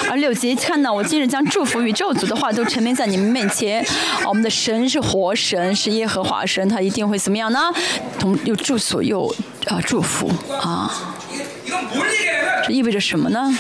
[0.09, 3.85] 二十六节，看到我今日将祝福宇宙族的话都沉迷在你们面前。
[4.27, 7.73] 我们的神是活神，是耶和华神，他一定会怎么样呢？
[8.19, 9.27] 同又祝所有
[9.67, 10.31] 啊，祝福
[10.61, 11.15] 啊，
[12.65, 13.57] 这意味着什么呢？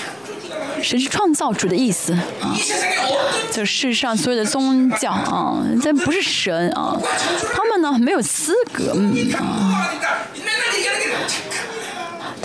[0.85, 2.12] 神是创造主的意思。
[2.12, 2.55] 啊
[3.51, 6.98] 就世上所有的宗教啊咱不是神啊
[7.55, 8.93] 他们呢没有资格
[9.36, 9.89] 啊。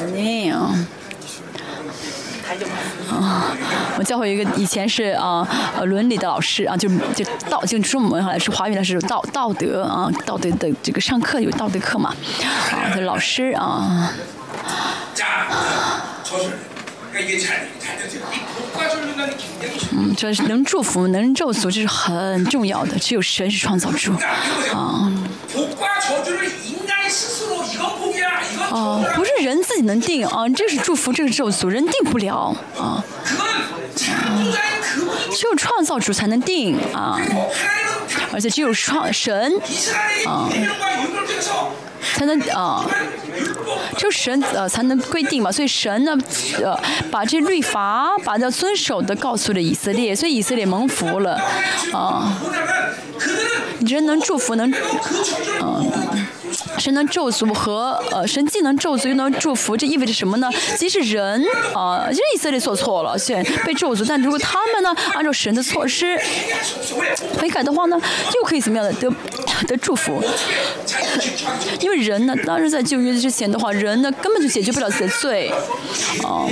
[0.00, 0.72] 아니 요
[3.09, 3.55] 啊
[3.97, 5.47] 我教会一个以前是啊
[5.77, 12.15] 呃伦理的老师啊就就道就中文来是华语的是道道德啊道德的这个上课有道德课嘛
[12.71, 14.13] 啊老师啊。
[19.91, 24.13] 嗯就是能祝福能咒诅这是很重要的只有神是创造主。
[24.73, 25.11] 啊。
[28.71, 33.03] 啊，不是人自己能定啊，这是祝福，这个咒诅，人定不了啊,啊。
[35.31, 37.19] 只有创造主才能定啊，
[38.33, 39.53] 而且只有创神
[40.25, 40.49] 啊。
[42.15, 42.83] 才能啊、
[43.97, 46.17] 就神呃才能规定嘛，所以神呢
[46.61, 46.77] 呃
[47.09, 51.39] 把这律法把这遵守的告诉了以色列，所以以色列蒙福了
[51.93, 52.37] 啊、
[53.81, 54.69] 人能祝福能
[55.61, 55.81] 啊。
[56.79, 60.49] 神能咒诅和呃神既能咒诅又能祝福这意味着什么呢？
[60.77, 61.43] 即使人
[61.73, 66.17] 啊就以色列做错了选被咒诅但如果他们呢按照神的措施
[67.37, 67.99] 悔改的话呢
[68.35, 69.11] 又可以怎么样的得
[69.67, 70.23] 得祝福
[71.81, 75.51] 因为人呢当时在旧约之前的话人呢根本就解决不了自己的罪
[76.23, 76.49] 哦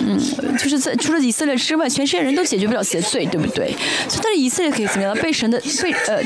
[0.00, 0.18] 嗯
[0.56, 3.74] 就是在除了以色列之外全世界人都解决不了自己的罪对不对
[4.08, 6.22] 所以但是以色列可以怎么样被神的被呃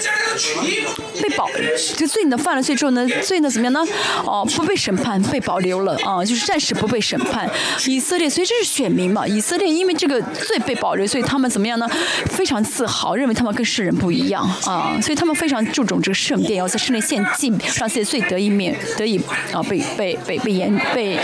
[1.20, 1.48] 被保
[1.96, 3.80] 就罪你犯了罪之后呢所以呢怎么样呢？
[4.26, 7.48] 哦，不被审判，被保留了啊，就是暂时不被审判。
[7.86, 9.24] 以色列，所以这是选民嘛？
[9.24, 11.88] 以色列因为这个罪被保留，所以他们怎么样呢？
[12.26, 19.20] 非常自豪，认为他们跟世人不一样啊，所以他们非常注重这个圣殿，要在圣殿献祭，让自己罪得以免得以
[19.52, 21.16] 啊被被被被严被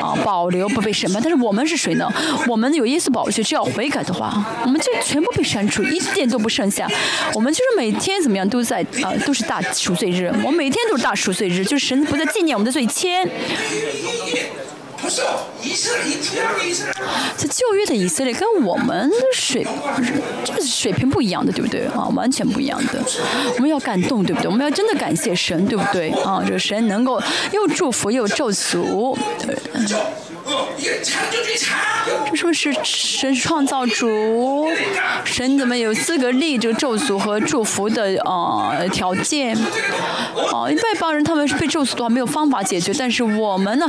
[0.00, 1.20] 啊保留不被审判。
[1.22, 2.10] 但是我们是谁呢？
[2.48, 6.88] 我们有耶稣保血，只要悔改的话，我们就全部被删除，一点都不剩下。
[7.34, 13.28] 我们就是每天怎么样都在啊都是大赎罪日，我每天都是大赎罪日，就是神不再纪念我们的罪愆。
[17.36, 19.66] 这旧约的以色列跟我们的水
[20.44, 22.06] 这个水平不一样的，对不对啊？
[22.14, 23.02] 完全不一样的。
[23.56, 24.48] 我们要感动，对不对？
[24.48, 26.40] 我们要真的感谢神，对不对啊？
[26.46, 27.20] 这个神能够
[27.50, 29.58] 又祝福又咒诅，对。
[32.30, 34.68] 这是不是神创造主，
[35.24, 39.56] 神怎么有资格立这个咒诅和祝福的呃条件？
[40.34, 43.86] 哦，外邦人他们是被咒诅的话没有方法解决，但是我们呢？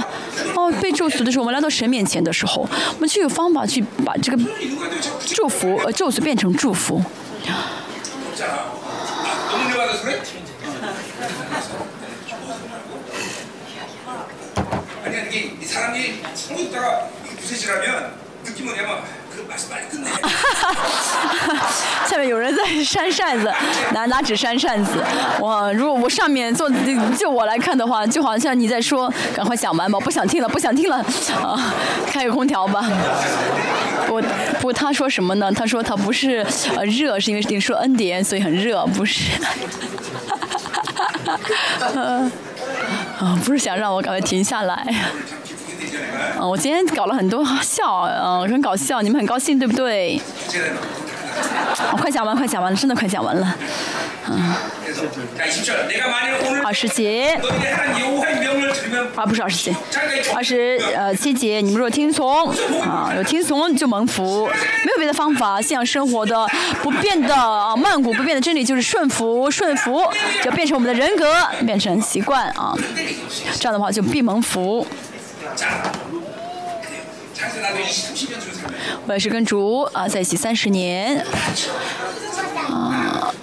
[0.55, 2.61] 哦，被咒诅的时候，我们来到神面前的时候，
[2.95, 4.37] 我们就有方法去把这个
[5.25, 7.01] 祝福呃咒诅变成祝福。
[22.07, 23.51] 下面有人在扇扇子，
[23.93, 25.03] 拿拿纸扇扇子。
[25.39, 26.69] 我如果我上面坐，
[27.17, 30.97] 就我来看的话，就好像你在说，赶快讲完吧，不想听了，不想听了，
[31.41, 31.73] 啊，
[32.07, 32.83] 开个空调吧。
[34.07, 34.21] 不
[34.61, 35.51] 不，他说什么呢？
[35.51, 36.45] 他说他不是
[36.75, 39.31] 呃热，是因为你说恩典，所以很热，不是。
[43.19, 44.85] 啊，不是想让我赶快停下来。
[46.39, 50.19] 嗯，我今天搞了很多笑，嗯，很搞笑，你们很高兴对不对？
[51.97, 53.55] 快讲完，快讲完了，真的快讲完了。
[54.29, 54.53] 嗯。
[56.63, 57.39] 二十节。
[59.15, 59.75] 啊，不是二十节，
[60.35, 61.59] 二十呃七节。
[61.61, 62.47] 你们若听从，
[62.81, 65.59] 啊，有听从就蒙福，没有别的方法。
[65.61, 66.47] 信仰生活的
[66.81, 70.03] 不变的啊，曼谷不变的真理就是顺服，顺服
[70.43, 71.33] 就变成我们的人格，
[71.65, 72.73] 变成习惯啊。
[73.59, 74.85] 这样的话就必蒙福。
[79.05, 81.25] 我也是跟主啊在一起三十年，
[82.69, 83.33] 啊。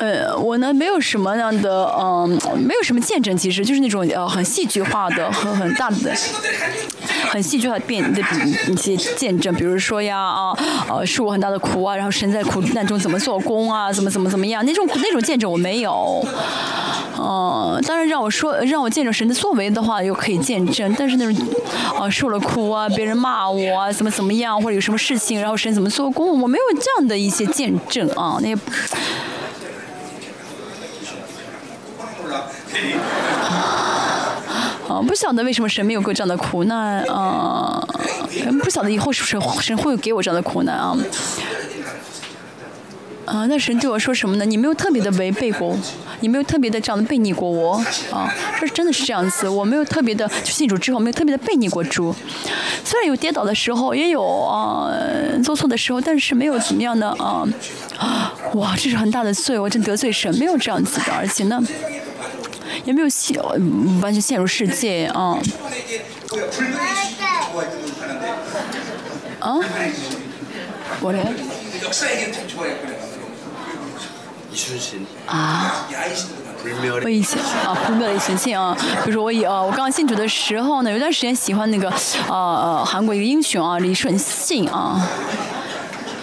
[0.00, 6.10] 呃，我呢没有什么样的，嗯，没有什么见证，其实就是那种呃很戏剧化的和很大的、
[7.28, 8.22] 很戏剧化的变的
[8.68, 10.56] 一些见证，比如说呀啊，
[10.88, 16.24] 呃受过很大的苦啊，然后神在苦难中怎么做工啊，怎么怎么怎么样，那种那种见证我没有。
[17.18, 21.46] 嗯，当然让我说让我见证神的作为的话，又可以见证，但是那种
[21.98, 28.56] 啊受了苦啊，别人骂我啊，怎么怎么样，或者有什么事情，然后神怎么做工，我没有这样的一些见证啊，那。
[34.88, 37.86] 啊，不晓得为什么神没有过这样的苦难啊，
[38.62, 40.96] 不晓得以后是不是神会给我这样的苦难啊。
[43.26, 44.44] 啊，那神对我说什么呢？
[44.44, 45.76] 你没有特别的违背过，
[46.18, 47.74] 你没有特别的这样的背逆过我
[48.10, 48.28] 啊，
[48.60, 49.48] 这真的是这样子。
[49.48, 52.12] 我没有特别的就信主之后没有特别的背逆过主，
[52.84, 54.90] 虽然有跌倒的时候，也有啊
[55.44, 57.46] 做错的时候，但是没有怎么样的啊，
[58.54, 61.62] 哇，这是很大的罪，我真得罪神，没有这样子的，而且呢，
[62.84, 63.40] 也没有陷
[64.00, 65.38] 完全陷入世界啊。
[69.40, 69.58] 啊？
[71.00, 71.18] 我嘞？
[75.26, 75.86] 啊，
[77.02, 81.88] 我以前啊，不妙的神性啊，比如说我以啊，我刚刚信主的时候呢，有段时间喜欢那个
[82.28, 85.08] 呃呃韩国一个英雄啊，李顺信啊，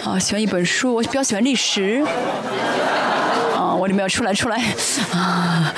[0.04, 2.04] 啊喜欢一本书，我比较喜欢历史，
[3.56, 4.62] 啊我里面要出来出来
[5.12, 5.74] 啊。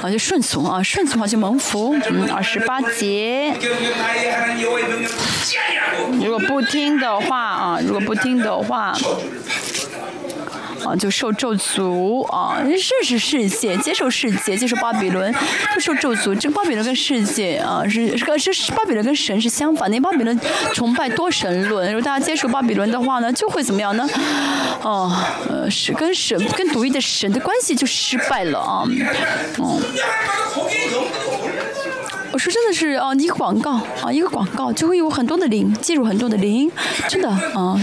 [0.00, 1.96] 好，就顺从啊，顺从好就蒙福。
[2.08, 3.52] 嗯，二十八节。
[6.20, 8.96] 如果不听的话啊，如果不听的话。
[10.84, 12.58] 啊，就受咒诅啊！
[12.64, 15.34] 认识世界，接受世界，接受巴比伦，
[15.74, 16.34] 就受咒诅。
[16.34, 19.98] 这个巴比伦跟世界啊，是是个是巴比伦跟神是相反的。
[20.00, 20.38] 巴比伦
[20.72, 24.08] 崇拜多神论，如果大家接受巴比伦的话呢，就会怎么样呢？
[24.82, 25.10] 哦，
[25.48, 28.84] 呃，是跟神跟独一的神的关系就失败了啊，
[29.58, 29.82] 嗯。
[32.38, 36.70] 说真的是啊，一个广告啊，一个广告就会有很多的零，进入很多的零，
[37.08, 37.78] 真的啊，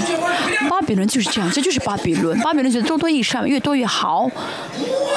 [0.69, 4.29] 巴比伦就是这样，这就是巴比伦，巴比伦觉得多多益善，越多越好，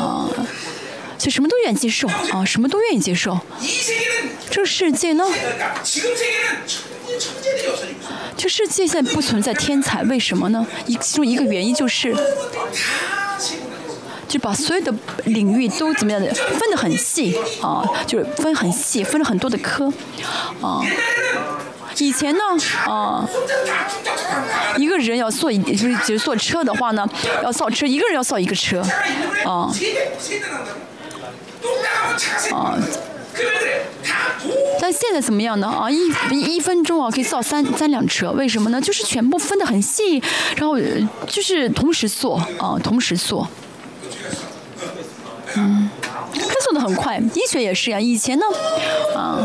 [0.01, 0.27] 啊，
[1.19, 3.39] 所以什么都愿意接受啊，什么都愿意接受。
[4.51, 5.25] 这个世界呢？
[8.37, 10.67] 这世界现在不存在天才，为什么呢？
[10.87, 12.17] 一其中一个原因就是。
[14.29, 14.95] 就把所有的
[15.25, 19.93] 领域都怎么样的，分得很细啊，就是分很细，分了很多的科
[20.61, 20.83] 啊。
[22.01, 22.41] 以前呢，
[22.87, 23.27] 啊
[24.77, 27.09] 一个人要坐一，就是坐车的话呢，
[27.43, 28.81] 要造车，一个人要造一个车
[29.45, 29.69] 啊。
[34.81, 35.67] 但现在怎么样呢？
[35.67, 38.31] 啊一一分钟啊，可以造三三辆车。
[38.33, 38.81] 为什么呢？
[38.81, 40.23] 就是全部分得很细，
[40.57, 40.79] 然后
[41.27, 43.49] 就是同时做啊，同时做。
[45.57, 46.08] 嗯，他做的
[46.89, 48.01] 很快，医学也是呀。
[48.01, 48.47] 以前呢，
[49.15, 49.45] 啊，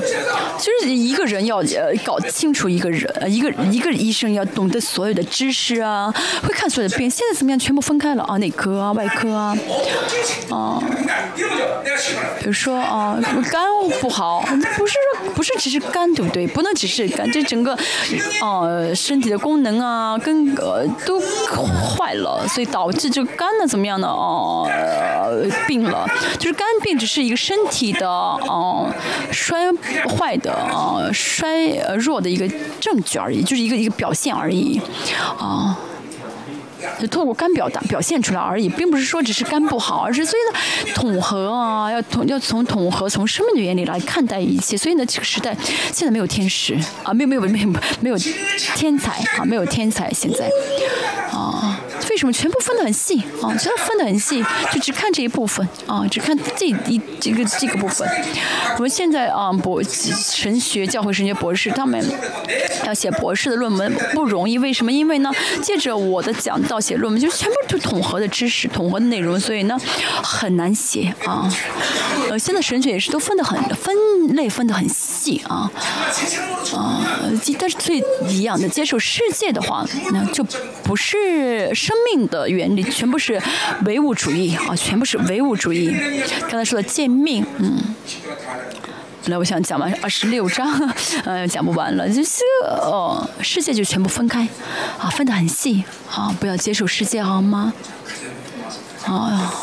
[0.57, 6.09] 就是一个人要呃搞清楚一个人，一个一个医生要懂得所有的知识啊，
[6.41, 7.09] 会看所有的病。
[7.09, 7.59] 现在怎么样？
[7.59, 9.57] 全部分开了啊，内科啊，外科啊，
[10.49, 10.81] 啊。
[12.39, 13.19] 比如说啊，
[13.51, 13.61] 肝
[13.99, 14.41] 不好，
[14.77, 14.95] 不是
[15.35, 16.47] 不是只是肝对不对？
[16.47, 17.73] 不能只是肝，这整个
[18.41, 18.63] 啊
[18.95, 24.07] 身体的功能啊跟呃都坏了，所以导致就肝呢怎么样呢？
[24.07, 24.69] 哦，
[25.67, 26.07] 病了，
[26.39, 27.32] 就是肝病只是一个。
[27.35, 28.91] 身体的哦、
[29.31, 29.71] 衰
[30.07, 32.47] 坏的啊、衰弱的一个
[32.79, 34.79] 证据而已，就是一个一个表现而已
[35.37, 35.77] 啊。
[36.99, 44.75] 就透过肝表达表现出来而已，并不是说只是肝不好，而是所以呢，统合啊，要统要从统合从生命的原理来看待一切。
[44.75, 45.55] 所以呢，这个时代
[45.93, 47.67] 现在没有天使啊，没有没有没有
[48.01, 48.17] 没有
[48.75, 50.49] 天才啊，没有天才现在
[51.31, 53.19] 啊，为什么全部分得很细？
[53.41, 55.67] 啊全都分得很细就只看这一部分。
[55.87, 58.07] 啊只看这一这个这个部分。
[58.75, 62.03] 我们现在啊博神学教会神学博士他们
[62.85, 64.91] 要写博士的论文不容易为什么？
[64.91, 69.77] 因为呢借着我的讲道写论文就全部就统合的知识统合的内容所以呢
[70.23, 71.49] 很难写啊。
[72.29, 73.95] 呃现在神学也是都分得很分
[74.35, 75.71] 类分得很细啊。
[76.75, 77.19] 啊
[77.59, 80.43] 但是最一样的接受世界的话那就
[80.83, 83.39] 不是生生命的原理全部是
[83.85, 85.95] 唯物主义啊，全部是唯物主义。
[86.49, 87.45] 刚才说了，贱命。
[87.59, 87.77] 嗯，
[89.27, 90.67] 来我想讲完二十六章，
[91.25, 92.09] 嗯， 讲不完了。
[92.09, 92.41] 就是
[92.81, 94.47] 哦，世界就全部分开
[94.99, 96.35] 啊，分得很细啊。
[96.39, 97.71] 不要接受世界好吗？
[99.05, 99.53] 哎呀。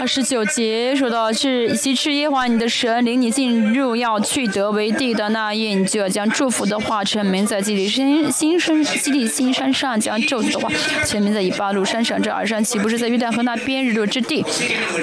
[0.00, 10.70] 二十九节说到是西去耶华你的神领你进入要去得为地的那夜，你就要将祝福的话臣名在基里新新生基里新山上，将咒诅的话
[11.04, 12.20] 臣名在以巴路山上。
[12.20, 14.44] 这二山岂不是在约旦河那边日落之地？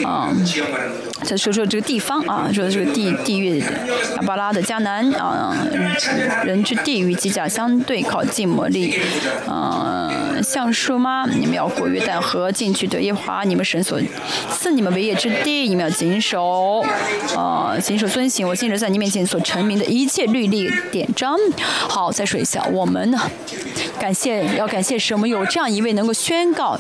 [0.04, 0.30] 啊、
[1.24, 5.56] 再说说这个地方啊，说这个地地域亚巴拉的迦南啊，
[6.44, 9.00] 人之地与基甲相对，靠近魔力，
[9.48, 11.26] 嗯、啊，像树吗？
[11.28, 14.00] 你们要过约旦河进去的耶华你们神所
[14.52, 16.84] 赐你们为业之地，你们要谨守
[17.36, 21.38] 啊，谨守遵行我今日在你面前所成名的一切律例典章。
[21.88, 23.20] 好，再说一下，我们呢，
[24.00, 26.78] 感谢要感谢神，我们有这样一位能够宣告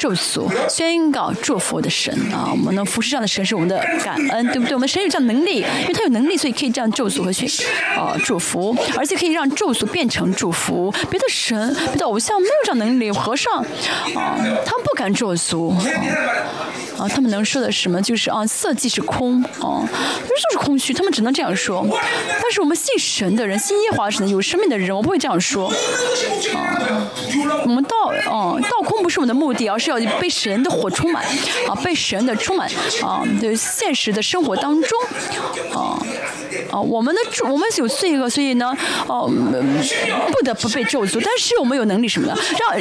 [0.00, 4.74] 祝福、宣告祝福的神啊，我们能服侍这样的神是我们的感恩，对不对？
[4.74, 7.48] 我们神有这样能力，因为他有能力，所以可以这样咒诅和宣
[7.96, 10.92] 啊祝福，而且可以让咒诅变成祝福。
[11.10, 13.60] 别的神、别的偶像没有这样能力，和尚
[14.14, 15.74] 啊，他们不敢咒诅
[16.98, 17.08] 啊。
[17.08, 18.00] 他们能说的什么？
[18.02, 19.86] 就是啊，色即是空，啊，
[20.28, 21.86] 就是空虚，他们只能这样说。
[22.42, 25.68] 但是我们信神的人，信耶和华神有生命的人，我不会这样说。
[26.54, 26.78] 啊，
[27.64, 31.24] 我们道，啊，道空不是我们的目的，而是要被神的火充满，
[31.68, 32.68] 啊，被神的充满，
[33.02, 34.90] 啊，对现实的生活当中，
[35.72, 35.98] 啊。
[36.70, 38.76] 哦，我们的祝，我们有罪恶，所以呢，
[39.06, 39.30] 哦、
[40.32, 41.20] 不得不被咒诅。
[41.22, 42.78] 但是我们有能力什么的，让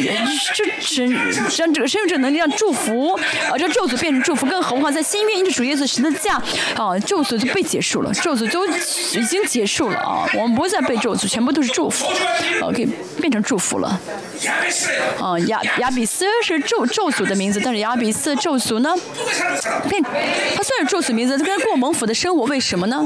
[0.54, 1.10] 这神
[1.58, 4.46] 让这个神有这能力让祝福，啊，让咒诅变成祝福。
[4.46, 6.36] 更何况在新约，因着主耶稣十字架，
[6.76, 12.06] 啊，咒诅就被结束了，咒诅都已经结束了啊，我们不再被咒诅，全部都是祝福，
[12.62, 12.90] 啊，可以
[13.20, 14.00] 变成祝福了。
[15.20, 18.94] 啊，亚亚比斯是咒咒诅的名字，但是亚比斯咒诅呢，
[19.90, 23.04] 变他算是咒诅名字，他跟过蒙府的生活，为什么呢？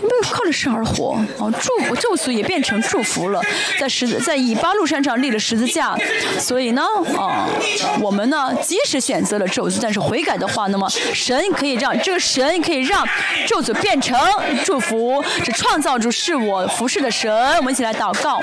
[0.00, 3.42] 没有靠着神而活啊，祝福咒诅也变成祝福了，
[3.80, 5.96] 在十字在以巴路山上立了十字架，
[6.38, 6.82] 所以呢，
[7.16, 7.48] 啊，
[8.00, 13.06] 我们呢即使选择了咒诅，但是悔改的话，那么神可以让这个神可以让
[13.46, 14.18] 咒诅变成
[14.64, 18.40] 祝福，这创造主是我服侍的神，我们一起来祷告。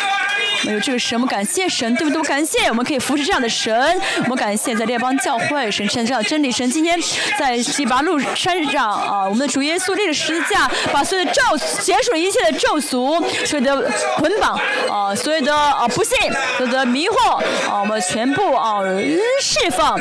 [0.63, 2.21] 没有这个神，我们感谢神，对不对？
[2.23, 4.01] 感谢，我们可以服侍这样的神。
[4.23, 6.51] 我们感谢在列邦教会，神称这样真理。
[6.51, 6.97] 神今天
[7.37, 11.41] 在西拔路山上啊，我们的主耶稣立了十字架，把所的咒
[11.81, 14.59] 结束一切的咒俗，所有的捆绑
[14.89, 16.17] 啊，所有的啊不幸，
[16.57, 17.35] 所有的迷惑
[17.69, 18.79] 啊，我们全部啊
[19.41, 19.95] 释放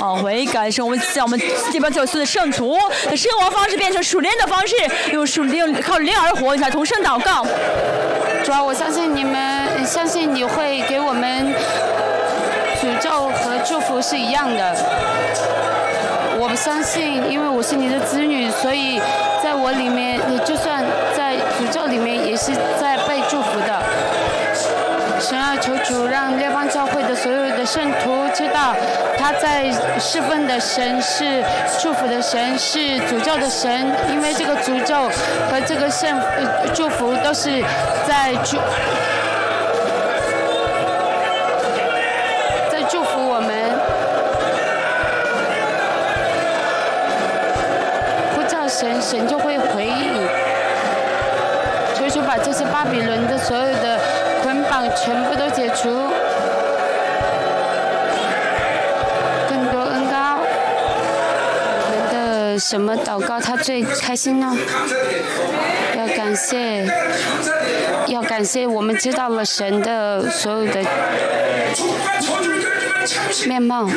[0.00, 1.38] 啊悔改，是我们将我们
[1.72, 2.78] 列邦教会的圣徒
[3.08, 4.74] 的生活方式变成属灵的方式，
[5.12, 7.46] 用属灵靠灵而活，一下同声祷告。
[8.44, 11.54] 主要我相信你们，相信你会给我们
[12.80, 14.74] 诅咒和祝福是一样的。
[16.50, 19.00] 我相信，因为我是你的子女，所以
[19.40, 20.84] 在我里面，你就算
[21.16, 22.50] 在诅咒里面，也是
[22.80, 23.80] 在被祝福的。
[25.20, 28.74] 神要求主让列邦教会的所有的圣徒知道，
[29.16, 29.70] 他在
[30.00, 31.40] 侍奉的神是
[31.78, 35.08] 祝福的神，是诅咒的神，因为这个诅咒
[35.48, 36.20] 和这个圣
[36.74, 37.62] 祝福都是
[38.08, 38.56] 在祝
[48.80, 50.14] 神，神就会回应。
[51.94, 54.00] 求求把这些巴比伦的所有的
[54.42, 55.90] 捆绑全部都解除。
[59.50, 60.38] 更多恩高，
[61.84, 64.56] 我们的什么祷告他最开心呢？
[65.98, 66.86] 要感谢，
[68.06, 70.80] 要感谢我们知道了神的所有的
[73.46, 73.88] 面貌，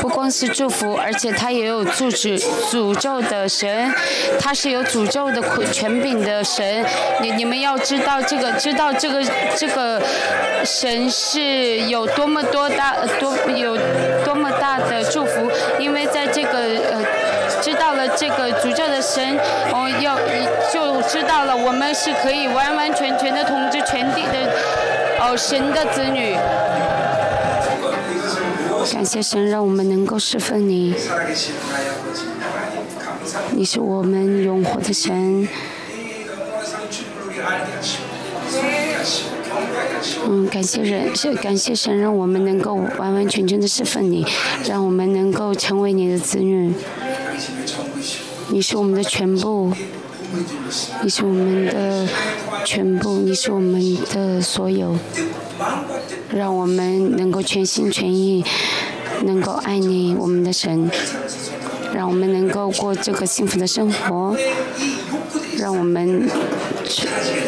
[0.00, 3.92] 不光是祝福，而且他也有阻止诅咒的神，
[4.38, 5.42] 他是有诅咒的
[5.72, 6.84] 权柄的神。
[7.20, 9.22] 你你们要知道这个，知道这个
[9.56, 10.00] 这个
[10.64, 13.76] 神是有多么多大多有
[14.24, 17.04] 多么大的祝福，因为在这个呃
[17.60, 19.38] 知道了这个诅咒的神，
[19.72, 20.18] 哦要
[20.72, 24.50] 就知道了我们是可以完完全全的统治全地的
[25.20, 26.36] 哦神的子女。
[28.92, 30.94] 感谢神，让我们能够侍奉你。
[33.52, 35.48] 你是我们永活的神。
[40.28, 41.10] 嗯，感谢人，
[41.42, 44.26] 感谢神，让我们能够完完全全的侍奉你，
[44.64, 46.72] 让我们能够成为你的子女。
[48.50, 49.72] 你是我们的全部，
[51.02, 52.06] 你是我们的
[52.64, 54.96] 全部，你是我们的所有。
[56.36, 58.44] 让我们能够全心全意，
[59.22, 60.90] 能够爱你，我们的神。
[61.94, 64.36] 让我们能够过这个幸福的生活。
[65.56, 66.28] 让我们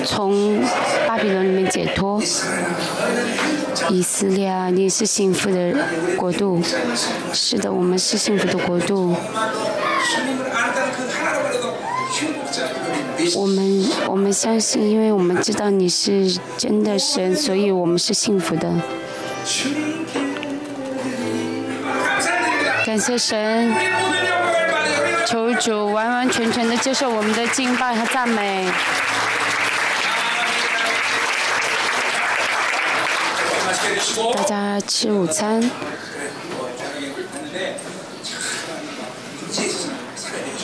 [0.07, 0.63] 从
[1.07, 2.23] 巴比伦里面解脱。
[3.91, 5.77] 以色列啊，你是幸福的
[6.17, 6.63] 国度。
[7.35, 9.15] 是的，我们是幸福的国度。
[13.37, 18.71] 我们我们相信，因为我们知道你是真的神，所以我们是幸福的。
[22.85, 23.75] 感谢神，
[25.27, 28.69] 求主完完全全的接受我们的敬拜和赞美。
[34.35, 35.71] 大家吃午餐。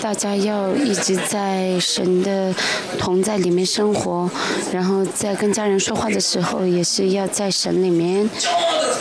[0.04, 2.54] 大家要一直在神的
[2.98, 4.28] 同在里面生活，
[4.70, 8.28] 然后在跟家人说话的时候，也是要在神里面。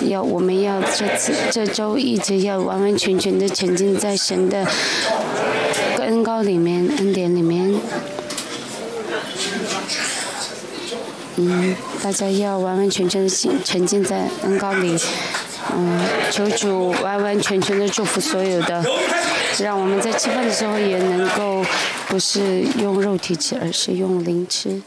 [0.08, 4.66] 要我们要这次这周一直要完完全全的沉浸在神的
[5.98, 7.76] 恩高里面、恩典里面。
[11.36, 13.30] 嗯，大家要完完全全的
[13.66, 14.98] 沉浸在恩高里。
[15.76, 16.00] 嗯，
[16.32, 18.84] 求主完完全全的祝福所有的。
[19.60, 21.64] 让我们在吃饭的时候也能够
[22.08, 24.82] 不是用肉体吃，而是用灵吃。